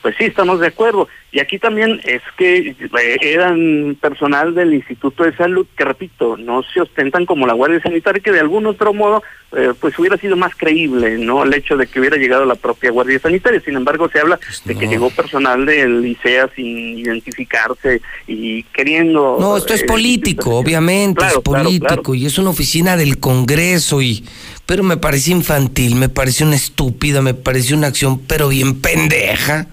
[0.00, 1.08] Pues sí, estamos de acuerdo.
[1.34, 6.62] Y aquí también es que eh, eran personal del Instituto de Salud que, repito, no
[6.62, 9.22] se ostentan como la Guardia Sanitaria, que de algún otro modo,
[9.56, 11.42] eh, pues hubiera sido más creíble, ¿no?
[11.42, 13.62] El hecho de que hubiera llegado la propia Guardia Sanitaria.
[13.64, 19.38] Sin embargo, se habla pues de que llegó personal del ICEA sin identificarse y queriendo...
[19.40, 24.22] No, esto es eh, político, obviamente, es político y es una oficina del Congreso y...
[24.66, 29.66] Pero me pareció infantil, me pareció una estúpida, me pareció una acción, pero bien pendeja.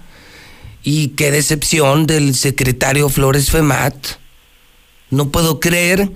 [0.92, 3.94] Y qué decepción del secretario Flores Femat.
[5.12, 6.10] No puedo creer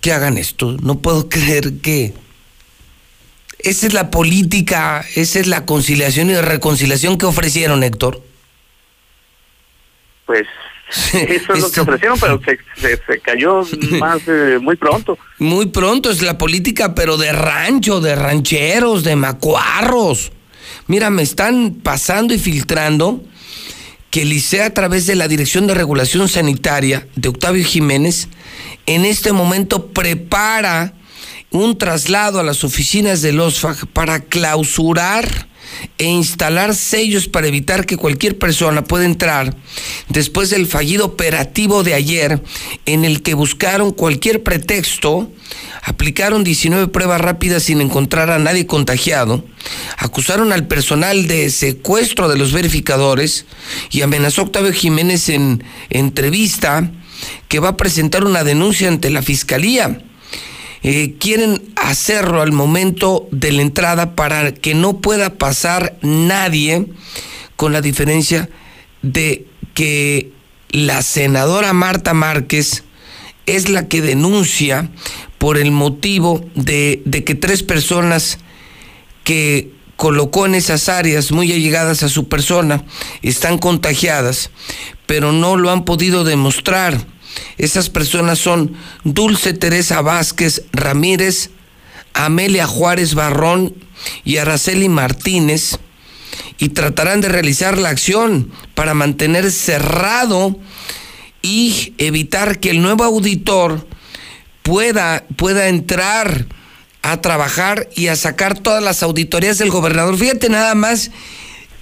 [0.00, 0.76] que hagan esto.
[0.80, 2.14] No puedo creer que...
[3.58, 8.22] Esa es la política, esa es la conciliación y reconciliación que ofrecieron, Héctor.
[10.26, 10.46] Pues
[11.12, 12.40] eso es lo que ofrecieron, pero
[12.76, 13.62] se, cayó
[13.98, 15.18] más eh, muy pronto.
[15.40, 20.30] Muy pronto, es la política, pero de rancho, de rancheros, de macuarros.
[20.86, 23.24] Mira, me están pasando y filtrando
[24.10, 28.28] que el ICEA a través de la Dirección de Regulación Sanitaria de Octavio Jiménez
[28.86, 30.94] en este momento prepara
[31.50, 35.48] un traslado a las oficinas del OSFAG para clausurar
[35.98, 39.56] e instalar sellos para evitar que cualquier persona pueda entrar
[40.08, 42.42] después del fallido operativo de ayer
[42.86, 45.30] en el que buscaron cualquier pretexto,
[45.82, 49.44] aplicaron 19 pruebas rápidas sin encontrar a nadie contagiado,
[49.98, 53.46] acusaron al personal de secuestro de los verificadores
[53.90, 56.90] y amenazó a Octavio Jiménez en entrevista
[57.48, 60.05] que va a presentar una denuncia ante la fiscalía.
[60.88, 66.86] Eh, quieren hacerlo al momento de la entrada para que no pueda pasar nadie,
[67.56, 68.48] con la diferencia
[69.02, 70.30] de que
[70.70, 72.84] la senadora Marta Márquez
[73.46, 74.88] es la que denuncia
[75.38, 78.38] por el motivo de, de que tres personas
[79.24, 82.84] que colocó en esas áreas muy allegadas a su persona
[83.22, 84.50] están contagiadas,
[85.06, 87.04] pero no lo han podido demostrar
[87.58, 91.50] esas personas son Dulce Teresa Vázquez Ramírez,
[92.12, 93.74] Amelia Juárez Barrón
[94.24, 95.78] y Araceli Martínez
[96.58, 100.58] y tratarán de realizar la acción para mantener cerrado
[101.42, 103.86] y evitar que el nuevo auditor
[104.62, 106.46] pueda, pueda entrar
[107.02, 110.18] a trabajar y a sacar todas las auditorías del gobernador.
[110.18, 111.10] Fíjate nada más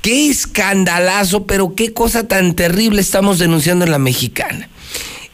[0.03, 4.69] qué escandalazo, pero qué cosa tan terrible estamos denunciando en la mexicana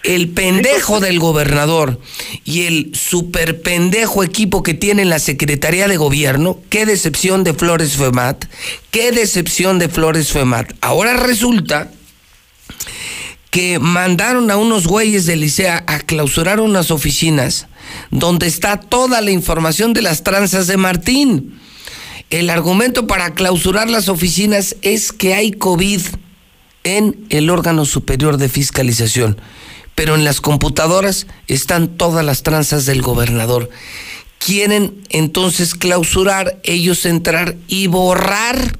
[0.02, 2.00] el pendejo del gobernador
[2.44, 7.54] y el super pendejo equipo que tiene en la Secretaría de Gobierno, qué decepción de
[7.54, 8.44] Flores Femat,
[8.90, 10.72] qué decepción de Flores Femat.
[10.80, 11.90] Ahora resulta
[13.50, 17.66] que mandaron a unos güeyes de Licea a clausurar unas oficinas
[18.10, 21.58] donde está toda la información de las tranzas de Martín.
[22.30, 26.00] El argumento para clausurar las oficinas es que hay COVID
[26.84, 29.40] en el órgano superior de fiscalización,
[30.00, 33.68] pero en las computadoras están todas las tranzas del gobernador.
[34.38, 38.78] Quieren entonces clausurar, ellos entrar y borrar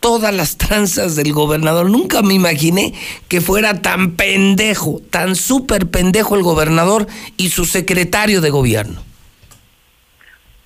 [0.00, 1.88] todas las tranzas del gobernador.
[1.88, 2.92] Nunca me imaginé
[3.28, 7.06] que fuera tan pendejo, tan súper pendejo el gobernador
[7.38, 9.00] y su secretario de gobierno.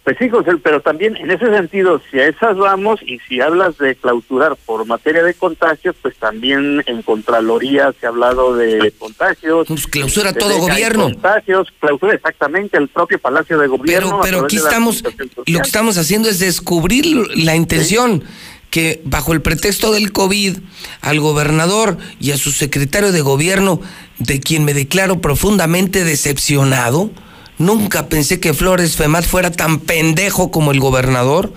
[0.05, 3.78] Pues sí, José, pero también en ese sentido, si a esas vamos y si hablas
[3.78, 9.66] de clausurar por materia de contagios, pues también en Contraloría se ha hablado de contagios.
[9.66, 11.05] Pues clausura todo gobierno.
[11.05, 14.20] Contagios, clausura exactamente el propio Palacio de Gobierno.
[14.22, 17.06] Pero, pero aquí estamos, lo que estamos haciendo es descubrir
[17.36, 18.22] la intención.
[18.68, 20.59] que bajo el pretexto del COVID
[21.01, 23.81] al gobernador y a su secretario de gobierno,
[24.18, 27.12] de quien me declaro profundamente decepcionado,
[27.59, 31.52] Nunca pensé que Flores Femat fuera tan pendejo como el gobernador.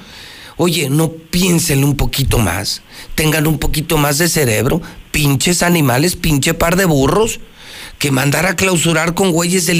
[0.56, 2.82] Oye, no piensen un poquito más.
[3.16, 4.82] Tengan un poquito más de cerebro.
[5.12, 7.40] Pinches animales, pinche par de burros.
[8.00, 9.74] Que mandar a clausurar con güeyes de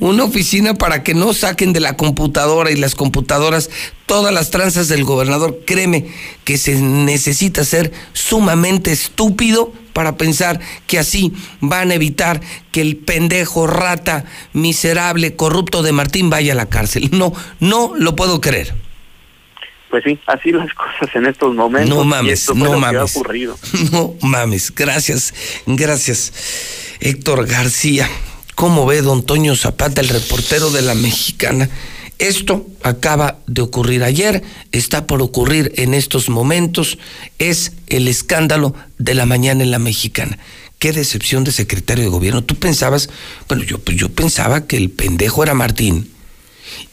[0.00, 3.70] una oficina para que no saquen de la computadora y las computadoras
[4.06, 5.60] todas las tranzas del gobernador.
[5.66, 6.06] Créeme
[6.44, 12.96] que se necesita ser sumamente estúpido para pensar que así van a evitar que el
[12.96, 17.08] pendejo, rata, miserable, corrupto de Martín vaya a la cárcel.
[17.12, 18.87] No, no lo puedo creer.
[19.90, 21.96] Pues sí, así las cosas en estos momentos.
[21.96, 23.16] No mames, no mames.
[23.16, 23.58] ocurrido.
[23.92, 25.34] No mames, gracias,
[25.66, 26.32] gracias.
[27.00, 28.08] Héctor García,
[28.54, 31.68] ¿cómo ve don Toño Zapata, el reportero de la mexicana?
[32.18, 34.42] Esto acaba de ocurrir ayer,
[34.72, 36.98] está por ocurrir en estos momentos,
[37.38, 40.36] es el escándalo de la mañana en la mexicana.
[40.80, 42.42] Qué decepción de secretario de gobierno.
[42.42, 43.08] Tú pensabas,
[43.48, 46.10] bueno, yo, yo pensaba que el pendejo era Martín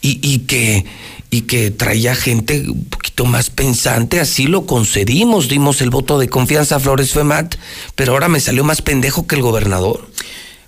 [0.00, 0.84] y, y, que,
[1.30, 6.28] y que traía gente un poquito más pensante, así lo concedimos, dimos el voto de
[6.28, 7.56] confianza a Flores Femat,
[7.94, 10.08] pero ahora me salió más pendejo que el gobernador.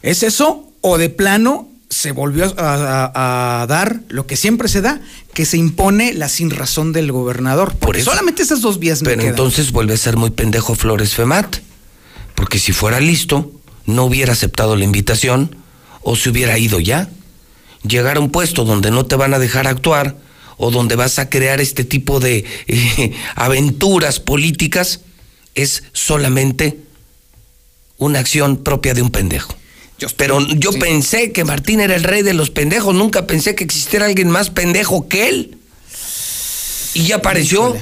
[0.03, 0.71] ¿Es eso?
[0.81, 5.01] ¿O de plano se volvió a, dar lo que siempre se da,
[5.33, 7.75] que se impone la sin razón del gobernador.
[7.77, 11.57] Por eso, solamente esas dos vías Pero entonces vuelve a ser muy pendejo Flores Femat,
[12.35, 13.51] porque si fuera listo,
[13.87, 15.57] no hubiera aceptado la invitación
[16.03, 17.09] o se hubiera ido ya.
[17.89, 20.17] Llegar a un puesto donde no te van a dejar actuar
[20.57, 25.01] o donde vas a crear este tipo de eh, aventuras políticas
[25.55, 26.79] es solamente
[27.97, 29.55] una acción propia de un pendejo.
[30.17, 34.07] Pero yo pensé que Martín era el rey de los pendejos, nunca pensé que existiera
[34.07, 35.59] alguien más pendejo que él.
[36.95, 37.77] Y ya apareció.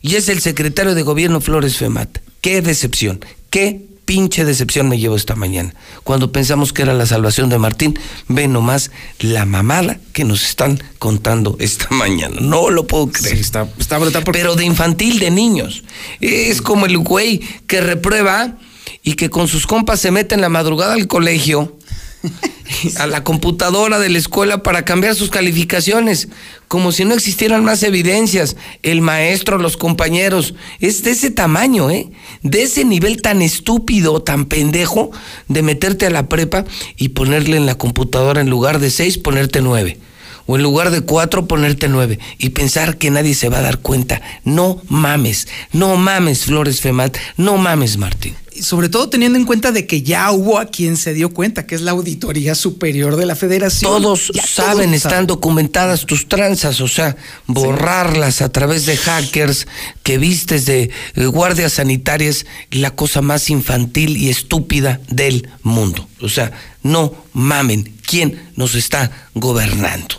[0.00, 2.18] Y es el secretario de gobierno Flores Femat.
[2.40, 5.74] Qué decepción, qué pinche decepción me llevo esta mañana.
[6.04, 7.98] Cuando pensamos que era la salvación de Martín,
[8.28, 8.90] ve nomás
[9.20, 12.36] la mamada que nos están contando esta mañana.
[12.38, 13.38] No lo puedo creer.
[13.38, 15.82] está, está brutal Pero de infantil, de niños.
[16.20, 18.58] Es como el güey que reprueba
[19.02, 21.78] y que con sus compas se mete en la madrugada al colegio,
[22.98, 26.28] a la computadora de la escuela para cambiar sus calificaciones,
[26.68, 28.56] como si no existieran más evidencias.
[28.82, 32.10] El maestro, los compañeros, es de ese tamaño, ¿eh?
[32.42, 35.10] De ese nivel tan estúpido, tan pendejo,
[35.48, 36.64] de meterte a la prepa
[36.96, 39.98] y ponerle en la computadora en lugar de seis, ponerte nueve
[40.46, 43.78] o en lugar de cuatro ponerte nueve y pensar que nadie se va a dar
[43.78, 44.20] cuenta.
[44.44, 49.86] No mames, no mames Flores Femat, no mames Martín sobre todo teniendo en cuenta de
[49.86, 53.36] que ya hubo a quien se dio cuenta, que es la Auditoría Superior de la
[53.36, 53.90] Federación.
[53.90, 57.16] Todos saben, están documentadas tus tranzas, o sea,
[57.46, 59.66] borrarlas a través de hackers
[60.02, 66.08] que vistes de eh, guardias sanitarias, la cosa más infantil y estúpida del mundo.
[66.20, 66.52] O sea,
[66.82, 70.16] no mamen, ¿quién nos está gobernando?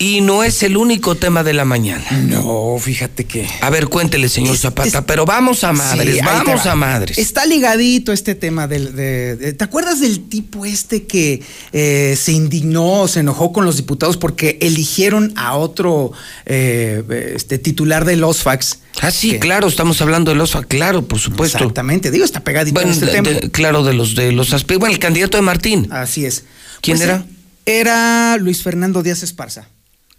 [0.00, 2.08] Y no es el único tema de la mañana.
[2.12, 3.48] No, fíjate que.
[3.60, 7.18] A ver, cuéntele, señor Zapata, pero vamos a madres, vamos a madres.
[7.18, 8.94] Está ligadito este tema del.
[8.94, 11.42] De, ¿Te acuerdas del tipo este que
[11.72, 16.12] eh, se indignó, se enojó con los diputados porque eligieron a otro
[16.46, 17.02] eh,
[17.34, 18.78] este, titular del OSFAX?
[19.00, 21.58] Ah, sí, claro, estamos hablando del OSFAX, claro, por supuesto.
[21.58, 23.30] Exactamente, digo, está pegadito en este tema.
[23.50, 25.88] claro, de los de los Bueno, el candidato de Martín.
[25.90, 26.44] Así es.
[26.82, 27.26] ¿Quién pues, era?
[27.66, 29.66] Era Luis Fernando Díaz Esparza.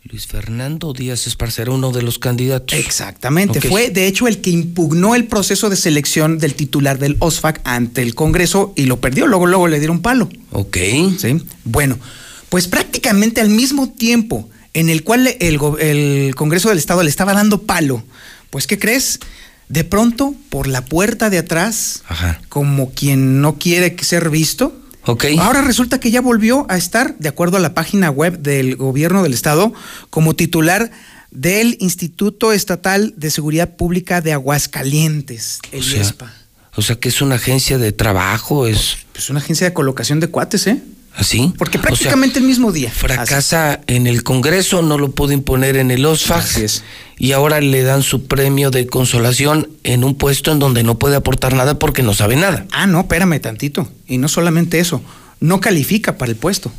[0.04, 2.78] Luis Fernando Díaz Esparcera, uno de los candidatos.
[2.78, 3.62] Exactamente.
[3.62, 8.02] Fue, de hecho, el que impugnó el proceso de selección del titular del OSFAC ante
[8.02, 9.28] el Congreso y lo perdió.
[9.28, 10.30] Luego, luego le dieron palo.
[10.52, 10.78] Ok.
[11.18, 11.44] Sí.
[11.66, 12.00] Bueno,
[12.48, 17.64] pues prácticamente al mismo tiempo en el cual el Congreso del Estado le estaba dando
[17.64, 18.04] palo,
[18.50, 19.20] pues, ¿qué crees?
[19.68, 22.04] De pronto, por la puerta de atrás,
[22.48, 25.26] como quien no quiere ser visto, Ok.
[25.40, 29.24] Ahora resulta que ya volvió a estar, de acuerdo a la página web del gobierno
[29.24, 29.74] del estado,
[30.10, 30.92] como titular
[31.32, 36.34] del Instituto Estatal de Seguridad Pública de Aguascalientes, el O sea, IESPA.
[36.76, 40.28] O sea, que es una agencia de trabajo, es Es una agencia de colocación de
[40.28, 40.82] cuates, ¿eh?
[41.20, 41.54] Así.
[41.58, 42.92] Porque O sea, prácticamente el mismo día.
[42.92, 46.40] fracasa en el Congreso, no lo pudo imponer en el OSFAC.
[46.40, 46.84] Así es.
[47.18, 51.16] Y ahora le dan su premio de consolación en un puesto en donde no puede
[51.16, 52.66] aportar nada porque no sabe nada.
[52.72, 53.90] Ah, no, espérame tantito.
[54.08, 55.02] Y no solamente eso,
[55.40, 56.72] no califica para el puesto.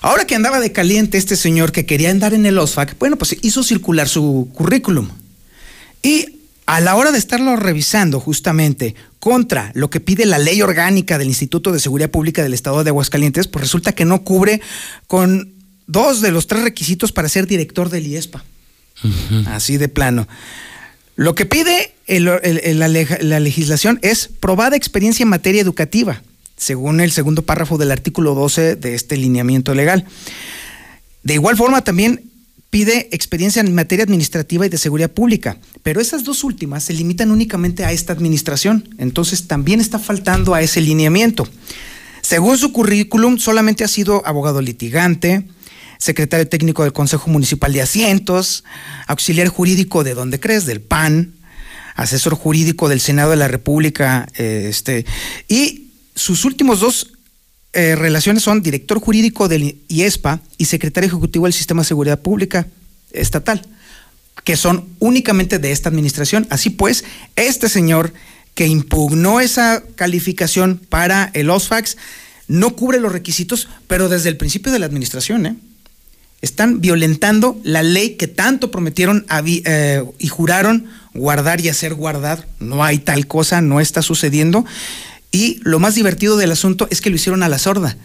[0.00, 3.36] Ahora que andaba de caliente este señor que quería andar en el OSFAC, bueno, pues
[3.40, 5.08] hizo circular su currículum.
[6.02, 6.33] Y
[6.66, 11.28] a la hora de estarlo revisando justamente contra lo que pide la ley orgánica del
[11.28, 14.60] Instituto de Seguridad Pública del Estado de Aguascalientes, pues resulta que no cubre
[15.06, 15.52] con
[15.86, 18.44] dos de los tres requisitos para ser director del IESPA.
[19.46, 20.26] Así de plano.
[21.16, 25.60] Lo que pide el- el- el- la, leg- la legislación es probada experiencia en materia
[25.60, 26.22] educativa,
[26.56, 30.06] según el segundo párrafo del artículo 12 de este lineamiento legal.
[31.22, 32.22] De igual forma, también
[32.74, 37.30] pide experiencia en materia administrativa y de seguridad pública, pero esas dos últimas se limitan
[37.30, 41.48] únicamente a esta administración, entonces también está faltando a ese lineamiento.
[42.20, 45.46] Según su currículum, solamente ha sido abogado litigante,
[45.98, 48.64] secretario técnico del Consejo Municipal de Asientos,
[49.06, 51.34] auxiliar jurídico de donde crees, del PAN,
[51.94, 55.06] asesor jurídico del Senado de la República, eh, este,
[55.46, 57.12] y sus últimos dos
[57.74, 62.66] eh, relaciones son director jurídico del IESPA y secretario ejecutivo del Sistema de Seguridad Pública
[63.12, 63.66] Estatal,
[64.44, 66.46] que son únicamente de esta administración.
[66.50, 67.04] Así pues,
[67.36, 68.12] este señor
[68.54, 71.96] que impugnó esa calificación para el OSFAX
[72.46, 75.56] no cubre los requisitos, pero desde el principio de la administración, ¿eh?
[76.42, 82.46] están violentando la ley que tanto prometieron eh, y juraron guardar y hacer guardar.
[82.60, 84.64] No hay tal cosa, no está sucediendo.
[85.34, 87.96] Y lo más divertido del asunto es que lo hicieron a la sorda.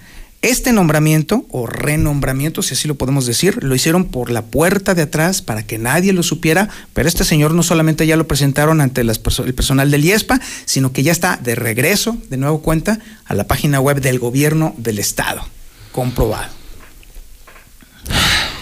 [0.41, 5.03] Este nombramiento o renombramiento, si así lo podemos decir, lo hicieron por la puerta de
[5.03, 9.03] atrás para que nadie lo supiera, pero este señor no solamente ya lo presentaron ante
[9.03, 13.35] las el personal del IESPA, sino que ya está de regreso, de nuevo cuenta, a
[13.35, 15.47] la página web del gobierno del estado.
[15.91, 16.51] Comprobado.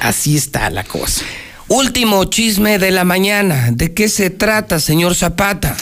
[0.02, 1.23] Así está la cosa.
[1.69, 3.69] Último chisme de la mañana.
[3.72, 5.77] ¿De qué se trata, señor Zapata?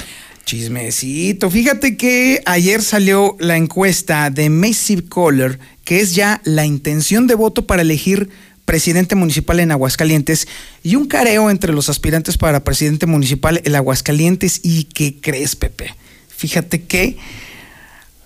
[0.45, 1.49] Chismecito.
[1.49, 7.35] Fíjate que ayer salió la encuesta de Massive Caller, que es ya la intención de
[7.35, 8.29] voto para elegir
[8.65, 10.47] presidente municipal en Aguascalientes
[10.83, 14.61] y un careo entre los aspirantes para presidente municipal en Aguascalientes.
[14.63, 15.93] ¿Y qué crees, Pepe?
[16.29, 17.17] Fíjate que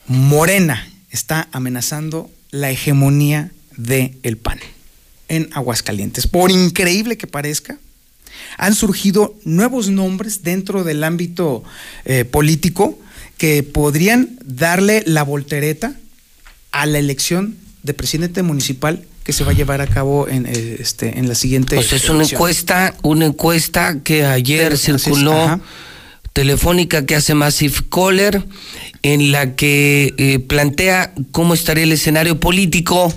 [0.07, 4.59] Morena está amenazando la hegemonía del el PAN
[5.27, 6.27] en Aguascalientes.
[6.27, 7.77] Por increíble que parezca,
[8.57, 11.63] han surgido nuevos nombres dentro del ámbito
[12.05, 12.99] eh, político
[13.37, 15.93] que podrían darle la voltereta
[16.71, 20.77] a la elección de presidente municipal que se va a llevar a cabo en, eh,
[20.79, 21.75] este, en la siguiente.
[21.75, 22.39] Pues es una elección.
[22.39, 25.59] encuesta, una encuesta que ayer circuló ajá.
[26.33, 28.43] telefónica que hace Massive Caller,
[29.03, 33.13] en la que eh, plantea cómo estaría el escenario político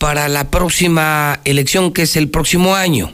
[0.00, 3.12] para la próxima elección, que es el próximo año.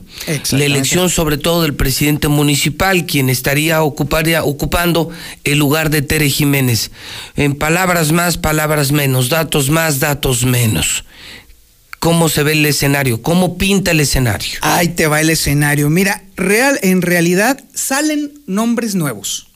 [0.53, 5.11] La elección sobre todo del presidente municipal, quien estaría ocuparía, ocupando
[5.43, 6.93] el lugar de Tere Jiménez.
[7.35, 11.05] En palabras más, palabras menos, datos más, datos menos.
[11.99, 13.21] ¿Cómo se ve el escenario?
[13.21, 14.61] ¿Cómo pinta el escenario?
[14.61, 15.91] Ahí te va el escenario.
[15.91, 19.49] Mira, real, en realidad salen nombres nuevos.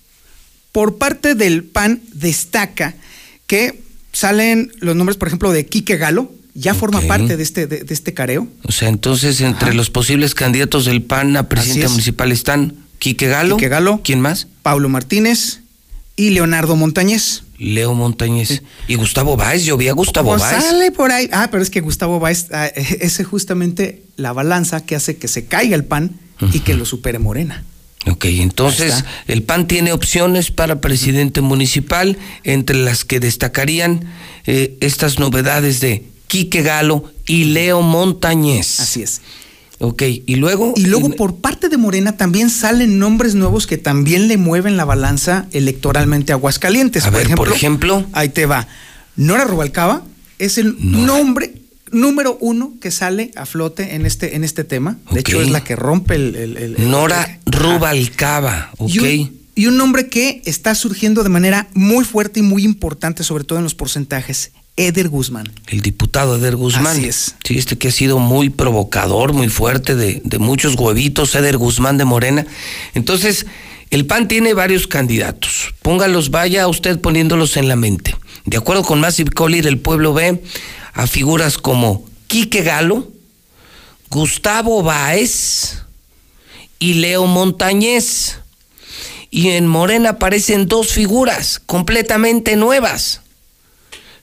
[0.72, 2.96] Por parte del PAN destaca
[3.46, 3.80] que
[4.10, 7.94] salen los nombres, por ejemplo, de Quique Galo, ya forma parte de este, de, de
[7.94, 8.48] este careo.
[8.64, 11.90] O sea, entonces entre los posibles candidatos del PAN a presidente es.
[11.90, 13.56] municipal están Quique Galo.
[13.56, 14.00] Quique Galo.
[14.02, 14.46] ¿Quién más?
[14.62, 15.60] Pablo Martínez
[16.16, 17.42] y Leonardo Montañez.
[17.58, 18.62] Leo Montañez.
[18.88, 20.64] Y Gustavo Báez, yo vi a Gustavo Pues Báez.
[20.64, 21.28] sale por ahí.
[21.32, 25.28] Ah, pero es que Gustavo Báez, ah, ese es justamente la balanza que hace que
[25.28, 26.18] se caiga el PAN
[26.52, 27.64] y que lo supere Morena.
[28.06, 34.06] Ok, entonces el PAN tiene opciones para presidente municipal, entre las que destacarían
[34.46, 38.78] eh, estas novedades de Quique Galo y Leo Montañez.
[38.78, 39.20] Así es.
[39.80, 40.74] Ok, y luego...
[40.76, 44.84] Y luego por parte de Morena también salen nombres nuevos que también le mueven la
[44.84, 47.04] balanza electoralmente a Aguascalientes.
[47.04, 48.06] A ver, por ejemplo.
[48.12, 48.68] Ahí te va.
[49.16, 50.04] Nora Rubalcaba
[50.38, 51.54] es el nombre
[51.90, 54.98] número uno que sale a flote en este, en este tema.
[55.10, 56.36] De hecho, es la que rompe el.
[56.36, 58.90] el- el- el- Nora Rubalcaba, ok.
[58.90, 63.24] y un, y un nombre que está surgiendo de manera muy fuerte y muy importante,
[63.24, 64.52] sobre todo en los porcentajes.
[64.76, 65.52] Eder Guzmán.
[65.66, 66.96] El diputado Eder Guzmán.
[66.96, 67.34] Así es.
[67.44, 71.98] Sí, este que ha sido muy provocador, muy fuerte, de, de muchos huevitos, Eder Guzmán
[71.98, 72.46] de Morena.
[72.94, 73.46] Entonces,
[73.90, 75.74] el PAN tiene varios candidatos.
[75.82, 78.16] Póngalos, vaya usted poniéndolos en la mente.
[78.44, 80.42] De acuerdo con Massive Collier, el pueblo ve
[80.92, 83.08] a figuras como Quique Galo,
[84.08, 85.82] Gustavo Báez
[86.78, 88.38] y Leo Montañez.
[89.30, 93.22] Y en Morena aparecen dos figuras completamente nuevas.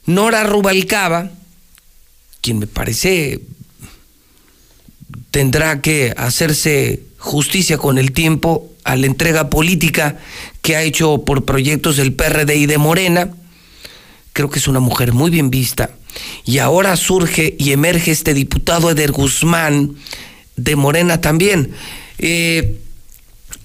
[0.08, 1.30] Nora Rubalcaba,
[2.40, 3.42] quien me parece
[5.30, 10.16] tendrá que hacerse justicia con el tiempo a la entrega política
[10.62, 13.34] que ha hecho por proyectos del PRD y de Morena.
[14.32, 15.90] Creo que es una mujer muy bien vista.
[16.46, 19.94] Y ahora surge y emerge este diputado Eder Guzmán
[20.56, 21.74] de Morena también.
[22.16, 22.80] Eh,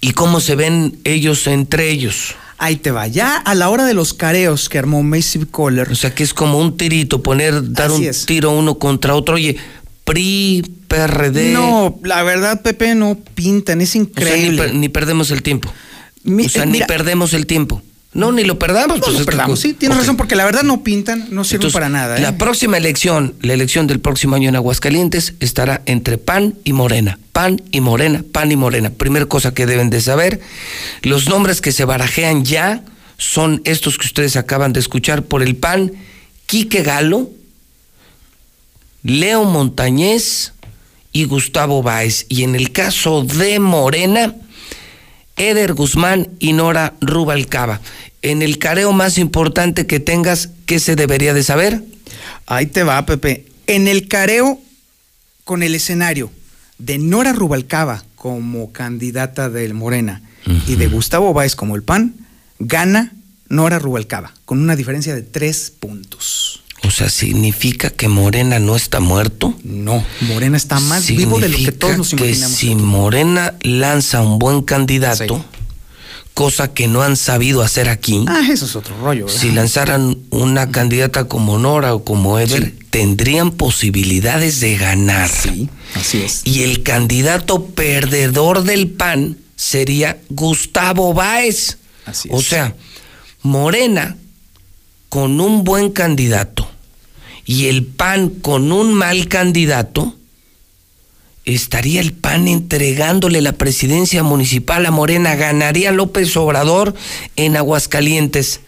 [0.01, 2.35] ¿Y cómo se ven ellos entre ellos?
[2.63, 3.07] Ahí te va.
[3.07, 5.91] Ya a la hora de los careos que armó Massive Caller.
[5.91, 8.25] O sea que es como un tirito, poner, dar un es.
[8.25, 9.35] tiro uno contra otro.
[9.35, 9.57] Oye,
[10.05, 11.51] PRI, PRD.
[11.53, 14.57] No, la verdad, Pepe, no pintan, es O sea, ni, increíble.
[14.63, 15.71] per- ni perdemos el tiempo.
[16.23, 17.81] Mi- o sea, eh, ni perdemos el tiempo.
[18.13, 18.97] No, ni lo perdamos.
[18.99, 21.55] No pues lo que- perdamos, sí, tienes razón, porque la verdad no pintan, no sirven
[21.57, 22.17] Entonces, para nada.
[22.17, 22.21] ¿eh?
[22.21, 27.17] La próxima elección, la elección del próximo año en Aguascalientes, estará entre PAN y Morena.
[27.31, 28.91] PAN y Morena, PAN y Morena.
[28.91, 30.39] Primera cosa que deben de saber,
[31.01, 32.83] los nombres que se barajean ya
[33.17, 35.93] son estos que ustedes acaban de escuchar por el PAN,
[36.45, 37.31] Quique Galo,
[39.03, 40.53] Leo Montañez
[41.11, 42.25] y Gustavo Báez.
[42.29, 44.35] Y en el caso de Morena,
[45.37, 47.81] Eder Guzmán y Nora Rubalcaba.
[48.21, 51.83] En el careo más importante que tengas, ¿qué se debería de saber?
[52.45, 53.45] Ahí te va, Pepe.
[53.67, 54.59] En el careo
[55.43, 56.31] con el escenario
[56.77, 60.21] de Nora Rubalcaba como candidata del Morena
[60.67, 62.15] y de Gustavo Báez como el PAN,
[62.59, 63.13] gana
[63.49, 66.62] Nora Rubalcaba con una diferencia de tres puntos.
[66.85, 69.53] O sea, ¿significa que Morena no está muerto?
[69.63, 72.59] No, Morena está más vivo de lo que todos nos Significa que imaginamos.
[72.59, 75.43] si Morena lanza un buen candidato,
[76.33, 79.25] cosa que no han sabido hacer aquí, Ah, eso es otro rollo.
[79.27, 79.39] ¿verdad?
[79.39, 85.29] si lanzaran una candidata como Nora o como Eder, tendrían posibilidades de ganar.
[85.29, 86.41] Sí, así es.
[86.43, 91.77] Y el candidato perdedor del PAN sería Gustavo Báez.
[92.05, 92.47] Así O es.
[92.47, 92.75] sea,
[93.41, 94.17] Morena
[95.13, 96.67] con un buen candidato
[97.45, 100.15] y el PAN con un mal candidato,
[101.45, 106.95] estaría el PAN entregándole la presidencia municipal a Morena, ganaría López Obrador
[107.35, 108.61] en Aguascalientes.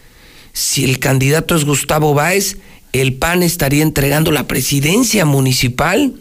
[0.52, 2.58] Si el candidato es Gustavo Báez,
[2.92, 6.14] el PAN estaría entregando la presidencia municipal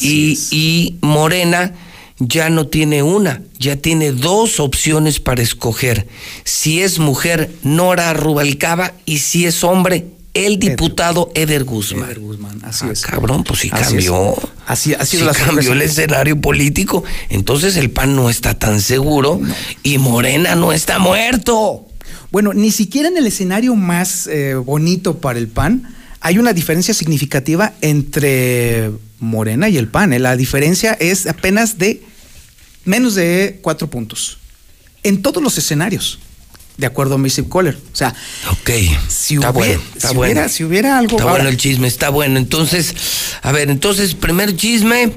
[0.00, 1.74] y, y Morena
[2.18, 6.08] ya no tiene una, ya tiene dos opciones para escoger.
[6.44, 12.04] Si es mujer, Nora Rubalcaba, y si es hombre, el diputado Eder Guzmán.
[12.04, 13.02] Eder Guzmán, así Ah, es.
[13.02, 14.32] Cabrón, pues sí Así cambió.
[14.36, 14.44] es.
[14.66, 17.02] Así ha sido Sí la cambió el escenario político.
[17.28, 19.40] Entonces el PAN no está tan seguro
[19.82, 21.86] y Morena no está muerto.
[22.30, 26.94] Bueno, ni siquiera en el escenario más eh, bonito para el PAN hay una diferencia
[26.94, 28.90] significativa entre
[29.20, 30.12] Morena y el PAN.
[30.12, 30.18] ¿eh?
[30.18, 32.02] La diferencia es apenas de
[32.84, 34.38] menos de cuatro puntos.
[35.02, 36.18] En todos los escenarios,
[36.76, 37.76] de acuerdo a Massive Caller.
[37.92, 38.14] O sea,
[38.50, 38.70] Ok,
[39.08, 40.32] si, está hubiera, bueno, está si, bueno.
[40.32, 41.16] hubiera, si hubiera algo...
[41.16, 42.38] Está ahora, bueno el chisme, está bueno.
[42.38, 42.94] Entonces,
[43.42, 45.12] a ver, entonces, primer chisme,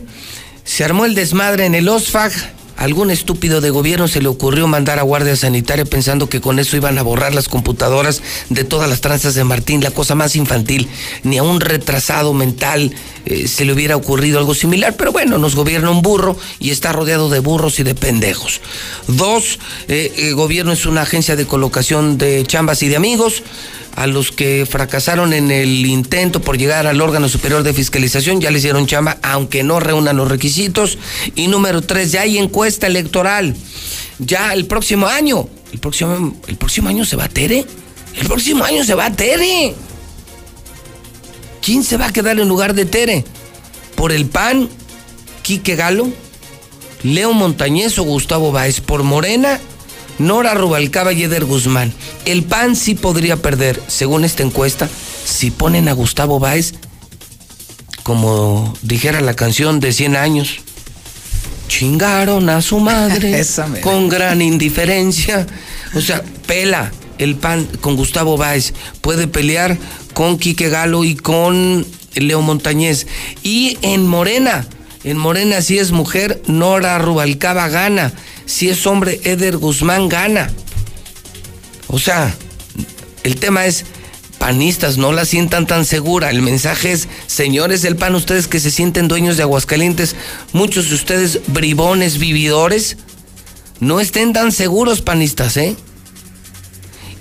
[0.63, 2.31] se armó el desmadre en el OSFAG.
[2.81, 6.75] Algún estúpido de gobierno se le ocurrió mandar a Guardia Sanitaria pensando que con eso
[6.75, 10.87] iban a borrar las computadoras de todas las tranzas de Martín, la cosa más infantil.
[11.21, 12.91] Ni a un retrasado mental
[13.27, 16.91] eh, se le hubiera ocurrido algo similar, pero bueno, nos gobierna un burro y está
[16.91, 18.61] rodeado de burros y de pendejos.
[19.07, 23.43] Dos, eh, el gobierno es una agencia de colocación de chambas y de amigos
[23.95, 28.51] a los que fracasaron en el intento por llegar al órgano superior de fiscalización, ya
[28.51, 30.97] les dieron chamba, aunque no reúnan los requisitos.
[31.35, 33.55] Y número tres, ya hay encuesta electoral.
[34.19, 37.65] Ya el próximo año, el próximo, el próximo año se va a Tere.
[38.15, 39.75] El próximo año se va a Tere.
[41.61, 43.23] ¿Quién se va a quedar en lugar de Tere?
[43.95, 44.69] ¿Por el PAN?
[45.43, 46.09] ¿Quique Galo?
[47.03, 48.79] ¿Leo Montañez o Gustavo Báez?
[48.79, 49.59] ¿Por Morena?
[50.19, 51.93] Nora Rubalcaba y Eder Guzmán.
[52.25, 54.89] El PAN sí podría perder, según esta encuesta,
[55.25, 56.73] si ponen a Gustavo Báez,
[58.03, 60.59] como dijera la canción de 100 años.
[61.67, 65.47] Chingaron a su madre Esa con gran indiferencia.
[65.95, 68.73] O sea, pela el PAN con Gustavo Báez.
[69.01, 69.77] Puede pelear
[70.13, 71.85] con Quique Galo y con
[72.15, 73.07] Leo Montañez.
[73.43, 74.65] Y en Morena,
[75.03, 78.11] en Morena si es mujer, Nora Rubalcaba gana.
[78.51, 80.51] Si es hombre, Eder Guzmán gana.
[81.87, 82.35] O sea,
[83.23, 83.85] el tema es,
[84.39, 86.29] panistas, no la sientan tan segura.
[86.29, 90.17] El mensaje es, señores del PAN, ustedes que se sienten dueños de Aguascalientes,
[90.51, 92.97] muchos de ustedes bribones, vividores,
[93.79, 95.77] no estén tan seguros, panistas, ¿eh?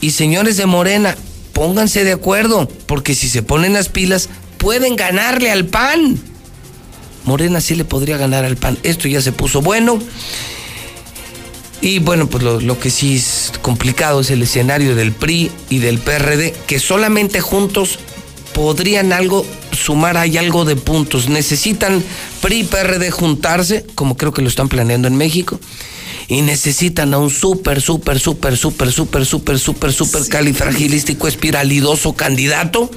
[0.01, 1.16] Y señores de Morena,
[1.52, 4.28] pónganse de acuerdo, porque si se ponen las pilas,
[4.59, 6.19] pueden ganarle al PAN.
[7.24, 8.78] Morena sí le podría ganar al PAN.
[8.82, 10.01] Esto ya se puso bueno.
[11.82, 15.78] Y bueno, pues lo, lo, que sí es complicado es el escenario del PRI y
[15.78, 17.98] del PRD, que solamente juntos
[18.52, 21.28] podrían algo sumar ahí algo de puntos.
[21.28, 22.02] Necesitan
[22.43, 25.59] PRI y PRD juntarse, como creo que lo están planeando en México,
[26.28, 32.90] y necesitan a un súper, súper, súper, súper, súper, súper, súper, súper califragilístico, espiralidoso candidato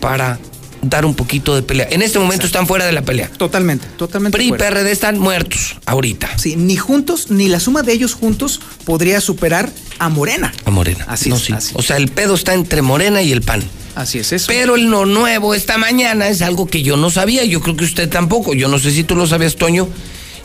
[0.00, 0.38] para
[0.82, 1.88] dar un poquito de pelea.
[1.90, 3.28] En este momento están fuera de la pelea.
[3.28, 4.36] Totalmente, totalmente.
[4.36, 6.38] PRI y PRD están muertos ahorita.
[6.38, 10.52] Sí, ni juntos, ni la suma de ellos juntos podría superar a Morena.
[10.64, 11.04] A Morena.
[11.08, 11.42] Así no, es.
[11.42, 11.52] sí.
[11.52, 11.74] así.
[11.76, 13.62] O sea, el pedo está entre Morena y el PAN.
[13.94, 14.46] Así es eso.
[14.48, 17.44] Pero el no nuevo esta mañana es algo que yo no sabía.
[17.44, 18.52] Yo creo que usted tampoco.
[18.52, 19.88] Yo no sé si tú lo sabías, Toño.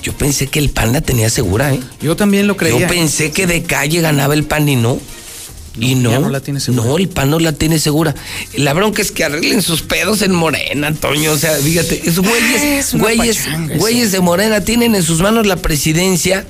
[0.01, 1.79] Yo pensé que el PAN la tenía segura, ¿eh?
[2.01, 2.79] Yo también lo creía.
[2.79, 4.99] Yo pensé que de calle ganaba el PAN y no.
[5.79, 6.83] Y no, no la tiene segura.
[6.85, 8.13] no, el PAN no la tiene segura.
[8.55, 11.31] La bronca es que arreglen sus pedos en Morena, Antonio.
[11.31, 13.79] O sea, fíjate, güeyes, es una güeyes, pachanga eso.
[13.81, 16.45] güeyes de Morena tienen en sus manos la presidencia.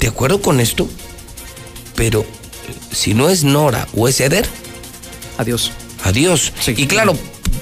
[0.00, 0.88] ¿De acuerdo con esto?
[1.96, 2.24] Pero
[2.92, 4.46] si no es Nora o es Eder,
[5.38, 5.72] Adiós.
[6.04, 6.52] adiós.
[6.68, 7.16] y claro,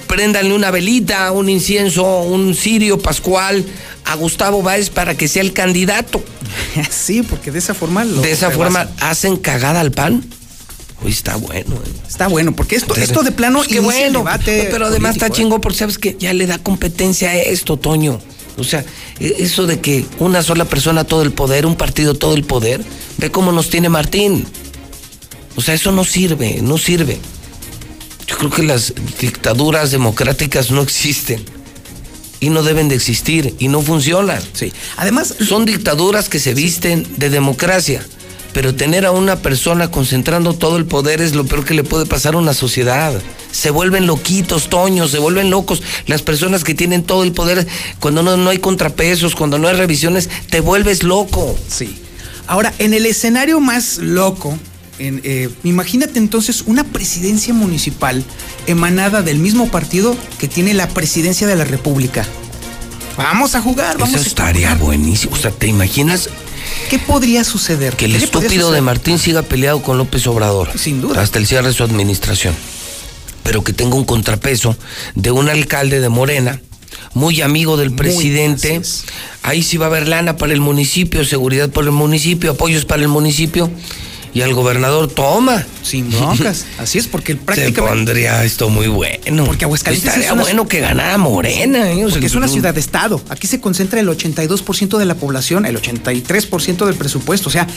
[0.07, 3.65] préndanle una velita, un incienso, un cirio pascual
[4.05, 6.23] a Gustavo Báez para que sea el candidato.
[6.91, 8.73] Sí, porque de esa forma lo de esa rebasan.
[8.87, 10.23] forma hacen cagada al pan.
[11.05, 11.75] Está bueno.
[11.75, 11.89] eh.
[12.07, 14.67] Está bueno, porque esto, esto de plano Pues qué bueno, debate.
[14.71, 15.37] pero además político, está ¿eh?
[15.43, 18.19] chingón porque sabes que ya le da competencia a esto, Toño.
[18.57, 18.85] O sea,
[19.19, 22.83] e- eso de que una sola persona todo el poder, un partido todo el poder,
[23.17, 24.45] ve cómo nos tiene Martín.
[25.55, 27.17] O sea, eso no sirve, no sirve.
[28.27, 31.43] Yo creo que las dictaduras democráticas no existen
[32.39, 34.41] y no deben de existir y no funcionan.
[34.53, 34.71] Sí.
[34.97, 38.05] Además, son dictaduras que se visten de democracia,
[38.53, 42.05] pero tener a una persona concentrando todo el poder es lo peor que le puede
[42.05, 43.13] pasar a una sociedad.
[43.51, 45.81] Se vuelven loquitos, toños, se vuelven locos.
[46.05, 47.67] Las personas que tienen todo el poder,
[47.99, 51.57] cuando no, no hay contrapesos, cuando no hay revisiones, te vuelves loco.
[51.67, 51.97] Sí.
[52.47, 54.57] Ahora, en el escenario más loco,
[54.99, 58.23] en, eh, imagínate entonces una presidencia municipal
[58.67, 62.25] emanada del mismo partido que tiene la presidencia de la República.
[63.17, 64.83] Vamos a jugar, vamos Eso a estaría jugar.
[64.83, 65.35] buenísimo.
[65.35, 66.29] O sea, ¿te imaginas
[66.89, 67.95] ¿Qué podría suceder?
[67.95, 68.81] que el ¿Qué le podría estúpido de?
[68.81, 70.69] Martín siga peleado con López Obrador?
[70.77, 71.21] Sin duda.
[71.21, 72.55] Hasta el cierre de su administración.
[73.43, 74.75] Pero que tenga un contrapeso
[75.15, 76.61] de un alcalde de Morena,
[77.13, 78.81] muy amigo del presidente.
[79.41, 83.01] Ahí sí va a haber lana para el municipio, seguridad para el municipio, apoyos para
[83.01, 83.69] el municipio.
[84.33, 85.63] Y al gobernador, toma.
[85.83, 86.65] Sin broncas.
[86.79, 87.81] Así es, porque Se prácticamente.
[87.81, 89.45] pondría esto muy bueno.
[89.45, 91.91] Porque Aguascalientes Estaría es una- bueno que ganara Morena.
[91.91, 92.03] ¿eh?
[92.03, 93.21] O sea, Porque es una que- ciudad-estado.
[93.29, 97.49] Aquí se concentra el 82% de la población, el 83% del presupuesto.
[97.49, 97.67] O sea,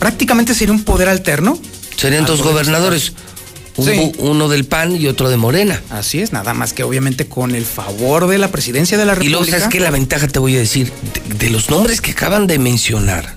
[0.00, 1.58] prácticamente sería un poder alterno.
[1.96, 3.12] Serían dos gobernadores.
[3.80, 4.10] Sí.
[4.18, 5.80] Uno del PAN y otro de Morena.
[5.90, 9.14] Así es, nada más que obviamente con el favor de la presidencia de la Y
[9.14, 9.38] República.
[9.38, 9.78] luego, ¿sabes qué?
[9.78, 10.92] La ventaja te voy a decir,
[11.28, 13.36] de, de los nombres que acaban de mencionar,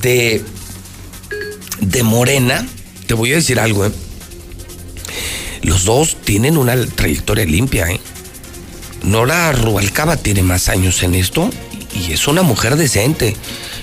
[0.00, 0.42] de,
[1.82, 2.66] de Morena,
[3.06, 3.92] te voy a decir algo, ¿eh?
[5.62, 8.00] Los dos tienen una trayectoria limpia, ¿eh?
[9.02, 11.50] Nora Rubalcaba tiene más años en esto
[11.94, 13.36] y es una mujer decente.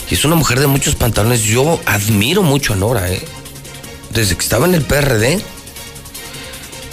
[0.10, 1.44] Y es una mujer de muchos pantalones.
[1.44, 3.22] Yo admiro mucho a Nora, ¿eh?
[4.14, 5.40] Desde que estaba en el PRD.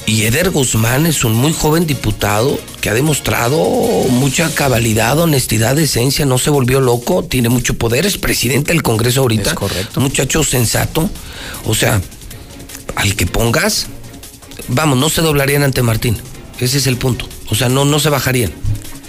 [0.07, 3.59] Y Eder Guzmán es un muy joven diputado que ha demostrado
[4.09, 9.23] mucha cabalidad, honestidad, decencia, no se volvió loco, tiene mucho poder, es presidente del Congreso
[9.23, 9.51] ahorita.
[9.51, 10.01] Es correcto.
[10.01, 11.11] Muchacho sensato.
[11.65, 12.01] O sea,
[12.95, 13.89] al que pongas,
[14.69, 16.17] vamos, no se doblarían ante Martín.
[16.61, 17.29] Ese es el punto.
[17.51, 18.53] O sea, no, no se bajarían.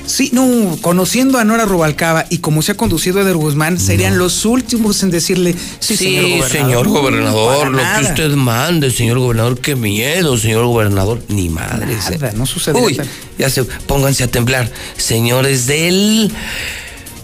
[0.07, 4.45] Sí, no, conociendo a Nora Rubalcaba y como se ha conducido Eder Guzmán, serían los
[4.45, 6.49] últimos en decirle, sí, Sí, señor gobernador.
[6.49, 7.99] señor gobernador, lo nada.
[7.99, 11.21] que usted mande, señor gobernador, qué miedo, señor gobernador.
[11.27, 11.95] Ni madre.
[12.19, 12.79] Nada, no sucede.
[12.79, 12.99] Uy,
[13.38, 14.71] ya se, pónganse a temblar.
[14.97, 16.31] Señores del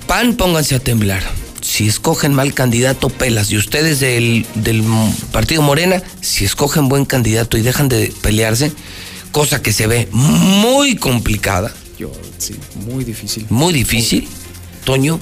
[0.05, 1.23] PAN, pónganse a temblar.
[1.61, 3.49] Si escogen mal candidato, pelas.
[3.51, 4.84] Y ustedes del, del
[5.31, 8.73] partido Morena, si escogen buen candidato y dejan de pelearse,
[9.31, 12.11] cosa que se ve muy complicada, Yo,
[12.44, 12.56] sí,
[12.88, 13.45] muy difícil.
[13.49, 14.28] muy difícil,
[14.84, 15.20] Toño,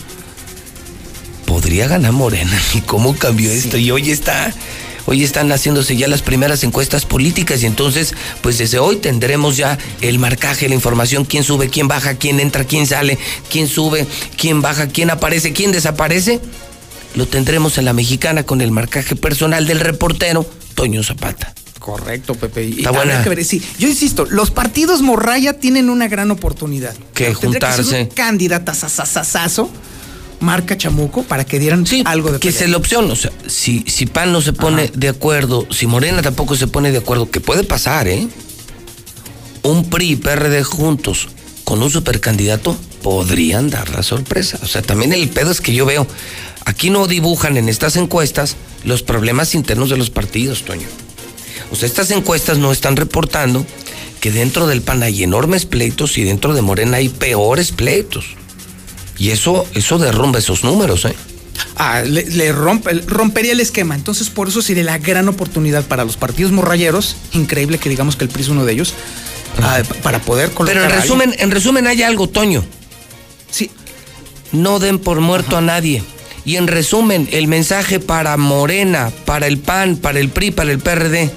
[1.46, 2.60] podría ganar Morena.
[2.74, 3.78] ¿Y cómo cambió esto?
[3.78, 4.54] Y hoy está,
[5.06, 9.78] Hoy están haciéndose ya las primeras encuestas políticas y entonces, pues desde hoy tendremos ya
[10.02, 13.18] el marcaje, la información, quién sube, quién baja, quién entra, quién sale,
[13.50, 14.08] quién sube,
[14.38, 16.40] quién baja, quién aparece, quién desaparece.
[17.16, 20.46] Lo tendremos en la mexicana con el marcaje personal del reportero
[20.76, 21.54] Toño Zapata.
[21.82, 22.64] Correcto, Pepe.
[22.66, 23.24] Y Está buena.
[23.24, 26.96] que ver, sí, yo insisto, los partidos morraya tienen una gran oportunidad.
[27.16, 28.02] Que ser juntarse.
[28.04, 29.68] un candidata sasasasazo,
[30.42, 32.66] marca Chamuco, para que dieran algo de que pelea.
[32.66, 33.10] es la opción.
[33.10, 36.92] O sea, si, si PAN no se pone de acuerdo, si Morena tampoco se pone
[36.92, 38.28] de acuerdo, que puede pasar, ¿eh?
[39.64, 41.30] Un PRI y PRD juntos
[41.64, 44.60] con un supercandidato podrían dar la sorpresa.
[44.62, 46.06] O sea, también el pedo es que yo veo,
[46.64, 50.88] aquí no dibujan en estas encuestas los problemas internos de los partidos, Toño.
[51.72, 53.66] O sea, estas encuestas no están reportando
[54.20, 58.36] que dentro del PAN hay enormes pleitos y dentro de Morena hay peores pleitos.
[59.18, 61.16] Y eso, eso derrumba esos números, ¿eh?
[61.76, 63.96] Ah, le, le rompe, rompería el esquema.
[63.96, 67.16] Entonces, por eso sería la gran oportunidad para los partidos morrayeros.
[67.34, 68.94] Increíble que digamos que el PRI es uno de ellos.
[69.62, 70.76] ah, para poder colocar.
[70.76, 72.64] Pero en resumen, en resumen hay algo, Toño.
[73.50, 73.70] Sí.
[74.52, 76.04] No den por muerto a nadie.
[76.46, 80.80] Y en resumen, el mensaje para Morena, para el PAN, para el PRI, para el
[80.80, 81.32] PRD,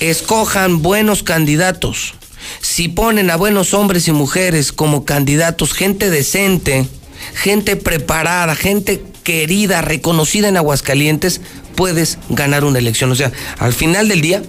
[0.00, 2.14] escojan buenos candidatos.
[2.60, 6.86] Si ponen a buenos hombres y mujeres como candidatos, gente decente,
[7.34, 11.40] gente preparada, gente querida, reconocida en Aguascalientes,
[11.74, 13.10] puedes ganar una elección.
[13.10, 14.42] O sea, al final del día,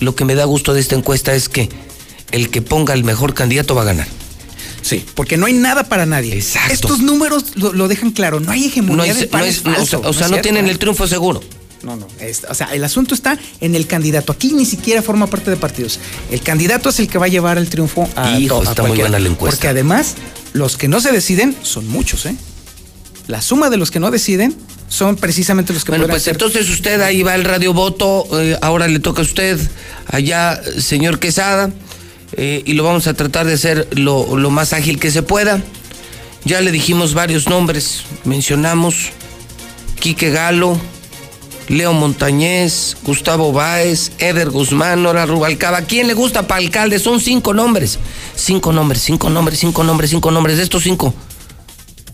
[0.00, 1.68] lo que me da gusto de esta encuesta es que
[2.30, 4.08] el que ponga el mejor candidato va a ganar.
[4.80, 6.34] Sí, porque no hay nada para nadie.
[6.34, 6.72] Exacto.
[6.72, 8.40] Estos números lo, lo dejan claro.
[8.40, 11.06] No hay hegemonía No es- no o sea, o sea, es no tienen el triunfo
[11.06, 11.40] seguro.
[11.82, 12.06] No, no.
[12.20, 14.32] es- o sea, el asunto está en el candidato.
[14.32, 15.98] Aquí ni siquiera forma parte de partidos.
[16.30, 18.82] El candidato es el que va a llevar el triunfo a Hijo, to- a está
[18.84, 19.56] muy buena la encuesta.
[19.56, 20.14] Porque además,
[20.52, 22.36] los que no se deciden son muchos, ¿eh?
[23.28, 24.56] La suma de los que no deciden
[24.88, 28.88] son precisamente los que Bueno, pues entonces usted ahí va el radio voto, eh, ahora
[28.88, 29.58] le toca a usted,
[30.06, 31.70] allá, señor Quesada,
[32.34, 35.62] eh, y lo vamos a tratar de hacer lo, lo más ágil que se pueda.
[36.44, 39.10] Ya le dijimos varios nombres, mencionamos
[40.00, 40.78] Quique Galo,
[41.68, 45.82] Leo Montañez, Gustavo Báez, Eder Guzmán, Nora Rubalcaba.
[45.82, 46.98] ¿Quién le gusta para alcalde?
[46.98, 47.98] Son cinco nombres.
[48.34, 50.56] Cinco nombres, cinco nombres, cinco nombres, cinco nombres.
[50.56, 51.14] De estos cinco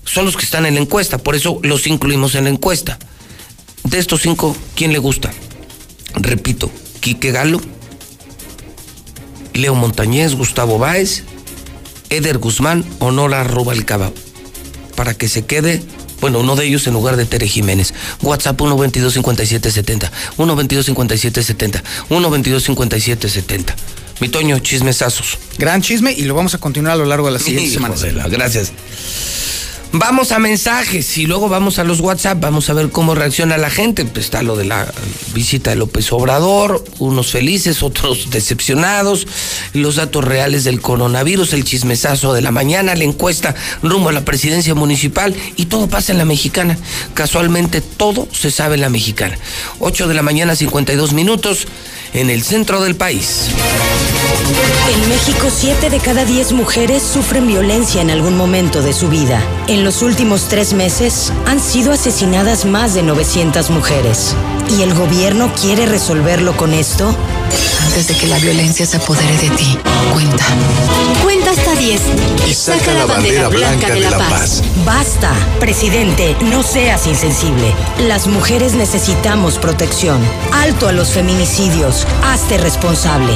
[0.04, 2.98] son los que están en la encuesta, por eso los incluimos en la encuesta.
[3.84, 5.32] De estos cinco, ¿quién le gusta?
[6.14, 6.70] Repito,
[7.00, 7.60] Quique Galo,
[9.52, 11.24] Leo Montañez, Gustavo Báez,
[12.10, 14.10] Eder Guzmán o Nora Rubalcaba.
[14.96, 15.82] Para que se quede,
[16.20, 17.94] bueno, uno de ellos en lugar de Tere Jiménez.
[18.22, 23.74] WhatsApp 122-5770, 122-5770, 122-5770.
[24.20, 25.38] Mi Toño, chismesazos.
[25.58, 28.02] Gran chisme y lo vamos a continuar a lo largo de las siguientes semanas.
[28.12, 28.72] la- gracias.
[29.92, 33.70] Vamos a mensajes y luego vamos a los WhatsApp, vamos a ver cómo reacciona la
[33.70, 34.04] gente.
[34.04, 34.92] Pues está lo de la
[35.32, 39.26] visita de López Obrador, unos felices, otros decepcionados,
[39.72, 44.26] los datos reales del coronavirus, el chismesazo de la mañana, la encuesta rumbo a la
[44.26, 46.76] presidencia municipal y todo pasa en la mexicana.
[47.14, 49.38] Casualmente todo se sabe en la mexicana.
[49.80, 51.66] 8 de la mañana, 52 minutos
[52.12, 53.48] en el centro del país.
[54.92, 59.42] En México, 7 de cada 10 mujeres sufren violencia en algún momento de su vida.
[59.84, 64.34] Los últimos tres meses han sido asesinadas más de 900 mujeres.
[64.76, 67.14] ¿Y el gobierno quiere resolverlo con esto?
[67.84, 69.78] Antes de que la violencia se apodere de ti,
[70.12, 70.44] cuenta.
[71.22, 72.00] Cuenta hasta 10
[72.48, 74.62] y saca la bandera blanca de la paz.
[74.84, 77.74] Basta, presidente, no seas insensible.
[78.06, 80.20] Las mujeres necesitamos protección.
[80.52, 82.06] Alto a los feminicidios.
[82.24, 83.32] Hazte responsable.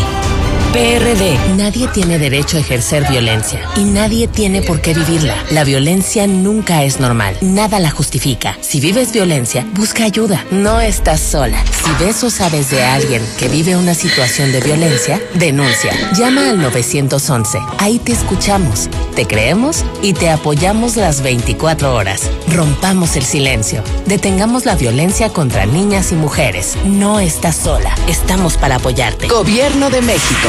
[0.73, 1.39] PRD.
[1.57, 5.37] Nadie tiene derecho a ejercer violencia y nadie tiene por qué vivirla.
[5.51, 8.57] La violencia nunca es normal, nada la justifica.
[8.63, 10.47] Si vives violencia, busca ayuda.
[10.51, 11.63] No estás sola.
[11.85, 15.93] Si ves o sabes de alguien que vive una situación de violencia, denuncia.
[16.17, 17.59] Llama al 911.
[17.79, 22.23] Ahí te escuchamos, te creemos y te apoyamos las 24 horas.
[22.49, 23.85] Rompamos el silencio.
[24.07, 26.79] Detengamos la violencia contra niñas y mujeres.
[26.87, 27.95] No estás sola.
[28.09, 29.29] Estamos para apoyarte.
[29.29, 30.49] Gobierno de México.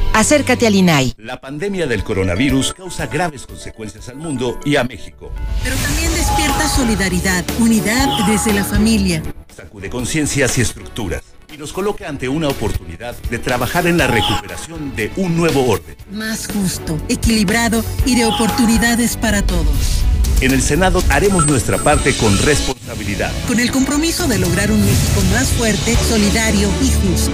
[0.13, 1.13] Acércate al INAI.
[1.17, 5.31] La pandemia del coronavirus causa graves consecuencias al mundo y a México.
[5.63, 9.23] Pero también despierta solidaridad, unidad desde la familia.
[9.55, 11.23] Sacude conciencias y estructuras
[11.53, 15.95] y nos coloca ante una oportunidad de trabajar en la recuperación de un nuevo orden.
[16.11, 20.03] Más justo, equilibrado y de oportunidades para todos.
[20.41, 23.31] En el Senado haremos nuestra parte con responsabilidad.
[23.47, 27.31] Con el compromiso de lograr un México más fuerte, solidario y justo.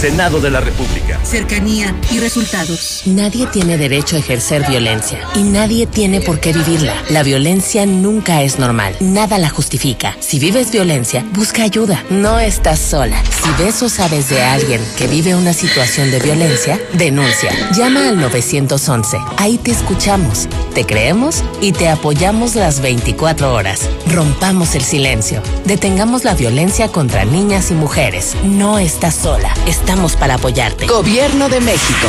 [0.00, 1.20] Senado de la República.
[1.24, 3.02] Cercanía y resultados.
[3.06, 6.94] Nadie tiene derecho a ejercer violencia y nadie tiene por qué vivirla.
[7.08, 8.96] La violencia nunca es normal.
[8.98, 10.16] Nada la justifica.
[10.18, 12.04] Si vives violencia, busca ayuda.
[12.10, 13.22] No estás sola.
[13.44, 17.52] Si ves o sabes de alguien que vive una situación de violencia, denuncia.
[17.76, 19.18] Llama al 911.
[19.36, 23.88] Ahí te escuchamos, te creemos y te apoyamos las 24 horas.
[24.06, 25.42] Rompamos el silencio.
[25.66, 28.34] Detengamos la violencia contra niñas y mujeres.
[28.42, 29.52] No estás sola.
[29.66, 30.86] Estamos para apoyarte.
[30.86, 32.08] Gobierno de México.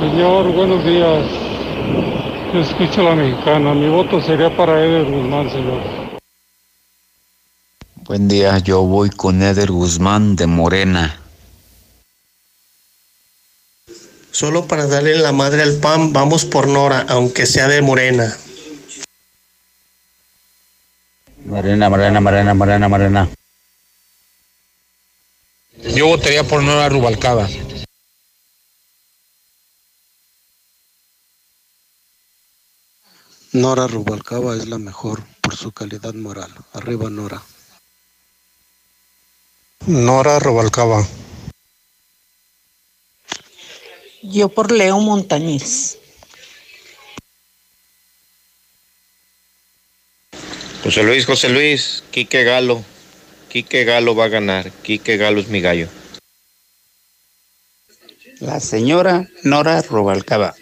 [0.00, 1.26] Señor, buenos días.
[2.54, 3.74] Escucho a la mexicana.
[3.74, 5.82] Mi voto sería para Eder Guzmán, señor.
[8.06, 11.20] Buen día, yo voy con Eder Guzmán de Morena.
[14.30, 18.34] Solo para darle la madre al PAN, vamos por Nora, aunque sea de Morena.
[21.44, 23.28] Morena, Morena, Morena, Morena, Morena.
[25.94, 27.46] Yo votaría por Nora Rubalcaba.
[33.52, 36.52] Nora Rubalcaba es la mejor por su calidad moral.
[36.72, 37.42] Arriba Nora.
[39.86, 41.04] Nora Rubalcaba.
[44.22, 45.98] Yo por Leo Montañez.
[50.84, 52.84] José Luis, José Luis, Quique Galo.
[53.48, 54.70] Quique Galo va a ganar.
[54.70, 55.88] Quique Galo es mi gallo.
[58.38, 60.54] La señora Nora Rubalcaba.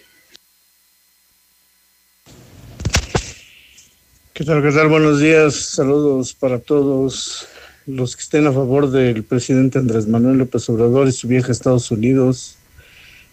[4.39, 4.63] ¿Qué tal?
[4.63, 4.87] ¿Qué tal?
[4.87, 5.53] Buenos días.
[5.53, 7.49] Saludos para todos
[7.87, 11.51] los que estén a favor del presidente Andrés Manuel López Obrador y su viaje a
[11.51, 12.55] Estados Unidos.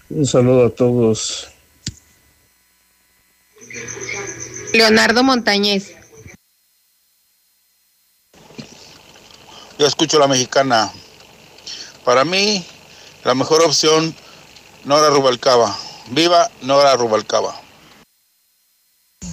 [0.09, 1.47] Un saludo a todos.
[4.73, 5.93] Leonardo Montañez.
[9.77, 10.91] Yo escucho a la mexicana.
[12.03, 12.65] Para mí,
[13.23, 14.15] la mejor opción,
[14.85, 15.77] Nora Rubalcaba.
[16.09, 17.64] Viva Nora Rubalcaba.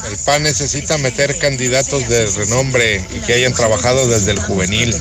[0.08, 4.94] El PAN necesita meter candidatos de renombre y que hayan trabajado desde el juvenil.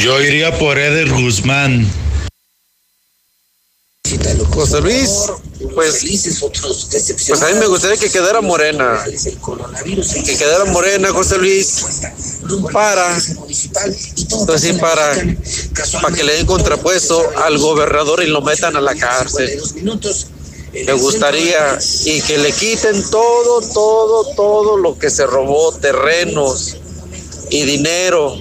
[0.00, 1.90] Yo iría por Eder Guzmán.
[4.50, 5.08] José Luis,
[5.74, 6.04] pues,
[7.26, 9.04] pues a mí me gustaría que quedara morena.
[10.24, 11.84] Que quedara morena, José Luis,
[12.72, 13.16] para,
[14.46, 15.12] pues sí, para,
[16.02, 19.60] para que le den contrapuesto al gobernador y lo metan a la cárcel.
[20.72, 26.76] Me gustaría y que le quiten todo, todo, todo lo que se robó, terrenos
[27.50, 28.36] y dinero.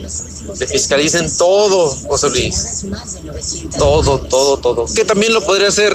[0.60, 2.86] Le fiscalicen todo, José Luis.
[3.78, 4.86] Todo, todo, todo.
[4.94, 5.92] Que también lo podría hacer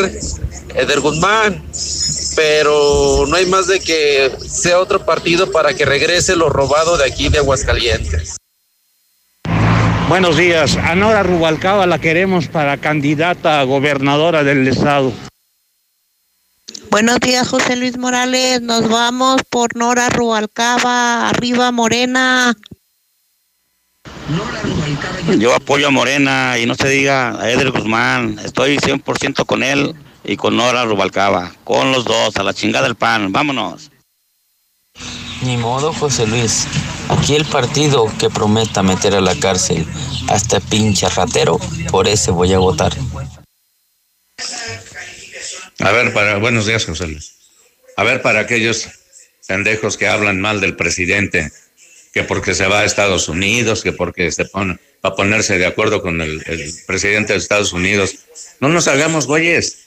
[0.74, 1.65] Eder Guzmán,
[2.36, 7.05] pero no hay más de que sea otro partido para que regrese lo robado de
[7.05, 8.36] aquí de Aguascalientes.
[10.09, 10.77] Buenos días.
[10.77, 15.12] A Nora Rubalcaba la queremos para candidata a gobernadora del estado.
[16.95, 18.62] Buenos días, José Luis Morales.
[18.62, 22.57] Nos vamos por Nora Rubalcaba, arriba Morena.
[25.37, 28.39] Yo apoyo a Morena y no se diga a Eder Guzmán.
[28.45, 29.93] Estoy 100% con él
[30.23, 31.53] y con Nora Rubalcaba.
[31.65, 33.33] Con los dos, a la chingada del pan.
[33.33, 33.91] Vámonos.
[35.43, 36.69] Ni modo, José Luis.
[37.09, 39.85] Aquí el partido que prometa meter a la cárcel
[40.29, 41.59] a este pinche ratero,
[41.91, 42.93] por ese voy a votar.
[45.80, 47.34] A ver, para buenos días, José Luis.
[47.96, 48.88] A ver, para aquellos
[49.46, 51.51] pendejos que hablan mal del presidente,
[52.12, 56.01] que porque se va a Estados Unidos, que porque se pone para ponerse de acuerdo
[56.01, 56.42] con el
[56.86, 58.14] presidente de Estados Unidos.
[58.60, 59.78] No nos hagamos güeyes.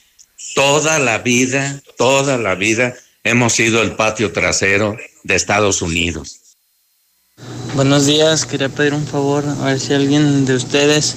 [0.54, 6.42] Toda la vida, toda la vida hemos sido el patio trasero de Estados Unidos.
[7.74, 11.16] Buenos días, quería pedir un favor, a ver si alguien de ustedes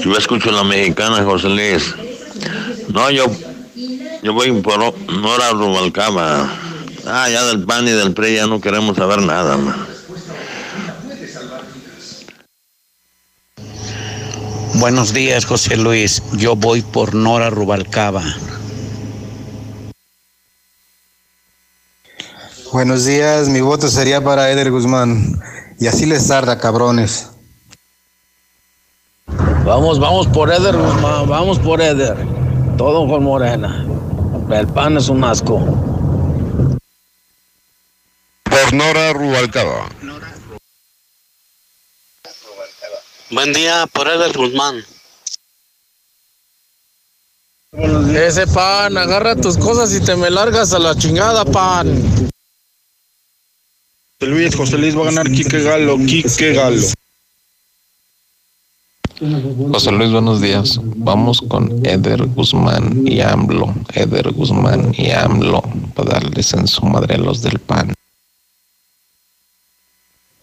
[0.00, 1.94] Yo escucho la mexicana, José Luis.
[2.88, 3.26] No, yo,
[4.22, 4.78] yo voy por
[5.10, 6.48] Nora Rubalcaba.
[7.04, 9.88] Ah, ya del PAN y del PRI ya no queremos saber nada, ma.
[14.74, 16.22] Buenos días, José Luis.
[16.34, 18.22] Yo voy por Nora Rubalcaba.
[22.76, 25.40] Buenos días, mi voto sería para Eder Guzmán.
[25.80, 27.30] Y así les tarda, cabrones.
[29.64, 32.14] Vamos, vamos por Eder Guzmán, vamos por Eder.
[32.76, 33.82] Todo con Morena.
[34.50, 35.58] El pan es un asco.
[38.42, 39.88] Por Nora Rubalcaba.
[43.30, 44.84] Buen día, por Eder Guzmán.
[48.14, 52.26] Ese pan, agarra tus cosas y te me largas a la chingada, pan.
[54.18, 56.80] José Luis, José Luis va a ganar Quique Galo, Quique Galo.
[59.72, 60.80] José Luis, buenos días.
[60.82, 63.74] Vamos con Eder Guzmán y AMLO.
[63.92, 65.62] Eder Guzmán y AMLO
[65.94, 67.92] para darles en su madre a los del PAN.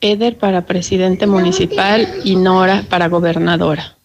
[0.01, 3.97] Eder para presidente municipal y Nora para gobernadora.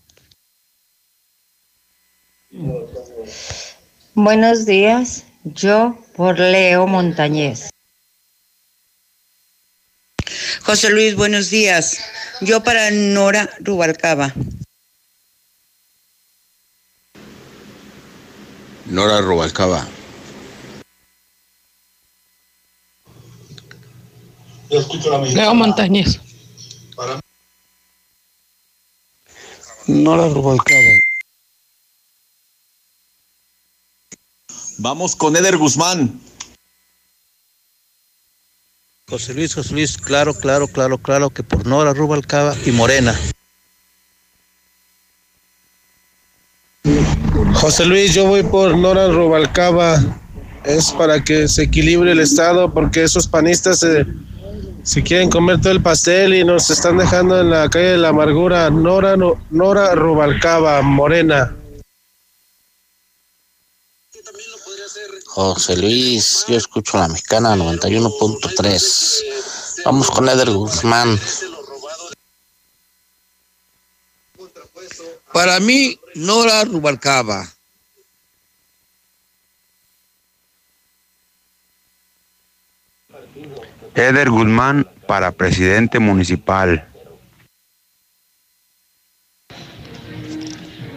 [4.15, 7.69] Buenos días, yo por Leo Montañez.
[10.69, 11.97] José Luis, buenos días.
[12.43, 14.35] Yo para Nora Rubalcaba.
[18.85, 19.89] Nora Rubalcaba.
[25.33, 26.21] Leo Montañez.
[29.87, 30.81] Nora Rubalcaba.
[34.77, 36.28] Vamos con Eder Guzmán.
[39.09, 43.19] José Luis, José Luis, claro, claro, claro, claro que por Nora Rubalcaba y Morena.
[47.55, 49.99] José Luis, yo voy por Nora Rubalcaba.
[50.65, 54.05] Es para que se equilibre el Estado porque esos panistas se,
[54.83, 58.09] se quieren comer todo el pastel y nos están dejando en la calle de la
[58.09, 58.69] amargura.
[58.69, 61.55] Nora, no- Nora Rubalcaba, Morena.
[65.29, 69.85] José Luis, yo escucho la mexicana 91.3.
[69.85, 71.21] Vamos con Eder Guzmán.
[75.33, 77.47] Para mí, Nora Rubalcaba.
[83.95, 86.89] Eder Guzmán para presidente municipal.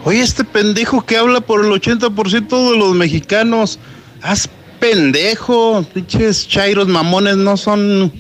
[0.05, 3.77] Oye, este pendejo que habla por el 80% de los mexicanos.
[4.21, 4.49] Haz
[4.79, 5.85] pendejo.
[5.93, 8.11] Pinches chairos mamones no son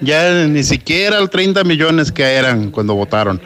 [0.00, 3.40] ya ni siquiera el 30 millones que eran cuando votaron.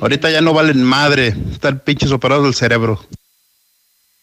[0.00, 1.34] Ahorita ya no valen madre.
[1.52, 3.04] Están pinches operados del cerebro.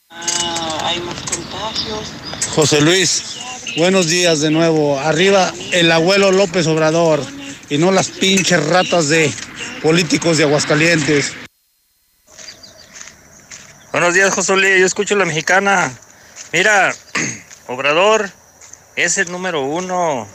[0.10, 2.12] hay más contagios.
[2.56, 3.38] José Luis,
[3.78, 5.00] buenos días de nuevo.
[5.00, 7.22] Arriba el abuelo López Obrador
[7.70, 9.32] y no las pinches ratas de
[9.84, 11.34] políticos de Aguascalientes.
[13.92, 14.80] Buenos días, José Luis.
[14.80, 15.92] Yo escucho la mexicana.
[16.54, 16.94] Mira,
[17.68, 18.30] Obrador
[18.96, 20.28] es el número uno.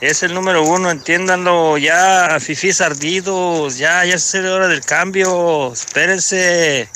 [0.00, 1.78] Es el número uno, entiéndanlo.
[1.78, 3.78] Ya, fifís ardidos.
[3.78, 5.72] Ya, ya es hora del cambio.
[5.72, 6.88] Espérense.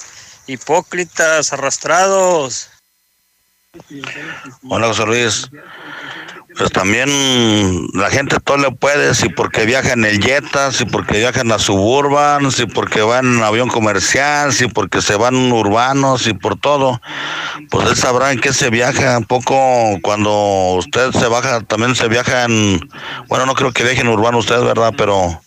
[0.46, 2.68] Hipócritas, arrastrados.
[4.68, 5.48] Hola José Luis.
[6.56, 11.18] Pues también la gente todo le puede, si porque viaja en el Jetta, si porque
[11.18, 16.26] viaja en la Suburban, si porque va en avión comercial, si porque se van urbanos
[16.26, 17.00] y por todo.
[17.70, 19.16] Pues él sabrá en qué se viaja.
[19.16, 22.80] Un poco cuando usted se baja, también se viaja en,
[23.28, 24.92] bueno, no creo que viaje en urbano usted, ¿verdad?
[24.96, 25.40] Pero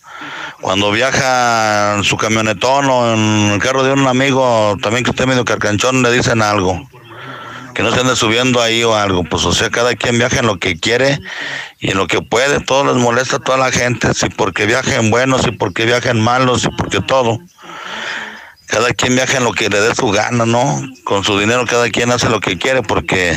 [0.60, 5.26] cuando viaja en su camionetón o en el carro de un amigo, también que esté
[5.26, 6.88] medio carcanchón, le dicen algo
[7.76, 9.22] que no se ande subiendo ahí o algo.
[9.22, 11.20] Pues o sea, cada quien viaja en lo que quiere
[11.78, 12.60] y en lo que puede.
[12.60, 16.62] Todo les molesta a toda la gente, si porque viajen buenos, si porque viajen malos,
[16.62, 17.38] si porque todo.
[18.64, 20.80] Cada quien viaja en lo que le dé su gana, ¿no?
[21.04, 23.36] Con su dinero cada quien hace lo que quiere porque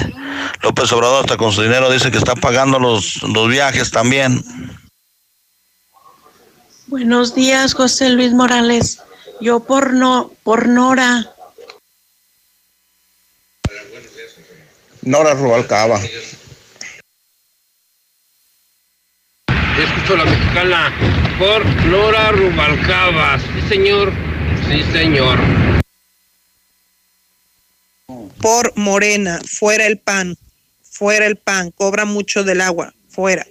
[0.62, 4.42] López Obrador hasta con su dinero dice que está pagando los, los viajes también.
[6.88, 9.02] Buenos días, José Luis Morales.
[9.42, 11.30] Yo por no, por Nora.
[15.02, 16.00] Nora Rubalcaba.
[19.78, 20.94] Escucho la mexicana
[21.38, 23.40] por Nora Rubalcaba.
[23.40, 24.12] Sí, señor.
[24.68, 25.40] Sí, señor.
[28.42, 30.38] Por Morena, fuera el pan,
[30.82, 33.46] fuera el pan, cobra mucho del agua, fuera.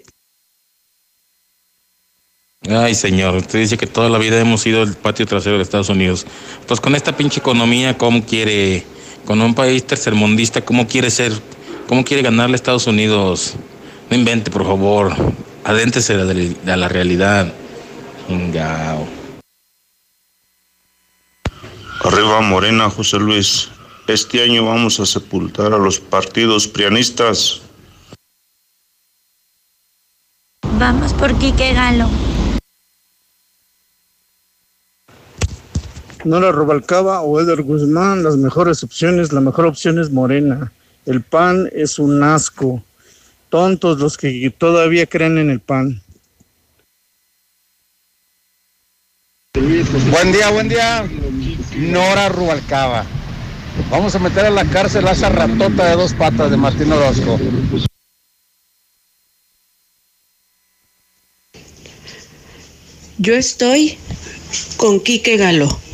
[2.69, 5.89] Ay, señor, usted dice que toda la vida hemos sido el patio trasero de Estados
[5.89, 6.27] Unidos.
[6.67, 8.85] Pues con esta pinche economía, ¿cómo quiere,
[9.29, 11.35] con un país tercermundista, cómo quiere ser,
[11.87, 13.57] cómo quiere ganarle a Estados Unidos?
[14.09, 15.15] No invente, por favor.
[15.65, 17.53] Adéntese a la, realidad.
[18.31, 19.07] Ingao.
[22.05, 23.69] Arriba Morena, José Luis.
[24.07, 27.61] Este año vamos a sepultar a los partidos prianistas.
[30.79, 32.09] Vamos por Quique Galo.
[36.25, 40.73] Nora Rubalcaba o Eder Guzmán, las mejores opciones, la mejor opción es Morena.
[41.07, 42.83] El PAN es un asco.
[43.49, 46.03] Tontos los que todavía creen en el PAN.
[50.11, 51.09] Buen día, buen día.
[51.77, 53.07] Nora Rubalcaba.
[53.91, 57.39] Vamos a meter a la cárcel a esa ratota de dos patas de Martín Orozco.
[63.19, 63.99] Yo estoy
[64.77, 65.88] con Quique Galo.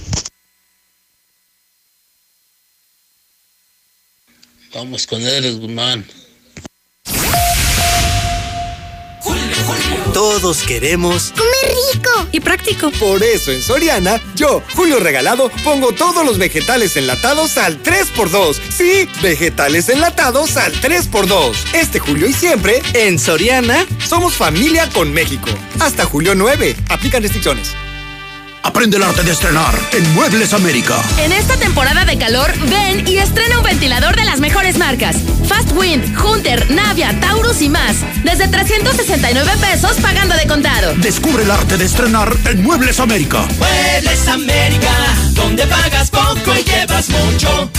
[4.75, 6.05] Vamos con él, Guzmán.
[10.13, 12.91] Todos queremos comer rico y práctico.
[12.93, 18.61] Por eso en Soriana, yo, Julio Regalado, pongo todos los vegetales enlatados al 3x2.
[18.71, 21.55] Sí, vegetales enlatados al 3x2.
[21.75, 25.51] Este julio y siempre, en Soriana, somos familia con México.
[25.81, 26.77] Hasta julio 9.
[26.91, 27.75] Aplican restricciones.
[28.65, 30.99] Aprende el arte de estrenar en Muebles América.
[31.19, 35.17] En esta temporada de calor, ven y estrena un ventilador de las mejores marcas.
[35.47, 37.97] Fast Wind, Hunter, Navia, Taurus y más.
[38.25, 40.95] Desde 369 pesos pagando de contado.
[40.97, 43.47] Descubre el arte de estrenar en Muebles América.
[43.59, 44.93] Muebles América,
[45.35, 47.71] donde pagas poco y llevas mucho.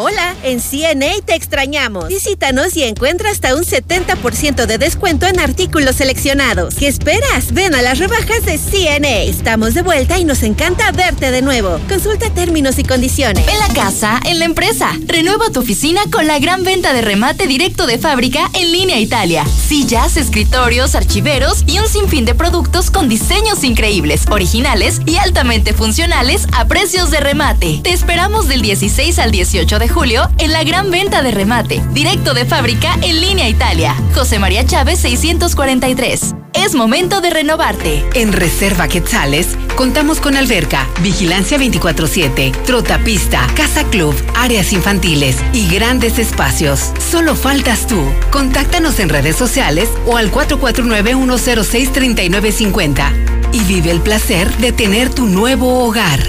[0.00, 2.06] Hola, en CNA te extrañamos.
[2.06, 6.76] Visítanos y encuentra hasta un 70% de descuento en artículos seleccionados.
[6.76, 7.52] ¿Qué esperas?
[7.52, 9.22] Ven a las rebajas de CNA.
[9.22, 11.80] Estamos de vuelta y nos encanta verte de nuevo.
[11.88, 13.44] Consulta términos y condiciones.
[13.48, 14.92] En la casa, en la empresa.
[15.04, 19.44] Renueva tu oficina con la gran venta de remate directo de fábrica en línea Italia.
[19.46, 26.46] Sillas, escritorios, archiveros y un sinfín de productos con diseños increíbles, originales y altamente funcionales
[26.52, 27.80] a precios de remate.
[27.82, 32.34] Te esperamos del 16 al 18 de julio en la gran venta de remate, directo
[32.34, 33.94] de fábrica en línea Italia.
[34.14, 36.34] José María Chávez 643.
[36.54, 38.04] Es momento de renovarte.
[38.14, 46.18] En Reserva Quetzales contamos con alberca, vigilancia 24/7, trotapista, casa club, áreas infantiles y grandes
[46.18, 46.90] espacios.
[47.10, 48.02] Solo faltas tú.
[48.30, 53.12] Contáctanos en redes sociales o al 449-106-3950
[53.52, 56.20] y vive el placer de tener tu nuevo hogar.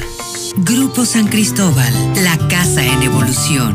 [0.58, 1.94] Grupo San Cristóbal,
[2.24, 3.74] la casa en evolución.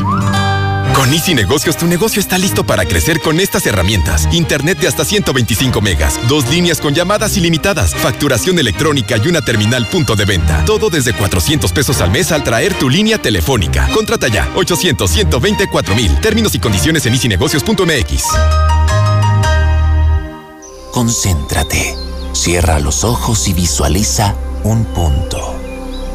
[0.95, 4.29] Con Easy Negocios, tu negocio está listo para crecer con estas herramientas.
[4.33, 9.87] Internet de hasta 125 megas, dos líneas con llamadas ilimitadas, facturación electrónica y una terminal
[9.89, 10.65] punto de venta.
[10.65, 13.89] Todo desde 400 pesos al mes al traer tu línea telefónica.
[13.93, 16.15] Contrata ya, 800-124 mil.
[16.21, 18.25] Términos y condiciones en easynegocios.mx.
[20.93, 21.97] Concéntrate.
[22.33, 25.64] Cierra los ojos y visualiza un punto.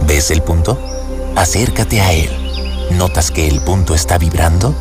[0.07, 0.79] ¿Ves el punto?
[1.35, 2.29] Acércate a él.
[2.91, 4.73] ¿Notas que el punto está vibrando?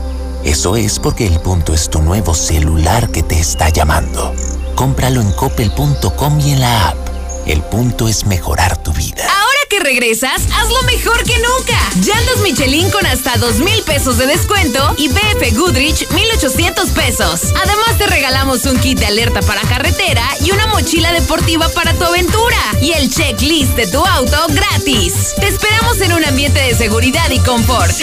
[0.45, 4.35] Eso es porque el punto es tu nuevo celular que te está llamando.
[4.75, 7.18] Cómpralo en coppel.com y en la app.
[7.49, 9.25] El punto es mejorar tu vida.
[9.25, 11.79] Ahora que regresas, hazlo mejor que nunca.
[11.97, 17.55] Llantas Michelin con hasta dos mil pesos de descuento y BF Goodrich 1800 pesos.
[17.57, 22.05] Además te regalamos un kit de alerta para carretera y una mochila deportiva para tu
[22.05, 22.59] aventura.
[22.83, 25.35] Y el checklist de tu auto gratis.
[25.41, 27.97] Te esperamos en un ambiente de seguridad y confort.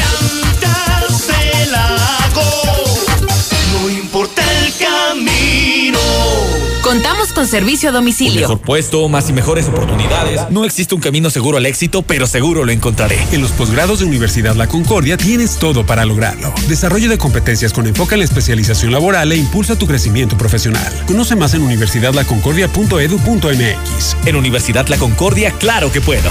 [3.73, 6.54] No importa el camino.
[6.85, 8.41] Contamos con servicio a domicilio.
[8.41, 10.41] Mejor puesto, más y mejores oportunidades.
[10.51, 13.17] No existe un camino seguro al éxito, pero seguro lo encontraré.
[13.31, 16.53] En los posgrados de Universidad La Concordia tienes todo para lograrlo.
[16.67, 20.93] Desarrollo de competencias con enfoque en la especialización laboral e impulsa tu crecimiento profesional.
[21.07, 24.17] Conoce más en universidadlaconcordia.edu.mx.
[24.27, 26.29] En Universidad La Concordia, claro que puedo.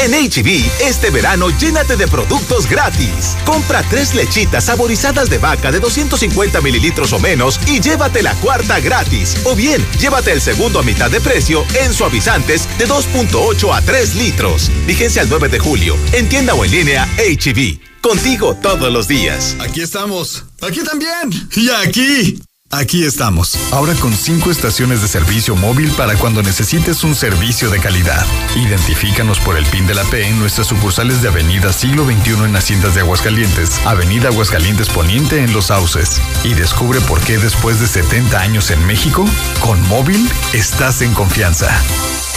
[0.00, 3.36] En HB, este verano llénate de productos gratis.
[3.44, 8.78] Compra tres lechitas saborizadas de vaca de 250 mililitros o menos y llévate la cuarta
[8.78, 9.36] gratis.
[9.44, 14.14] O bien, llévate el segundo a mitad de precio en suavizantes de 2.8 a 3
[14.14, 14.70] litros.
[14.86, 15.96] Vigencia el 9 de julio.
[16.12, 17.80] En tienda o en línea, HB.
[18.00, 19.56] Contigo todos los días.
[19.58, 20.44] Aquí estamos.
[20.60, 21.30] Aquí también.
[21.56, 22.38] Y aquí.
[22.70, 27.80] Aquí estamos, ahora con cinco estaciones de servicio móvil para cuando necesites un servicio de
[27.80, 28.26] calidad.
[28.56, 32.54] Identifícanos por el PIN de la P en nuestras sucursales de Avenida Siglo XXI en
[32.54, 36.20] Haciendas de Aguascalientes, Avenida Aguascalientes Poniente en Los Sauces.
[36.44, 39.24] Y descubre por qué después de 70 años en México,
[39.60, 41.74] con móvil estás en confianza.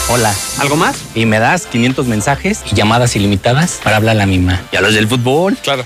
[0.08, 0.95] Hola, ¿algo más?
[1.14, 4.62] Y me das 500 mensajes y llamadas ilimitadas para hablar a la misma.
[4.72, 5.58] ¿Y a los del fútbol?
[5.62, 5.86] Claro.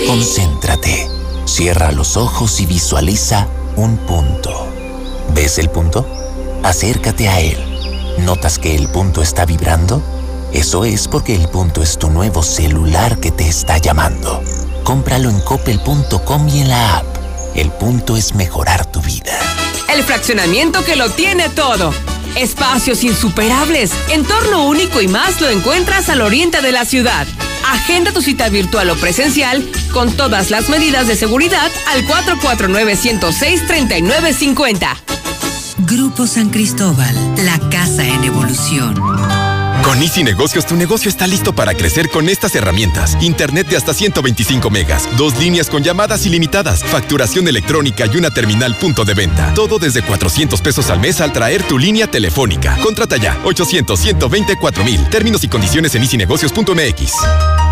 [0.07, 1.07] Concéntrate.
[1.45, 4.67] Cierra los ojos y visualiza un punto.
[5.35, 6.07] ¿Ves el punto?
[6.63, 7.57] Acércate a él.
[8.19, 10.01] ¿Notas que el punto está vibrando?
[10.53, 14.41] Eso es porque el punto es tu nuevo celular que te está llamando.
[14.83, 17.05] Cómpralo en coppel.com y en la app.
[17.55, 19.37] El punto es mejorar tu vida.
[19.93, 21.93] El fraccionamiento que lo tiene todo.
[22.35, 27.27] Espacios insuperables, entorno único y más lo encuentras al oriente de la ciudad.
[27.69, 34.87] Agenda tu cita virtual o presencial con todas las medidas de seguridad al 449-106-3950.
[35.79, 37.13] Grupo San Cristóbal,
[37.45, 39.50] la casa en evolución.
[39.83, 43.17] Con Easy Negocios, tu negocio está listo para crecer con estas herramientas.
[43.19, 48.75] Internet de hasta 125 megas, dos líneas con llamadas ilimitadas, facturación electrónica y una terminal
[48.75, 49.53] punto de venta.
[49.53, 52.77] Todo desde 400 pesos al mes al traer tu línea telefónica.
[52.83, 55.03] Contrata ya, 800-124 mil.
[55.09, 57.70] Términos y condiciones en easynegocios.mx.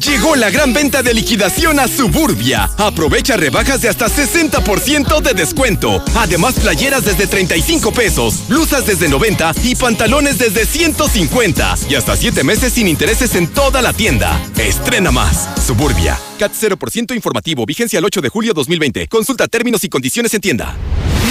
[0.00, 2.68] Llegó la gran venta de liquidación a Suburbia.
[2.76, 6.04] Aprovecha rebajas de hasta 60% de descuento.
[6.14, 11.76] Además, playeras desde 35 pesos, blusas desde 90 y pantalones desde 150.
[11.88, 14.38] Y hasta 7 meses sin intereses en toda la tienda.
[14.58, 15.48] Estrena más.
[15.66, 16.18] Suburbia.
[16.38, 17.64] CAT 0% informativo.
[17.64, 19.08] Vigencia el 8 de julio 2020.
[19.08, 20.74] Consulta términos y condiciones en tienda.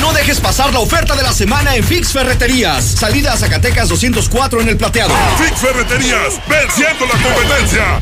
[0.02, 2.84] No dejes pasar la oferta de la semana en Fix Ferreterías.
[2.84, 5.14] Salida a Zacatecas 204 en el plateado.
[5.38, 8.02] Fix Ferreterías, venciendo la competencia.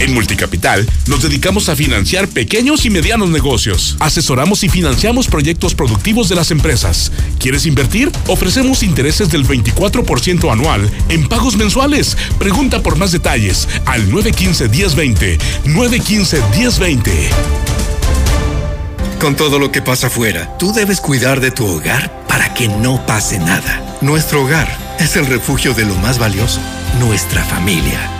[0.00, 3.96] En Multicapital nos dedicamos a financiar pequeños y medianos negocios.
[4.00, 7.12] Asesoramos y financiamos proyectos productivos de las empresas.
[7.38, 8.10] ¿Quieres invertir?
[8.26, 12.16] Ofrecemos intereses del 24% anual en pagos mensuales.
[12.38, 15.38] Pregunta por más detalles al 915-1020.
[15.66, 17.10] 915-1020.
[19.20, 23.04] Con todo lo que pasa afuera, tú debes cuidar de tu hogar para que no
[23.04, 23.98] pase nada.
[24.00, 26.60] Nuestro hogar es el refugio de lo más valioso,
[26.98, 28.19] nuestra familia.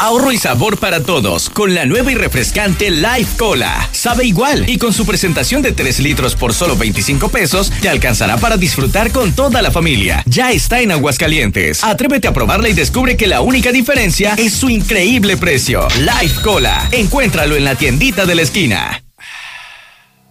[0.00, 3.86] Ahorro y sabor para todos con la nueva y refrescante Life Cola.
[3.92, 8.38] Sabe igual y con su presentación de 3 litros por solo 25 pesos te alcanzará
[8.38, 10.22] para disfrutar con toda la familia.
[10.24, 11.84] Ya está en Aguascalientes.
[11.84, 15.86] Atrévete a probarla y descubre que la única diferencia es su increíble precio.
[15.98, 16.88] Life Cola.
[16.92, 19.02] Encuéntralo en la tiendita de la esquina.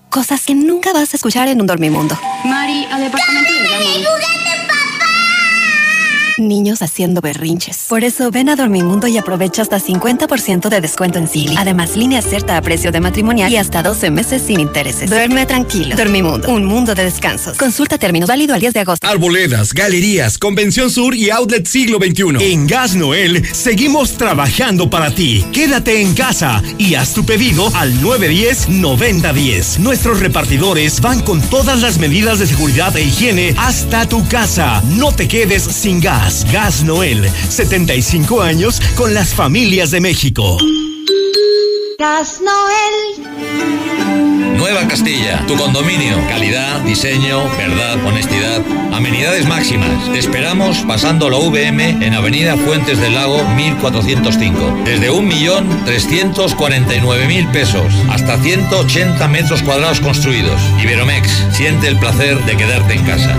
[0.09, 2.19] Cosas que nunca vas a escuchar en un dormimundo.
[2.43, 3.51] Mari, al departamento
[6.39, 7.85] niños haciendo berrinches.
[7.89, 11.55] Por eso ven a Dormimundo y aprovecha hasta 50% de descuento en Silly.
[11.57, 15.09] Además, línea cierta a precio de matrimonial y hasta 12 meses sin intereses.
[15.09, 15.95] Duerme tranquilo.
[15.95, 17.57] Dormimundo, un mundo de descansos.
[17.57, 19.07] Consulta términos válido al 10 de agosto.
[19.07, 22.51] Arboledas, galerías, Convención Sur y Outlet Siglo XXI.
[22.51, 25.45] En Gas Noel seguimos trabajando para ti.
[25.51, 29.79] Quédate en casa y haz tu pedido al 910-9010.
[29.79, 34.81] Nuestros repartidores van con todas las medidas de seguridad e higiene hasta tu casa.
[34.97, 36.28] No te quedes sin gas.
[36.29, 36.83] Gas.
[36.83, 40.59] Noel, 75 años con las familias de México.
[41.97, 43.25] Gas Noel.
[44.55, 46.17] Nueva Castilla, tu condominio.
[46.27, 48.61] Calidad, diseño, verdad, honestidad,
[48.93, 50.11] amenidades máximas.
[50.11, 54.83] Te esperamos pasando la VM en Avenida Fuentes del Lago 1405.
[54.85, 60.61] Desde 1.349.000 pesos hasta 180 metros cuadrados construidos.
[60.79, 63.35] Iberomex, siente el placer de quedarte en casa.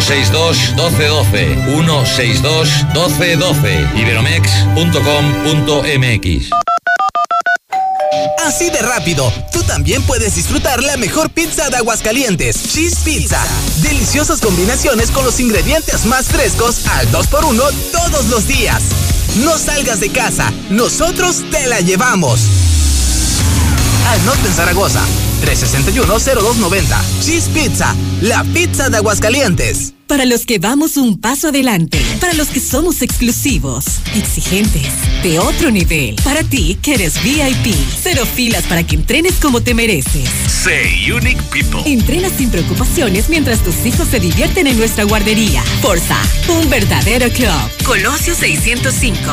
[0.00, 6.50] 162 1212 162 1212 iberomex.com.mx
[8.44, 13.40] Así de rápido, tú también puedes disfrutar la mejor pizza de Aguascalientes, Cheese Pizza.
[13.82, 18.82] Deliciosas combinaciones con los ingredientes más frescos al 2x1 todos los días.
[19.44, 22.40] No salgas de casa, nosotros te la llevamos.
[24.06, 25.02] Al norte en Zaragoza,
[25.42, 26.84] 361-0290.
[27.20, 29.94] Cheese Pizza, la pizza de Aguascalientes.
[30.06, 34.86] Para los que vamos un paso adelante, para los que somos exclusivos, exigentes,
[35.22, 39.72] de otro nivel, para ti que eres VIP, cero filas para que entrenes como te
[39.72, 40.28] mereces.
[40.46, 41.80] Say Unique People.
[41.90, 45.62] Entrena sin preocupaciones mientras tus hijos se divierten en nuestra guardería.
[45.80, 46.18] Forza,
[46.48, 47.84] un verdadero club.
[47.84, 49.32] Colosio 605.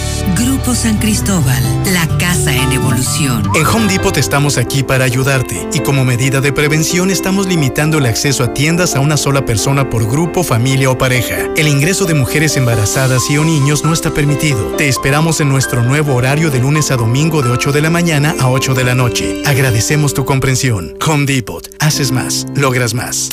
[0.37, 3.43] Grupo San Cristóbal, la casa en evolución.
[3.55, 8.05] En Home Depot estamos aquí para ayudarte y como medida de prevención estamos limitando el
[8.05, 11.49] acceso a tiendas a una sola persona por grupo, familia o pareja.
[11.55, 14.75] El ingreso de mujeres embarazadas y o niños no está permitido.
[14.77, 18.35] Te esperamos en nuestro nuevo horario de lunes a domingo de 8 de la mañana
[18.39, 19.41] a 8 de la noche.
[19.45, 20.93] Agradecemos tu comprensión.
[21.05, 21.67] Home Depot.
[21.79, 23.29] Haces más, logras más.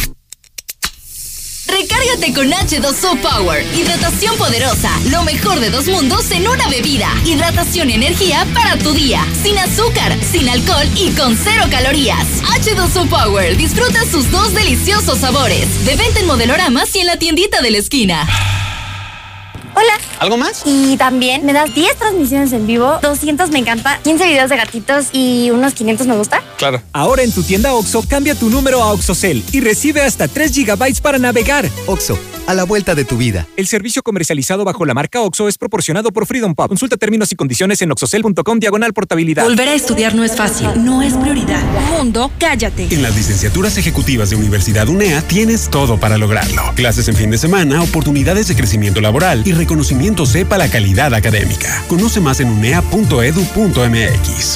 [1.80, 3.64] Recárgate con H2O Power.
[3.72, 4.90] Hidratación poderosa.
[5.10, 7.08] Lo mejor de dos mundos en una bebida.
[7.24, 9.24] Hidratación y energía para tu día.
[9.44, 12.26] Sin azúcar, sin alcohol y con cero calorías.
[12.42, 13.56] H2O Power.
[13.56, 15.84] Disfruta sus dos deliciosos sabores.
[15.84, 18.67] De venta en modeloramas y en la tiendita de la esquina.
[19.78, 19.92] Hola.
[20.18, 20.62] ¿Algo más?
[20.64, 25.06] Y también me das 10 transmisiones en vivo, 200 me encanta, 15 videos de gatitos
[25.12, 26.42] y unos 500 me gusta.
[26.56, 26.82] Claro.
[26.92, 31.00] Ahora en tu tienda OXO, cambia tu número a OXOCEL y recibe hasta 3 GB
[31.00, 31.68] para navegar.
[31.86, 33.46] OXO, a la vuelta de tu vida.
[33.56, 36.66] El servicio comercializado bajo la marca OXO es proporcionado por Freedom Pop.
[36.66, 39.44] Consulta términos y condiciones en oxocel.com diagonal portabilidad.
[39.44, 41.62] Volver a estudiar no es fácil, no es prioridad.
[41.96, 42.88] Mundo, cállate.
[42.90, 46.62] En las licenciaturas ejecutivas de Universidad UNEA tienes todo para lograrlo.
[46.74, 51.84] Clases en fin de semana, oportunidades de crecimiento laboral y reconocimiento sepa la calidad académica.
[51.88, 53.10] Conoce más en unea.edu.mx.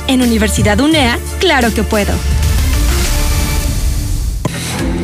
[0.06, 2.14] En Universidad UNEA, claro que puedo.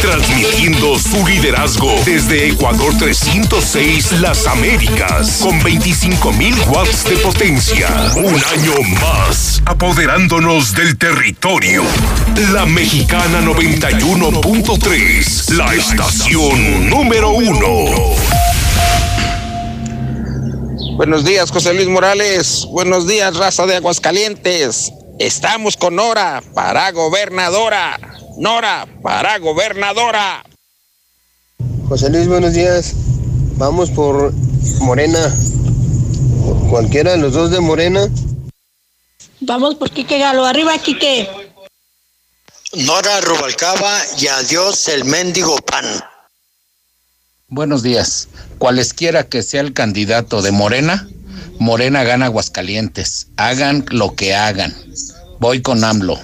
[0.00, 7.88] Transmitiendo su liderazgo desde Ecuador 306 Las Américas, con 25.000 watts de potencia.
[8.16, 11.84] Un año más, apoderándonos del territorio.
[12.52, 18.16] La Mexicana 91.3, la estación número uno.
[20.96, 22.66] Buenos días, José Luis Morales.
[22.70, 24.92] Buenos días, raza de Aguascalientes.
[25.18, 27.98] Estamos con Nora para gobernadora.
[28.38, 30.44] Nora para gobernadora.
[31.88, 32.92] José Luis, buenos días.
[33.56, 34.32] Vamos por
[34.78, 35.36] Morena.
[36.70, 38.06] Cualquiera de los dos de Morena.
[39.40, 40.46] Vamos por Quique Galo.
[40.46, 41.28] Arriba, Quique.
[42.74, 45.84] Nora Rubalcaba y adiós el mendigo pan.
[47.48, 48.28] Buenos días.
[48.58, 51.08] Cualesquiera que sea el candidato de Morena,
[51.58, 53.26] Morena gana Aguascalientes.
[53.36, 54.76] Hagan lo que hagan.
[55.40, 56.20] Voy con AMLO.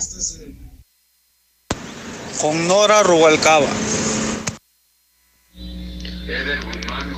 [2.40, 3.66] Con Nora Rubalcaba.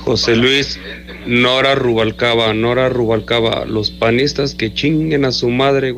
[0.03, 0.79] José Luis,
[1.25, 5.95] Nora Rubalcaba, Nora Rubalcaba, los panistas que chinguen a su madre.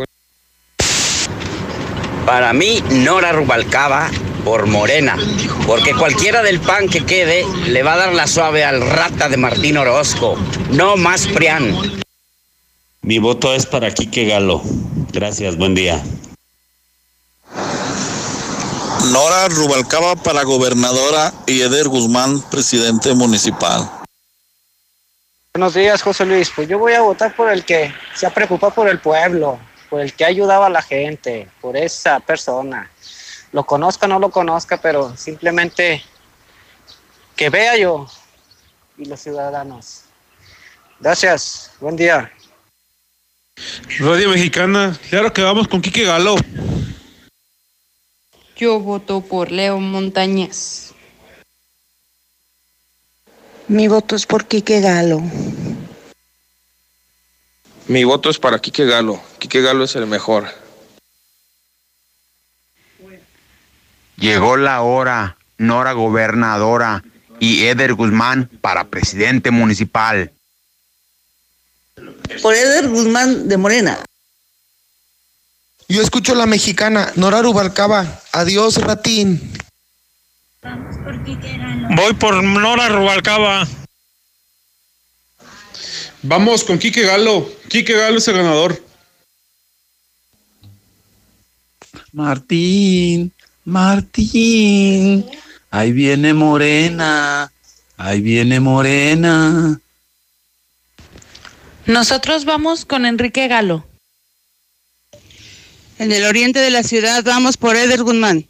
[2.25, 4.09] Para mí, Nora Rubalcaba
[4.43, 5.15] por Morena,
[5.67, 9.37] porque cualquiera del PAN que quede le va a dar la suave al rata de
[9.37, 10.37] Martín Orozco.
[10.71, 11.75] No más Prián.
[13.01, 14.61] Mi voto es para Quique Galo.
[15.11, 16.03] Gracias, buen día.
[19.11, 23.89] Nora Rubalcaba para gobernadora y Eder Guzmán, presidente municipal.
[25.51, 26.51] Buenos días, José Luis.
[26.55, 30.01] Pues yo voy a votar por el que se ha preocupado por el pueblo, por
[30.01, 32.91] el que ayudaba a la gente, por esa persona.
[33.51, 36.03] Lo conozca o no lo conozca, pero simplemente
[37.35, 38.05] que vea yo
[38.95, 40.03] y los ciudadanos.
[40.99, 42.31] Gracias, buen día.
[43.99, 46.35] Radio Mexicana, claro que vamos con Quique Galo.
[48.59, 50.91] Yo voto por Leo Montañez.
[53.69, 55.21] Mi voto es por Quique Galo.
[57.87, 59.21] Mi voto es para Quique Galo.
[59.37, 60.49] Quique Galo es el mejor.
[64.17, 67.05] Llegó la hora, Nora gobernadora
[67.39, 70.33] y Eder Guzmán para presidente municipal.
[72.41, 73.99] Por Eder Guzmán de Morena.
[75.89, 78.21] Yo escucho la mexicana, Nora Rubalcaba.
[78.31, 79.41] Adiós, ratín.
[81.95, 83.67] Voy por Nora Rubalcaba.
[86.21, 87.49] Vamos con Quique Galo.
[87.69, 88.79] Quique Galo es el ganador.
[92.11, 93.33] Martín,
[93.65, 95.25] Martín,
[95.71, 97.51] ahí viene Morena,
[97.97, 99.79] ahí viene Morena.
[101.87, 103.88] Nosotros vamos con Enrique Galo.
[105.99, 108.47] En el oriente de la ciudad vamos por Eder Guzmán.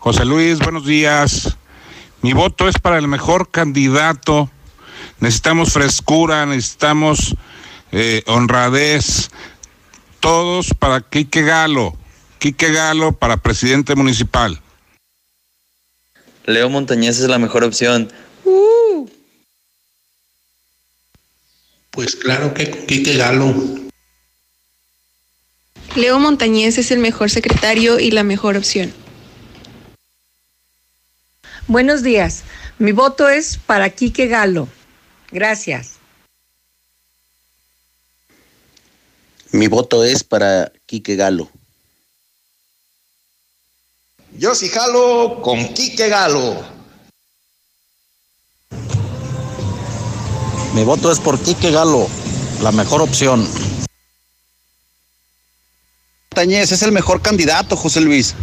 [0.00, 1.56] José Luis, buenos días.
[2.22, 4.50] Mi voto es para el mejor candidato.
[5.20, 7.36] Necesitamos frescura, necesitamos
[7.92, 9.30] eh, honradez.
[10.18, 11.96] Todos para Quique Galo.
[12.40, 14.60] Quique Galo para presidente municipal.
[16.46, 18.12] Leo Montañez es la mejor opción.
[21.92, 23.81] Pues claro que con Quique Galo.
[25.94, 28.94] Leo Montañez es el mejor secretario y la mejor opción.
[31.66, 32.44] Buenos días.
[32.78, 34.68] Mi voto es para Quique Galo.
[35.30, 35.96] Gracias.
[39.50, 41.50] Mi voto es para Quique Galo.
[44.38, 46.64] Yo sí jalo con Quique Galo.
[50.74, 52.08] Mi voto es por Quique Galo,
[52.62, 53.46] la mejor opción.
[56.32, 58.34] Montañez es el mejor candidato, José Luis.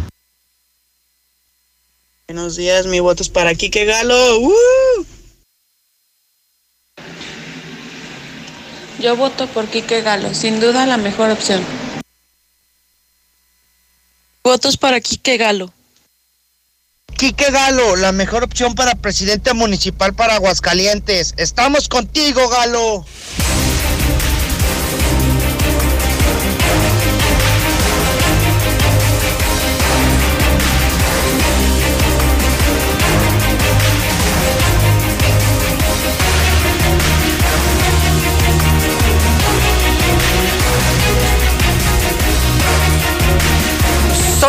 [2.28, 4.38] Buenos días, mi voto es para Quique Galo.
[4.38, 5.06] ¡Uh!
[9.00, 11.64] Yo voto por Quique Galo, sin duda la mejor opción.
[14.44, 15.72] Votos para Quique Galo.
[17.16, 21.34] Quique Galo, la mejor opción para presidente municipal para Aguascalientes.
[21.38, 23.04] Estamos contigo, Galo.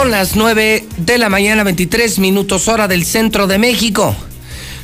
[0.02, 4.16] Son las 9 de la mañana, 23 minutos hora del centro de México.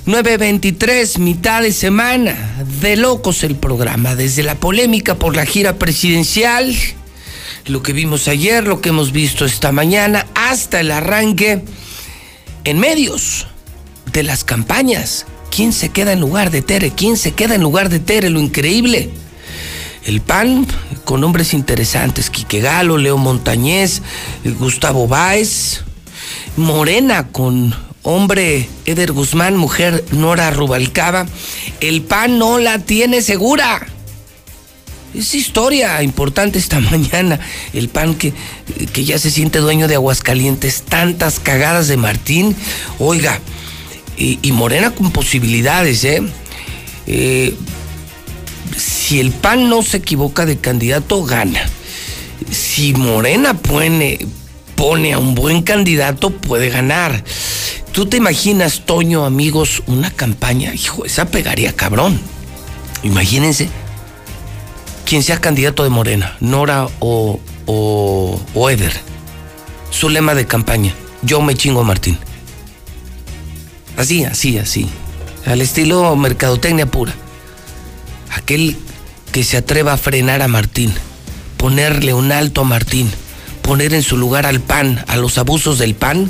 [0.05, 2.63] 9.23, mitad de semana.
[2.81, 6.71] De locos el programa, desde la polémica por la gira presidencial,
[7.65, 11.63] lo que vimos ayer, lo que hemos visto esta mañana, hasta el arranque
[12.63, 13.47] en medios
[14.13, 15.25] de las campañas.
[15.49, 16.91] ¿Quién se queda en lugar de Tere?
[16.91, 18.29] ¿Quién se queda en lugar de Tere?
[18.29, 19.09] Lo increíble.
[20.07, 20.65] El PAN
[21.03, 24.01] con nombres interesantes, Quique Galo, Leo Montañez,
[24.57, 25.81] Gustavo Báez,
[26.55, 31.25] Morena con hombre Eder Guzmán, mujer Nora Rubalcaba.
[31.81, 33.85] El PAN no la tiene segura.
[35.13, 37.41] Es historia importante esta mañana.
[37.73, 38.33] El PAN que,
[38.93, 40.83] que ya se siente dueño de Aguascalientes.
[40.83, 42.55] Tantas cagadas de Martín.
[42.97, 43.41] Oiga,
[44.17, 46.21] y, y Morena con posibilidades, ¿eh?
[47.07, 47.53] ¿eh?
[48.75, 51.61] Si el PAN no se equivoca de candidato, gana.
[52.51, 54.19] Si Morena pone,
[54.75, 57.23] pone a un buen candidato, puede ganar.
[57.91, 60.73] ¿Tú te imaginas, Toño, amigos, una campaña?
[60.73, 62.19] Hijo, esa pegaría cabrón.
[63.03, 63.69] Imagínense
[65.05, 68.93] quien sea candidato de Morena, Nora o, o, o Eder.
[69.89, 72.17] Su lema de campaña, yo me chingo a Martín.
[73.95, 74.87] Así, así, así.
[75.45, 77.13] Al estilo mercadotecnia pura.
[78.37, 78.77] Aquel
[79.31, 80.93] que se atreva a frenar a Martín,
[81.57, 83.09] ponerle un alto a Martín,
[83.63, 86.29] poner en su lugar al PAN, a los abusos del PAN.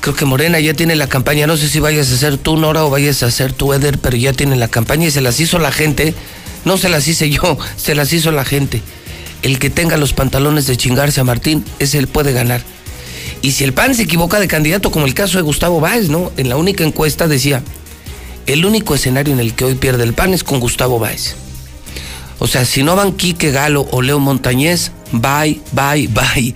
[0.00, 2.84] Creo que Morena ya tiene la campaña, no sé si vayas a ser tú, Nora,
[2.84, 5.58] o vayas a ser tú, Eder, pero ya tiene la campaña y se las hizo
[5.58, 6.14] la gente.
[6.66, 8.82] No se las hice yo, se las hizo la gente.
[9.42, 12.60] El que tenga los pantalones de chingarse a Martín, ese él puede ganar.
[13.40, 16.30] Y si el PAN se equivoca de candidato, como el caso de Gustavo Báez, ¿no?
[16.36, 17.62] En la única encuesta decía,
[18.46, 21.36] el único escenario en el que hoy pierde el PAN es con Gustavo Báez.
[22.38, 26.54] O sea, si no van Quique Galo o Leo Montañez, bye, bye, bye.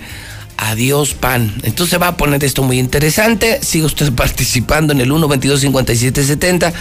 [0.63, 1.55] Adiós, PAN.
[1.63, 3.61] Entonces va a poner esto muy interesante.
[3.63, 6.73] Sigue usted participando en el 122-5770.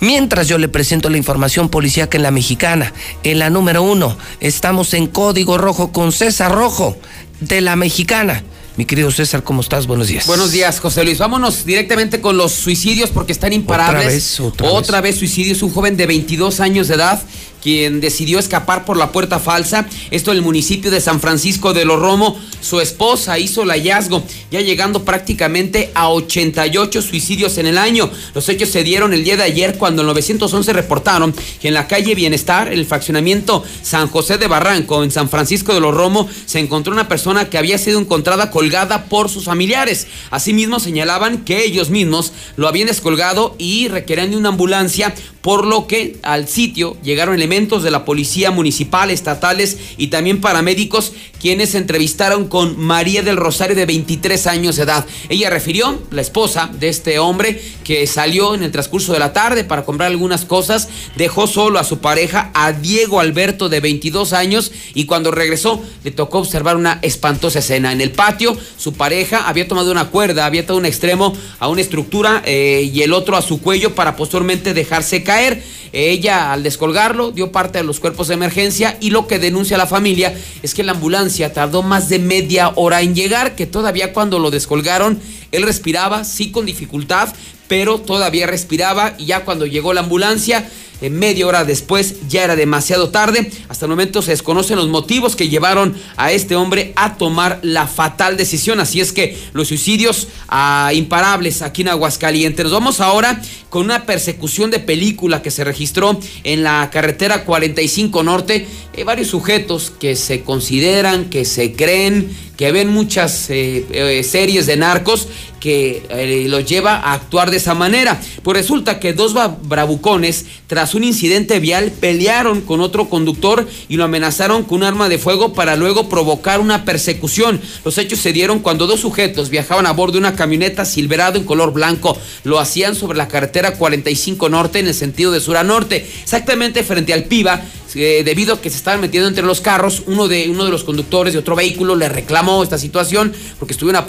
[0.00, 2.92] Mientras yo le presento la información policíaca en la mexicana.
[3.22, 6.98] En la número uno, estamos en código rojo con César Rojo
[7.40, 8.44] de la mexicana.
[8.76, 9.86] Mi querido César, ¿cómo estás?
[9.86, 10.26] Buenos días.
[10.26, 11.18] Buenos días, José Luis.
[11.18, 14.00] Vámonos directamente con los suicidios porque están imparables.
[14.00, 15.12] Otra vez, otra, otra vez.
[15.12, 15.62] vez suicidios.
[15.62, 17.22] Un joven de 22 años de edad
[17.64, 19.86] quien decidió escapar por la puerta falsa.
[20.10, 22.38] Esto en el municipio de San Francisco de los Romo.
[22.60, 28.10] Su esposa hizo el hallazgo, ya llegando prácticamente a 88 suicidios en el año.
[28.34, 31.88] Los hechos se dieron el día de ayer cuando en 911 reportaron que en la
[31.88, 36.58] calle Bienestar, el fraccionamiento San José de Barranco, en San Francisco de los Romo, se
[36.58, 40.06] encontró una persona que había sido encontrada colgada por sus familiares.
[40.30, 45.86] Asimismo señalaban que ellos mismos lo habían descolgado y requerían de una ambulancia, por lo
[45.86, 51.78] que al sitio llegaron elementos de la policía municipal, estatales y también paramédicos, quienes se
[51.78, 55.06] entrevistaron con María del Rosario de 23 años de edad.
[55.28, 59.62] Ella refirió, la esposa de este hombre, que salió en el transcurso de la tarde
[59.62, 64.72] para comprar algunas cosas, dejó solo a su pareja, a Diego Alberto de 22 años,
[64.92, 67.92] y cuando regresó le tocó observar una espantosa escena.
[67.92, 71.82] En el patio, su pareja había tomado una cuerda, había tomado un extremo a una
[71.82, 75.62] estructura eh, y el otro a su cuello para posteriormente dejarse caer.
[75.96, 79.86] Ella, al descolgarlo, dio parte de los cuerpos de emergencia y lo que denuncia la
[79.86, 84.38] familia es que la ambulancia tardó más de media hora en llegar, que todavía cuando
[84.38, 85.20] lo descolgaron,
[85.52, 87.28] él respiraba, sí con dificultad,
[87.68, 90.68] pero todavía respiraba y ya cuando llegó la ambulancia,
[91.00, 93.50] media hora después ya era demasiado tarde.
[93.68, 97.86] Hasta el momento se desconocen los motivos que llevaron a este hombre a tomar la
[97.86, 98.80] fatal decisión.
[98.80, 102.64] Así es que los suicidios ah, imparables aquí en Aguascalientes.
[102.64, 103.40] Nos vamos ahora
[103.70, 108.66] con una persecución de película que se registró en la carretera 45 Norte.
[108.96, 114.66] Hay varios sujetos que se consideran, que se creen, que ven muchas eh, eh, series
[114.66, 115.28] de narcos
[115.64, 118.20] que eh, lleva a actuar de esa manera.
[118.42, 124.04] Pues resulta que dos bravucones, tras un incidente vial, pelearon con otro conductor y lo
[124.04, 127.62] amenazaron con un arma de fuego para luego provocar una persecución.
[127.82, 131.44] Los hechos se dieron cuando dos sujetos viajaban a bordo de una camioneta Silverado en
[131.44, 132.14] color blanco.
[132.42, 136.82] Lo hacían sobre la carretera 45 Norte en el sentido de sur a norte, exactamente
[136.82, 137.62] frente al Piba,
[137.94, 140.84] eh, debido a que se estaban metiendo entre los carros, uno de, uno de los
[140.84, 144.06] conductores de otro vehículo le reclamó esta situación porque estuvieron a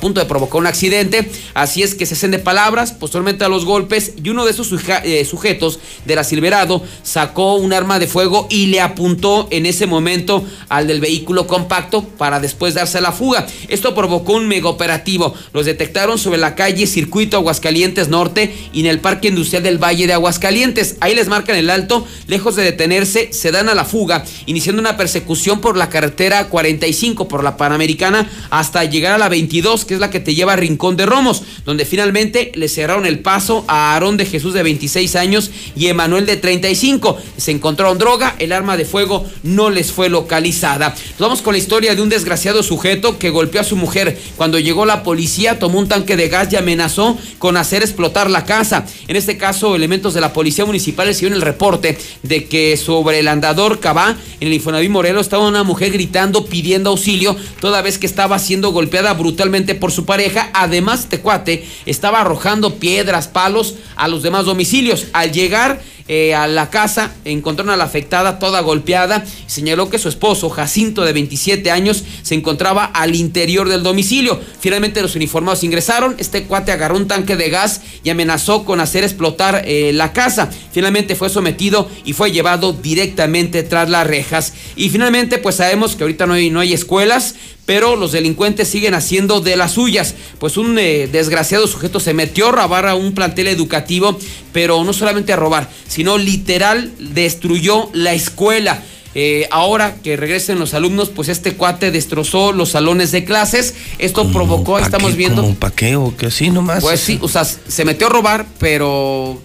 [0.00, 1.30] punto, de provocar un accidente.
[1.54, 4.72] Así es que se hacen de palabras, posteriormente a los golpes, y uno de esos
[5.04, 9.86] eh, sujetos de la Silverado sacó un arma de fuego y le apuntó en ese
[9.86, 13.46] momento al del vehículo compacto para después darse la fuga.
[13.68, 15.34] Esto provocó un mega operativo.
[15.52, 20.06] Los detectaron sobre la calle Circuito Aguascalientes Norte y en el Parque Industrial del Valle
[20.06, 20.96] de Aguascalientes.
[21.00, 24.96] Ahí les marcan el alto, lejos de detenerse se dan a la fuga, iniciando una
[24.96, 30.00] persecución por la carretera 45, por la Panamericana, hasta llegar a la 22, que es
[30.00, 33.94] la que te lleva a Rincón de Romos, donde finalmente le cerraron el paso a
[33.94, 37.18] Aarón de Jesús de 26 años y Emanuel de 35.
[37.36, 40.90] Se encontraron droga, el arma de fuego no les fue localizada.
[40.90, 44.18] Nos vamos con la historia de un desgraciado sujeto que golpeó a su mujer.
[44.36, 48.44] Cuando llegó la policía, tomó un tanque de gas y amenazó con hacer explotar la
[48.44, 48.86] casa.
[49.06, 53.28] En este caso, elementos de la policía municipal recibieron el reporte de que sobre el
[53.28, 58.06] andador Cabá, en el Infonavit Morelos, estaba una mujer gritando, pidiendo auxilio, toda vez que
[58.06, 60.50] estaba siendo golpeada brutalmente por su pareja.
[60.54, 65.06] Además, este cuate estaba arrojando piedras, palos a los demás domicilios.
[65.12, 70.08] Al llegar, eh, a la casa, encontraron a la afectada toda golpeada señaló que su
[70.08, 74.40] esposo, Jacinto, de 27 años, se encontraba al interior del domicilio.
[74.60, 79.04] Finalmente los uniformados ingresaron, este cuate agarró un tanque de gas y amenazó con hacer
[79.04, 80.50] explotar eh, la casa.
[80.72, 84.54] Finalmente fue sometido y fue llevado directamente tras las rejas.
[84.76, 87.34] Y finalmente pues sabemos que ahorita no hay, no hay escuelas,
[87.68, 90.14] pero los delincuentes siguen haciendo de las suyas.
[90.38, 94.18] Pues un eh, desgraciado sujeto se metió a robar a un plantel educativo,
[94.54, 98.82] pero no solamente a robar, sino literal destruyó la escuela.
[99.14, 103.74] Eh, ahora que regresen los alumnos, pues este cuate destrozó los salones de clases.
[103.98, 105.42] Esto provocó, estamos viendo.
[105.42, 106.82] ¿Como pa' qué o que así nomás?
[106.82, 109.38] Pues sí, o sea, se metió a robar, pero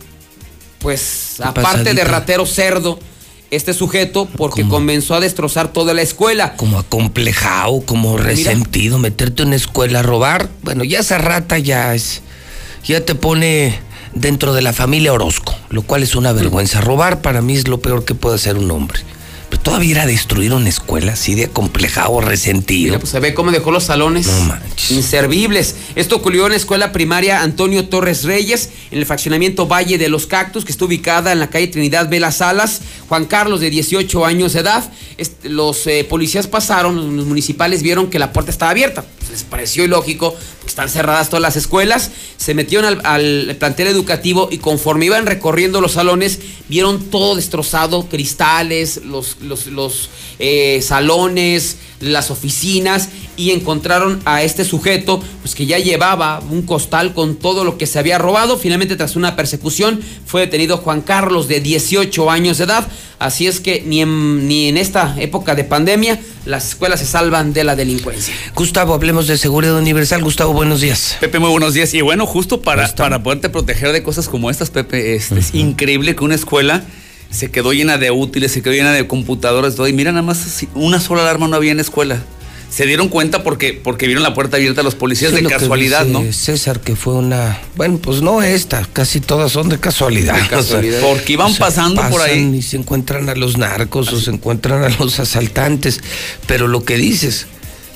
[0.79, 2.99] pues aparte de ratero cerdo,
[3.55, 6.55] este sujeto, porque comenzó a destrozar toda la escuela.
[6.55, 10.49] Como acomplejado, como resentido, meterte en una escuela a robar.
[10.61, 12.21] Bueno, ya esa rata ya es.
[12.85, 13.79] Ya te pone
[14.13, 16.81] dentro de la familia Orozco, lo cual es una vergüenza.
[16.81, 18.99] Robar para mí es lo peor que puede hacer un hombre.
[19.53, 22.93] Pero todavía ir a destruir una escuela así de acomplejado, resentido.
[22.93, 24.27] Mira, pues se ve cómo dejó los salones
[24.89, 25.75] inservibles.
[25.93, 30.25] Esto ocurrió en la escuela primaria Antonio Torres Reyes, en el fraccionamiento Valle de los
[30.25, 32.81] Cactus, que está ubicada en la calle Trinidad Vela Salas.
[33.07, 34.91] Juan Carlos, de 18 años de edad.
[35.43, 39.05] Los eh, policías pasaron, los, los municipales vieron que la puerta estaba abierta.
[39.19, 42.09] Pues, les pareció ilógico, porque están cerradas todas las escuelas.
[42.37, 48.09] Se metieron al, al plantel educativo y conforme iban recorriendo los salones, vieron todo destrozado,
[48.09, 55.65] cristales, los, los, los eh, salones, las oficinas y encontraron a este sujeto pues que
[55.65, 58.57] ya llevaba un costal con todo lo que se había robado.
[58.57, 62.87] Finalmente tras una persecución fue detenido Juan Carlos de 18 años de edad.
[63.19, 67.53] Así es que ni en, ni en esta época de pandemia las escuelas se salvan
[67.53, 68.33] de la delincuencia.
[68.53, 70.21] Gustavo, hablemos de seguridad universal.
[70.23, 71.17] Gustavo, buenos días.
[71.21, 71.93] Pepe, muy buenos días.
[71.93, 76.15] Y bueno, justo para, para poderte proteger de cosas como estas, Pepe, este, es increíble
[76.15, 76.83] que una escuela
[77.33, 79.87] se quedó llena de útiles, se quedó llena de computadoras, todo.
[79.87, 82.23] Y mira, nada más así, una sola alarma no había en la escuela.
[82.69, 85.49] Se dieron cuenta porque, porque vieron la puerta abierta a los policías Eso de lo
[85.49, 86.33] que casualidad, dice ¿no?
[86.33, 87.59] César, que fue una.
[87.75, 90.41] Bueno, pues no esta, casi todas son de casualidad.
[90.41, 90.99] De casualidad.
[91.01, 92.39] Porque iban pasando por ahí.
[92.55, 96.01] Y se encuentran a los narcos o se encuentran a los asaltantes.
[96.47, 97.45] Pero lo que dices,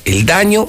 [0.05, 0.67] el daño,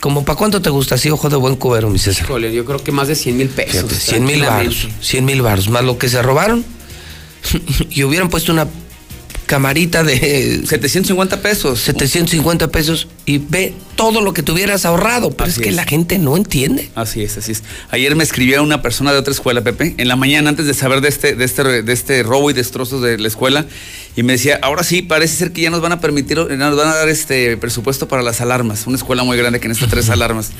[0.00, 2.24] como para cuánto te gusta así, ojo de buen cubero, mi César.
[2.24, 3.72] Híjole, yo creo que más de 100 mil pesos.
[3.72, 5.06] Fíjate, 100 mil baros, tranquilamente.
[5.06, 6.64] 100 mil baros, más lo que se robaron.
[7.90, 8.66] y hubieran puesto una
[9.50, 11.80] camarita de 750 pesos.
[11.80, 15.32] 750 pesos y ve todo lo que te hubieras ahorrado.
[15.32, 15.74] Pero Así es que es.
[15.74, 16.88] la gente no entiende.
[16.94, 17.64] Así es, así es.
[17.90, 21.00] Ayer me escribió una persona de otra escuela, Pepe, en la mañana antes de saber
[21.00, 23.66] de este, de este, de este robo y destrozos de la escuela,
[24.16, 26.88] y me decía, ahora sí, parece ser que ya nos van a permitir, nos van
[26.88, 28.86] a dar este presupuesto para las alarmas.
[28.86, 30.52] Una escuela muy grande que necesita tres alarmas.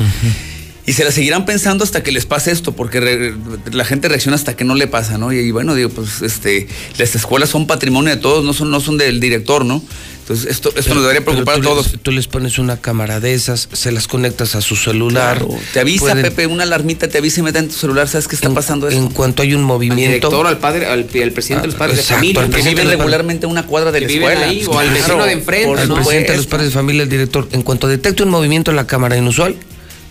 [0.86, 3.34] Y se la seguirán pensando hasta que les pase esto, porque re-
[3.72, 5.32] la gente reacciona hasta que no le pasa, ¿no?
[5.32, 6.66] Y, y bueno, digo, pues este,
[6.98, 9.82] las escuelas son patrimonio de todos, no son, no son del director, ¿no?
[10.20, 11.92] Entonces, esto, esto nos debería preocupar a todos.
[11.92, 15.38] les- tú les pones una cámara de esas, se las conectas a su celular.
[15.38, 18.26] Claro, te avisa, pueden- Pepe, una alarmita te avisa y mete en tu celular, ¿sabes
[18.26, 18.96] qué está pasando eso?
[18.96, 20.28] En cuanto hay un movimiento.
[20.28, 22.42] director, al padre, al, al presidente de los padres Exacto, de familia.
[22.58, 24.40] al que los regularmente a una cuadra de la escuela.
[24.46, 25.94] ahí, o al vecino de enfrente, Al ¿no?
[25.96, 28.86] presidente de los padres de familia, el director, en cuanto detecte un movimiento en la
[28.86, 29.56] cámara inusual,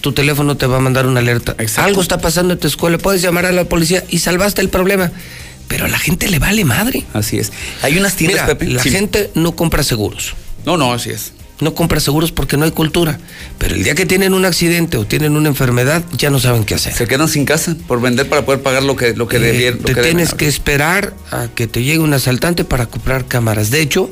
[0.02, 1.56] tu teléfono te va a mandar una alerta.
[1.78, 5.12] Algo está pasando en tu escuela, puedes llamar a la policía y salvaste el problema.
[5.68, 7.06] Pero a la gente le vale madre.
[7.14, 7.52] Así es.
[7.84, 8.72] Hay unas tiendas, Mira, Pepe.
[8.72, 8.90] la Sí.
[8.90, 10.34] gente no compra seguros.
[10.66, 11.34] No, no, así es.
[11.62, 13.20] No compra seguros porque no hay cultura.
[13.58, 16.74] Pero el día que tienen un accidente o tienen una enfermedad, ya no saben qué
[16.76, 16.94] hacer.
[16.94, 19.80] Se quedan sin casa por vender para poder pagar lo que, lo que Eh, debieron.
[19.80, 20.16] te que deben.
[20.16, 23.70] tienes que esperar a que te llegue un asaltante para comprar cámaras.
[23.72, 24.10] De hecho,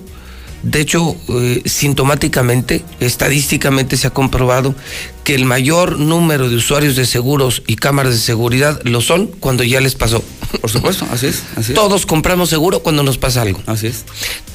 [0.63, 4.75] de hecho, eh, sintomáticamente, estadísticamente se ha comprobado
[5.23, 9.63] que el mayor número de usuarios de seguros y cámaras de seguridad lo son cuando
[9.63, 10.23] ya les pasó.
[10.61, 11.43] Por supuesto, así es.
[11.55, 11.75] Así es.
[11.75, 13.61] Todos compramos seguro cuando nos pasa algo.
[13.65, 14.05] Así es.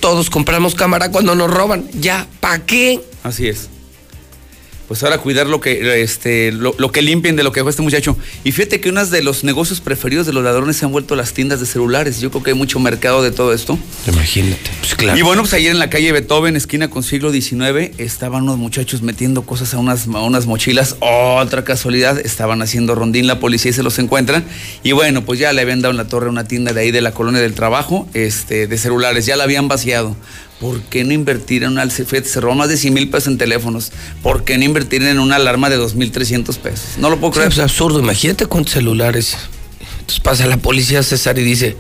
[0.01, 1.85] Todos compramos cámara cuando nos roban.
[1.95, 3.01] Ya, ¿para qué?
[3.23, 3.69] Así es.
[4.89, 7.83] Pues ahora cuidar lo que este lo, lo, que limpien de lo que dejó este
[7.83, 8.17] muchacho.
[8.45, 11.33] Y fíjate que uno de los negocios preferidos de los ladrones se han vuelto las
[11.33, 12.21] tiendas de celulares.
[12.21, 13.79] Yo creo que hay mucho mercado de todo esto.
[14.07, 14.71] Imagínate.
[14.81, 15.19] Pues claro.
[15.19, 19.03] Y bueno, pues ayer en la calle Beethoven, esquina con siglo XIX, estaban unos muchachos
[19.03, 20.97] metiendo cosas a unas, a unas mochilas.
[21.01, 24.45] Otra casualidad, estaban haciendo rondín la policía y se los encuentran.
[24.83, 27.01] Y bueno, pues ya le habían dado en la torre una tienda de ahí de
[27.01, 30.17] la colonia del trabajo, este, de celulares, ya la habían vaciado.
[30.63, 32.25] ¿Por qué no invertir en un Alcefet?
[32.25, 33.91] Se robó más de 100 mil pesos en teléfonos.
[34.23, 36.99] ¿Por qué no invertir en una alarma de 2.300 pesos?
[36.99, 37.51] No lo puedo creer.
[37.51, 37.99] es absurdo.
[37.99, 39.37] Imagínate cuántos celulares.
[39.99, 41.77] Entonces pasa la policía César y dice,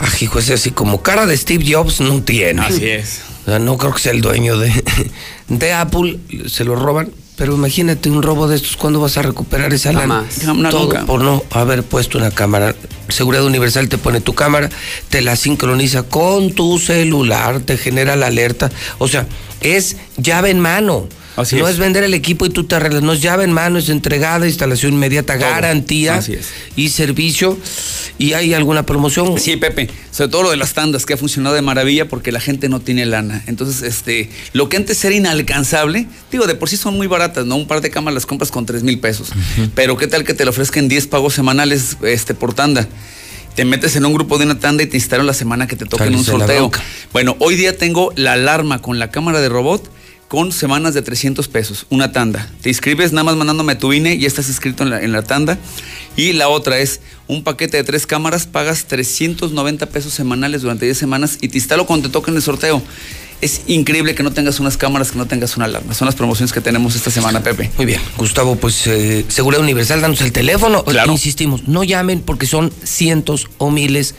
[0.00, 2.60] ah, hijo, ese así como cara de Steve Jobs no tiene.
[2.60, 3.20] Así es.
[3.46, 4.72] O sea, no creo que sea el dueño de,
[5.46, 6.18] de Apple.
[6.48, 7.12] Se lo roban.
[7.38, 10.24] Pero imagínate un robo de estos, ¿cuándo vas a recuperar esa lana?
[10.70, 12.74] Todo por no haber puesto una cámara.
[13.08, 14.68] Seguridad Universal te pone tu cámara,
[15.08, 18.72] te la sincroniza con tu celular, te genera la alerta.
[18.98, 19.26] O sea,
[19.60, 21.08] es llave en mano.
[21.52, 21.78] No es.
[21.78, 24.94] vender el equipo y tú te arreglas, no es llave en mano, es entregada, instalación
[24.94, 26.20] inmediata, garantía
[26.76, 27.58] y servicio.
[28.18, 29.38] ¿Y hay alguna promoción?
[29.38, 32.40] Sí, Pepe, sobre todo lo de las tandas, que ha funcionado de maravilla porque la
[32.40, 33.44] gente no tiene lana.
[33.46, 37.54] Entonces, este, lo que antes era inalcanzable, digo, de por sí son muy baratas, ¿no?
[37.54, 39.30] Un par de camas las compras con 3 mil pesos.
[39.76, 42.88] Pero ¿qué tal que te lo ofrezcan 10 pagos semanales este, por tanda?
[43.54, 45.84] te metes en un grupo de una tanda y te instalan la semana que te
[45.84, 46.70] toca en un sorteo.
[47.12, 49.90] Bueno, hoy día tengo la alarma con la cámara de robot
[50.28, 52.48] con semanas de 300 pesos, una tanda.
[52.60, 55.58] Te inscribes nada más mandándome tu INE y estás inscrito en la, en la tanda.
[56.16, 60.98] Y la otra es un paquete de tres cámaras, pagas 390 pesos semanales durante 10
[60.98, 62.82] semanas y te instalo cuando te toque en el sorteo
[63.40, 65.94] es increíble que no tengas unas cámaras, que no tengas una alarma.
[65.94, 67.70] Son las promociones que tenemos esta semana, Pepe.
[67.76, 70.84] Muy bien, Gustavo, pues eh, Seguridad Universal, danos el teléfono.
[70.84, 71.12] Claro.
[71.12, 74.16] Insistimos, no llamen porque son cientos o miles de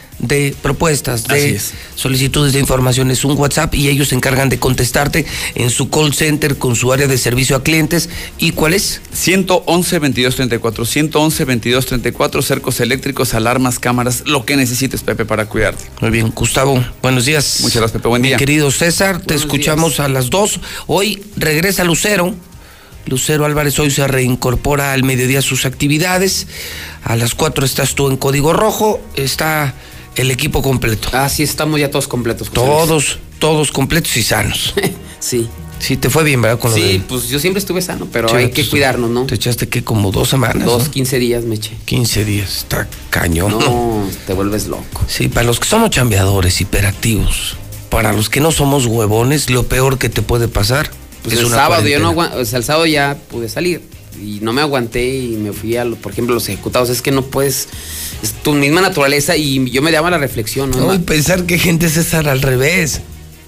[0.61, 1.59] propuestas, de
[1.95, 3.11] solicitudes de información.
[3.11, 5.25] Es un WhatsApp y ellos se encargan de contestarte
[5.55, 8.09] en su call center con su área de servicio a clientes.
[8.37, 9.01] ¿Y cuál es?
[9.13, 15.85] 111 2234 111 2234 cercos eléctricos, alarmas, cámaras, lo que necesites, Pepe, para cuidarte.
[16.01, 17.59] Muy bien, Gustavo, buenos días.
[17.61, 18.37] Muchas gracias, Pepe, buen día.
[18.37, 20.59] querido César, te escuchamos a las dos.
[20.87, 22.35] Hoy regresa Lucero.
[23.05, 26.47] Lucero Álvarez hoy se reincorpora al mediodía a sus actividades.
[27.03, 29.01] A las cuatro estás tú en Código Rojo.
[29.15, 29.73] Está
[30.15, 31.09] el equipo completo.
[31.13, 32.49] Ah, sí, estamos ya todos completos.
[32.51, 34.73] todos, todos completos y sanos.
[35.19, 35.47] sí.
[35.79, 36.59] Sí, te fue bien, ¿verdad?
[36.73, 39.25] sí, pues yo siempre estuve sano, pero hay que cuidarnos, ¿no?
[39.25, 40.65] Te echaste que como dos semanas.
[40.65, 41.71] Dos, quince días me eché.
[41.85, 43.51] Quince días, está cañón.
[43.51, 45.05] No, te vuelves loco.
[45.07, 47.55] Sí, para los que somos chambeadores, hiperactivos,
[47.89, 50.91] para los que no somos huevones, lo peor que te puede pasar.
[51.23, 53.81] Pues es el sábado, yo no o sea, el sábado ya pude salir
[54.21, 56.89] y no me aguanté y me fui a, por ejemplo, los ejecutados.
[56.89, 57.67] Es que no puedes
[58.21, 60.93] es tu misma naturaleza y yo me daba la reflexión, ¿no?
[60.93, 63.01] No, pensar que gente es estar al revés.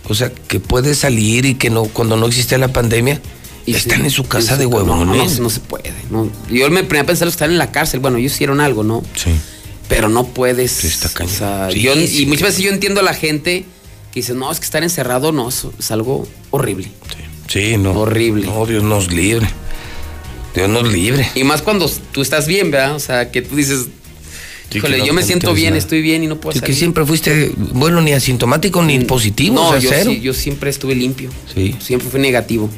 [0.07, 3.21] O sea, que puede salir y que no, cuando no existía la pandemia,
[3.65, 4.87] y están en su casa de huevo.
[4.87, 5.93] No, no, no, se puede.
[6.49, 7.99] Yo me ponía a pensar que están en la cárcel.
[7.99, 9.03] Bueno, ellos hicieron algo, ¿no?
[9.15, 9.31] Sí.
[9.87, 10.71] Pero no puedes.
[10.71, 11.33] Sí, está cañón.
[11.33, 13.65] O sea, yo, y muchas veces yo entiendo a la gente
[14.11, 16.91] que dice, no, es que estar encerrado no, es algo horrible.
[17.47, 17.91] Sí, no.
[17.91, 18.47] Horrible.
[18.47, 19.47] No, Dios nos libre.
[20.55, 21.29] Dios nos libre.
[21.35, 22.95] Y más cuando tú estás bien, ¿verdad?
[22.95, 23.87] O sea, que tú dices,
[24.73, 26.65] Híjole, yo me siento bien, estoy bien y no puedo salir.
[26.65, 30.95] que siempre fuiste, bueno, ni asintomático ni mm, positivo, no, yo, Sí, yo siempre estuve
[30.95, 31.29] limpio.
[31.53, 31.75] Sí.
[31.79, 32.69] Siempre fui negativo.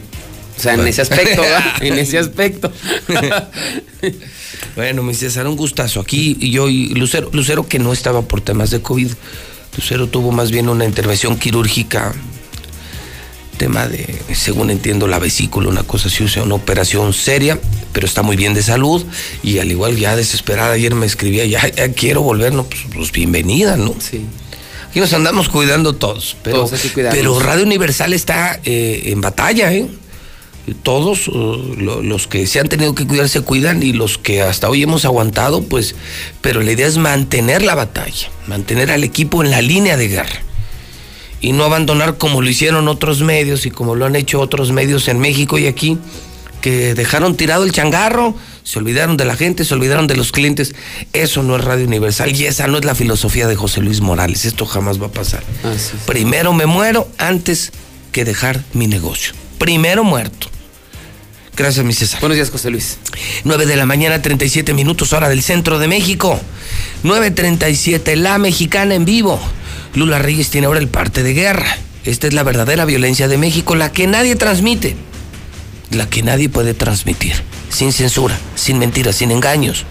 [0.57, 1.41] O sea, en ese aspecto,
[1.81, 2.71] en ese aspecto.
[4.75, 5.99] bueno, mi César, un gustazo.
[5.99, 9.11] Aquí y yo y Lucero, Lucero que no estaba por temas de COVID.
[9.75, 12.13] Lucero tuvo más bien una intervención quirúrgica
[13.57, 17.59] tema de, según entiendo, la vesícula, una cosa así, o sea, una operación seria,
[17.91, 19.05] pero está muy bien de salud
[19.41, 21.61] y al igual ya desesperada, ayer me escribía, ya,
[21.93, 23.95] quiero volver, no, pues, pues, bienvenida, ¿no?
[23.99, 24.25] Sí.
[24.89, 29.87] Aquí nos andamos cuidando todos, pero, pero Radio Universal está eh, en batalla, ¿eh?
[30.81, 34.69] Todos uh, los que se han tenido que cuidar se cuidan y los que hasta
[34.69, 35.95] hoy hemos aguantado, pues,
[36.41, 40.43] pero la idea es mantener la batalla, mantener al equipo en la línea de guerra
[41.43, 45.09] y no abandonar como lo hicieron otros medios y como lo han hecho otros medios
[45.09, 45.97] en México y aquí,
[46.61, 50.73] que dejaron tirado el changarro, se olvidaron de la gente, se olvidaron de los clientes.
[51.11, 54.45] Eso no es Radio Universal y esa no es la filosofía de José Luis Morales.
[54.45, 55.43] Esto jamás va a pasar.
[56.05, 57.73] Primero me muero antes
[58.13, 59.33] que dejar mi negocio.
[59.57, 60.47] Primero muerto.
[61.57, 62.21] Gracias, mi César.
[62.21, 62.99] Buenos días, José Luis.
[63.43, 66.39] 9 de la mañana, 37 minutos, hora del centro de México.
[67.03, 69.41] 9.37, La Mexicana en vivo.
[69.95, 71.77] Lula Reyes tiene ahora el parte de guerra.
[72.03, 74.95] Esta es la verdadera violencia de México, la que nadie transmite,
[75.91, 77.33] la que nadie puede transmitir,
[77.69, 79.85] sin censura, sin mentiras, sin engaños,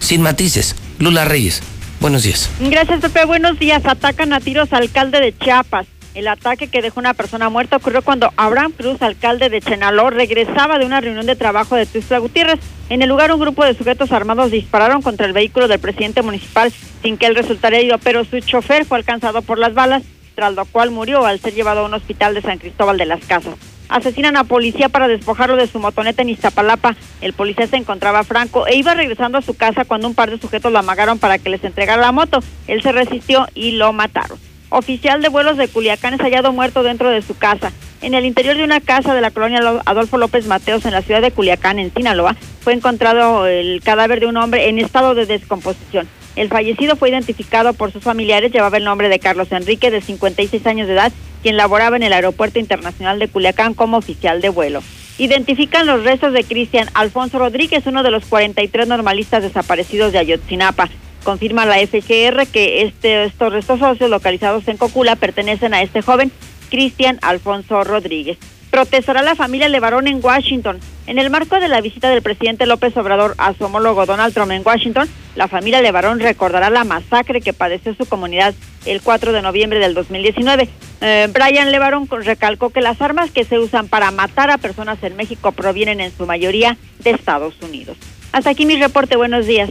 [0.00, 0.74] sin matices.
[0.98, 1.62] Lula Reyes,
[2.00, 2.50] buenos días.
[2.60, 3.24] Gracias, Pepe.
[3.24, 3.82] Buenos días.
[3.86, 5.86] Atacan a tiros alcalde de Chiapas.
[6.14, 10.78] El ataque que dejó una persona muerta ocurrió cuando Abraham Cruz, alcalde de Chenaló, regresaba
[10.78, 12.60] de una reunión de trabajo de Tuxtla Gutiérrez.
[12.90, 16.70] En el lugar, un grupo de sujetos armados dispararon contra el vehículo del presidente municipal
[17.02, 20.02] sin que él resultara herido, pero su chofer fue alcanzado por las balas,
[20.34, 23.24] tras lo cual murió al ser llevado a un hospital de San Cristóbal de las
[23.24, 23.54] Casas.
[23.88, 26.94] Asesinan a policía para despojarlo de su motoneta en Iztapalapa.
[27.22, 30.38] El policía se encontraba franco e iba regresando a su casa cuando un par de
[30.38, 32.40] sujetos lo amagaron para que les entregara la moto.
[32.66, 34.38] Él se resistió y lo mataron
[34.72, 37.72] oficial de vuelos de Culiacán es hallado muerto dentro de su casa.
[38.00, 41.22] En el interior de una casa de la colonia Adolfo López Mateos en la ciudad
[41.22, 46.08] de Culiacán, en Sinaloa, fue encontrado el cadáver de un hombre en estado de descomposición.
[46.34, 50.66] El fallecido fue identificado por sus familiares, llevaba el nombre de Carlos Enrique, de 56
[50.66, 54.82] años de edad, quien laboraba en el Aeropuerto Internacional de Culiacán como oficial de vuelo.
[55.18, 60.88] Identifican los restos de Cristian Alfonso Rodríguez, uno de los 43 normalistas desaparecidos de Ayotzinapa.
[61.22, 66.32] Confirma la FGR que este, estos restos socios localizados en Cocula pertenecen a este joven,
[66.70, 68.38] Cristian Alfonso Rodríguez.
[68.70, 70.80] Protestará la familia Levarón en Washington.
[71.06, 74.50] En el marco de la visita del presidente López Obrador a su homólogo Donald Trump
[74.50, 78.54] en Washington, la familia Levarón recordará la masacre que padeció su comunidad
[78.86, 80.68] el 4 de noviembre del 2019.
[81.02, 85.16] Eh, Brian Levarón recalcó que las armas que se usan para matar a personas en
[85.16, 87.96] México provienen en su mayoría de Estados Unidos.
[88.32, 89.16] Hasta aquí mi reporte.
[89.16, 89.68] Buenos días.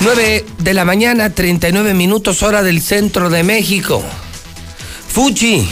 [0.00, 4.02] 9 de la mañana, 39 minutos hora del centro de México.
[5.08, 5.68] Fuchi,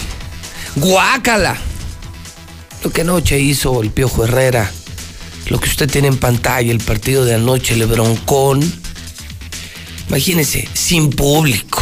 [0.75, 1.57] guácala.
[2.85, 4.71] Lo que anoche hizo el Piojo Herrera,
[5.49, 8.61] lo que usted tiene en pantalla, el partido de anoche, Lebron con.
[10.09, 11.76] Imagínese, sin público.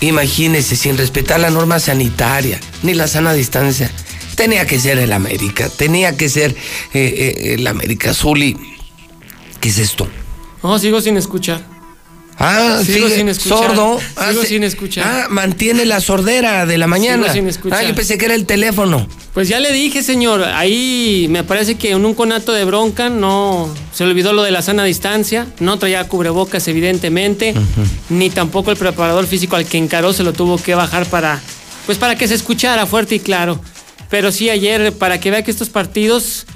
[0.00, 3.90] Imagínese, sin respetar la norma sanitaria, ni la sana distancia.
[4.34, 6.54] Tenía que ser el América, tenía que ser eh,
[6.92, 8.56] eh, el América Azul y...
[9.60, 10.06] ¿Qué es esto?
[10.62, 11.62] No, sigo sin escuchar.
[12.38, 13.58] Ah, sigo sin escuchar.
[13.58, 13.98] Sordo.
[14.28, 15.06] Sigo sin escuchar.
[15.06, 17.24] Ah, mantiene la sordera de la mañana.
[17.24, 17.78] Sigo sin escuchar.
[17.78, 19.08] Ah, yo pensé que era el teléfono.
[19.36, 20.42] Pues ya le dije, señor.
[20.42, 24.62] Ahí me parece que en un conato de bronca no se olvidó lo de la
[24.62, 25.46] sana distancia.
[25.60, 27.52] No traía cubrebocas, evidentemente.
[28.08, 31.42] Ni tampoco el preparador físico al que encaró se lo tuvo que bajar para.
[31.84, 33.60] Pues para que se escuchara fuerte y claro.
[34.08, 36.46] Pero sí, ayer, para que vea que estos partidos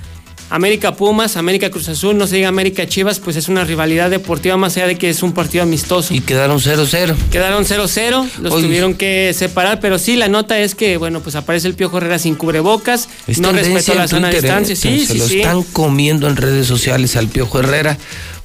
[0.50, 4.56] América Pumas, América Cruz Azul, no se diga América Chivas, pues es una rivalidad deportiva
[4.56, 6.12] más allá de que es un partido amistoso.
[6.12, 7.14] Y quedaron 0-0.
[7.30, 11.68] Quedaron 0-0, los tuvieron que separar, pero sí, la nota es que, bueno, pues aparece
[11.68, 14.40] el Piojo Herrera sin cubrebocas, no respetó la zona de ¿eh?
[14.40, 14.74] distancia.
[14.74, 17.96] Sí, se sí, lo están comiendo en redes sociales al Piojo Herrera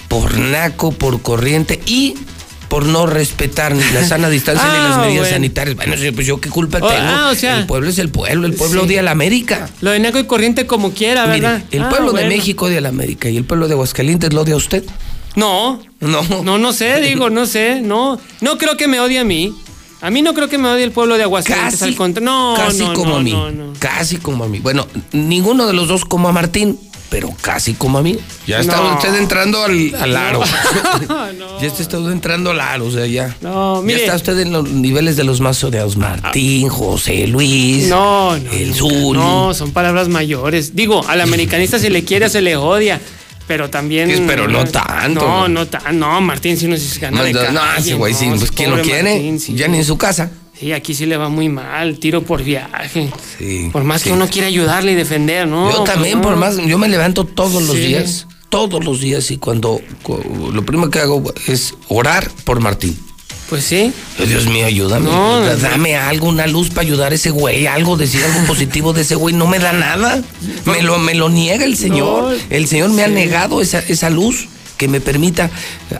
[0.07, 2.15] por naco, por corriente y
[2.67, 5.75] por no respetar ni la sana distancia ni las ah, medidas sanitarias.
[5.75, 7.01] Bueno, pues yo qué culpa oh, tengo.
[7.01, 9.69] Ah, el pueblo es el pueblo, el pueblo odia a la América.
[9.81, 11.63] Lo de Naco y Corriente como quiera, ¿verdad?
[11.71, 14.41] el ah, pueblo de México odia a la América y el pueblo de Aguascalientes lo
[14.41, 14.83] odia a usted.
[15.35, 19.25] No, no, no, no sé, digo, no sé, no, no creo que me odie a
[19.25, 19.53] mí.
[20.01, 22.83] A mí no creo que me odie el pueblo de Aguascalientes, casi, al No, casi
[22.93, 23.35] como a mí,
[23.79, 24.59] casi como a mí.
[24.59, 26.77] Bueno, ninguno de los dos como a Martín
[27.15, 28.19] pero casi como a mí.
[28.45, 30.43] Ya está usted entrando al, aro.
[31.61, 33.33] ya está usted entrando al aro, o sea, ya.
[33.39, 33.99] No, mire.
[33.99, 35.95] Ya está usted en los niveles de los más odiados.
[35.95, 37.87] Martín, José Luis.
[37.87, 38.51] No, no.
[38.51, 39.15] El Zul.
[39.15, 40.75] No, son palabras mayores.
[40.75, 42.99] Digo, al americanista si le quiere se le odia.
[43.47, 44.25] Pero también.
[44.27, 45.21] pero no tanto.
[45.21, 45.91] No, no tanto.
[45.93, 49.37] No, Martín si no de No, ese güey sí, pues ¿quién lo quiere?
[49.37, 50.31] ya ni en su casa.
[50.57, 53.11] Sí, aquí sí le va muy mal, tiro por viaje.
[53.37, 53.69] Sí.
[53.73, 55.69] Por más que uno quiera ayudarle y defender, ¿no?
[55.69, 59.81] Yo también, por más, yo me levanto todos los días, todos los días y cuando,
[60.53, 62.97] lo primero que hago es orar por Martín.
[63.49, 63.93] Pues sí.
[64.25, 65.09] Dios mío, ayúdame.
[65.61, 69.15] dame algo, una luz para ayudar a ese güey, algo, decir algo positivo de ese
[69.15, 69.35] güey.
[69.35, 70.21] No me da nada.
[70.65, 72.35] Me lo, me lo niega el Señor.
[72.49, 75.49] el Señor me ha negado esa, esa luz que me permita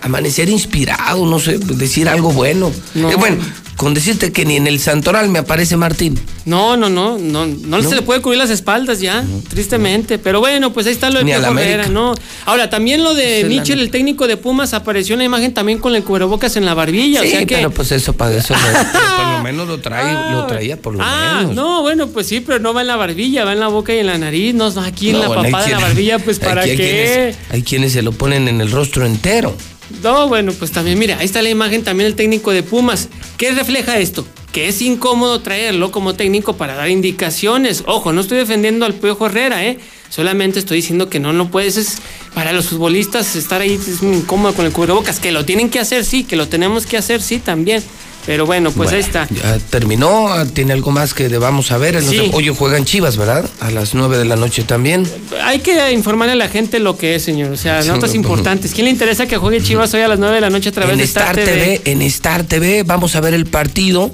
[0.02, 2.72] amanecer inspirado, no sé, decir algo bueno.
[2.96, 3.38] Eh, bueno,
[3.76, 6.20] con decirte que ni en el Santoral me aparece Martín.
[6.46, 10.18] No, no, no, no, no, se le puede cubrir las espaldas ya, tristemente.
[10.20, 12.14] Pero bueno, pues ahí está lo de Piojo Herrera, ¿no?
[12.46, 15.96] Ahora, también lo de Michel, el técnico de Pumas, apareció en la imagen también con
[15.96, 17.22] el cubrebocas en la barbilla.
[17.22, 17.56] Sí, o sea que...
[17.56, 18.54] pero pues eso para eso
[19.18, 20.48] por lo menos lo trae, lo ah.
[20.48, 21.56] traía por lo ah, menos.
[21.56, 24.00] No, bueno, pues sí, pero no va en la barbilla, va en la boca y
[24.00, 27.36] en la nariz, no aquí en la papada de la barbilla, pues para qué.
[27.50, 29.56] hay quienes se lo ponen en el rostro entero.
[30.02, 33.10] No, bueno, pues también, mira, ahí está la imagen también el técnico de Pumas.
[33.38, 34.26] ¿Qué refleja esto?
[34.52, 37.84] Que es incómodo traerlo como técnico para dar indicaciones.
[37.86, 39.78] Ojo, no estoy defendiendo al Piojo Herrera, ¿eh?
[40.10, 41.98] Solamente estoy diciendo que no, no puedes, es
[42.34, 46.06] para los futbolistas estar ahí es incómodo con el cubrebocas, que lo tienen que hacer,
[46.06, 47.84] sí, que lo tenemos que hacer, sí, también.
[48.26, 49.28] Pero bueno, pues ahí está.
[49.30, 52.02] Ya terminó, tiene algo más que debamos saber.
[52.02, 52.32] Sí.
[52.34, 53.48] Hoy juegan Chivas, ¿verdad?
[53.60, 55.08] A las 9 de la noche también.
[55.44, 57.52] Hay que informarle a la gente lo que es, señor.
[57.52, 58.74] O sea, notas importantes.
[58.74, 60.94] ¿Quién le interesa que juegue Chivas hoy a las 9 de la noche a través
[60.94, 64.10] En de Star TV, en Star TV vamos a ver el partido,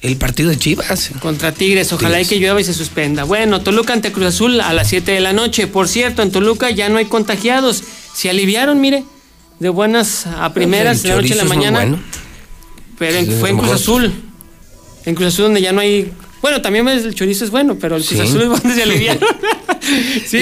[0.00, 1.10] el partido de Chivas.
[1.20, 3.24] Contra Tigres, ojalá y que llueva y se suspenda.
[3.24, 5.66] Bueno, Toluca ante Cruz Azul a las 7 de la noche.
[5.66, 7.82] Por cierto, en Toluca ya no hay contagiados.
[8.14, 9.04] Se aliviaron, mire,
[9.58, 11.80] de buenas a primeras, de la noche a la mañana.
[11.80, 11.98] bueno.
[12.98, 14.12] Pero en- fue en Cruz Azul.
[15.04, 16.12] En Cruz Azul donde ya no hay...
[16.42, 18.24] Bueno, también el chorizo es bueno, pero el Cruz Sí.
[18.28, 19.22] Azul es donde se aliviaron.
[20.26, 20.38] sí,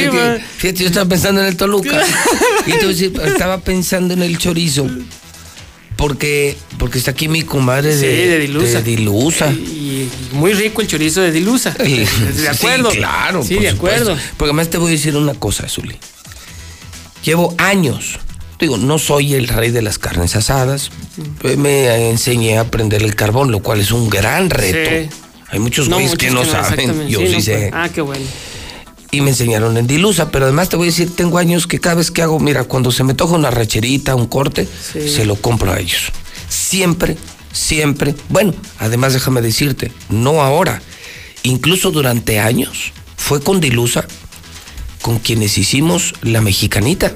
[0.58, 2.02] Fíjate, yo estaba pensando en el Toluca.
[2.66, 4.86] y entonces estaba pensando en el chorizo.
[5.96, 8.78] Porque, porque está aquí mi comadre de, Sí, de Dilusa.
[8.78, 9.50] de Dilusa.
[9.50, 11.70] Y muy rico el chorizo de Dilusa.
[11.70, 12.06] De
[12.50, 12.90] acuerdo.
[12.90, 13.42] Sí, claro.
[13.42, 14.14] Sí, de acuerdo.
[14.36, 15.96] Porque además te voy a decir una cosa, Zuli.
[17.24, 18.18] Llevo años.
[18.58, 20.90] Digo, no soy el rey de las carnes asadas.
[21.58, 24.90] Me enseñé a prender el carbón, lo cual es un gran reto.
[25.12, 25.20] Sí.
[25.50, 27.08] Hay muchos No, güeyes muchos que no que no, saben.
[27.08, 27.52] Yo Sí, sí, no, sé.
[27.58, 27.70] pues.
[27.74, 28.24] Ah, qué bueno.
[29.12, 31.96] Y me enseñaron en Dilusa, pero además te voy a decir, tengo años que cada
[31.96, 35.08] vez que hago, mira, cuando se me toca una racherita, un corte, Sí.
[35.08, 36.10] se lo compro a ellos.
[36.48, 37.16] Siempre,
[37.52, 38.14] siempre.
[38.28, 40.82] Bueno, además déjame decirte, no ahora,
[41.44, 44.06] incluso durante años, fue con Dilusa
[45.02, 47.12] con quienes hicimos la mexicanita.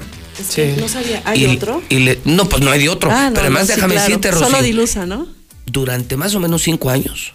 [0.47, 0.75] Sí.
[0.79, 1.21] No sabía.
[1.25, 1.81] ¿Hay Y- otro?
[1.89, 3.11] y le- no, pues no hay de otro.
[3.11, 4.07] Ah, no, pero además no, sí, déjame claro.
[4.07, 5.27] decirte, Solo Rocío, Dilusa, ¿no?
[5.65, 7.33] durante más o menos cinco años,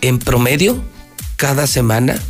[0.00, 0.82] en promedio,
[1.36, 2.20] cada semana,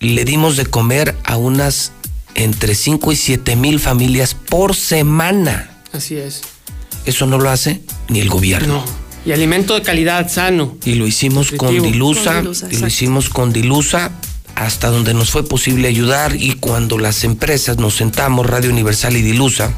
[0.00, 1.92] le dimos de comer a unas
[2.34, 5.70] entre 5 y 7 mil familias por semana.
[5.92, 6.42] Así es.
[7.06, 8.84] Eso no lo hace ni el gobierno.
[8.84, 9.06] No.
[9.24, 10.76] Y alimento de calidad, sano.
[10.84, 11.70] Y lo hicimos con.
[11.82, 14.12] Dilusa, Con Dilusa, y lo hicimos con Dilusa
[14.56, 19.22] hasta donde nos fue posible ayudar y cuando las empresas nos sentamos, Radio Universal y
[19.22, 19.72] Dilusa,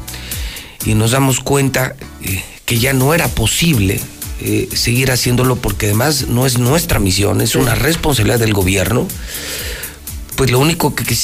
[0.85, 3.99] y nos damos cuenta eh, que ya no era posible
[4.39, 9.05] eh, seguir haciéndolo porque además no es nuestra misión, es una responsabilidad del gobierno,
[10.37, 11.15] pues lo único que, que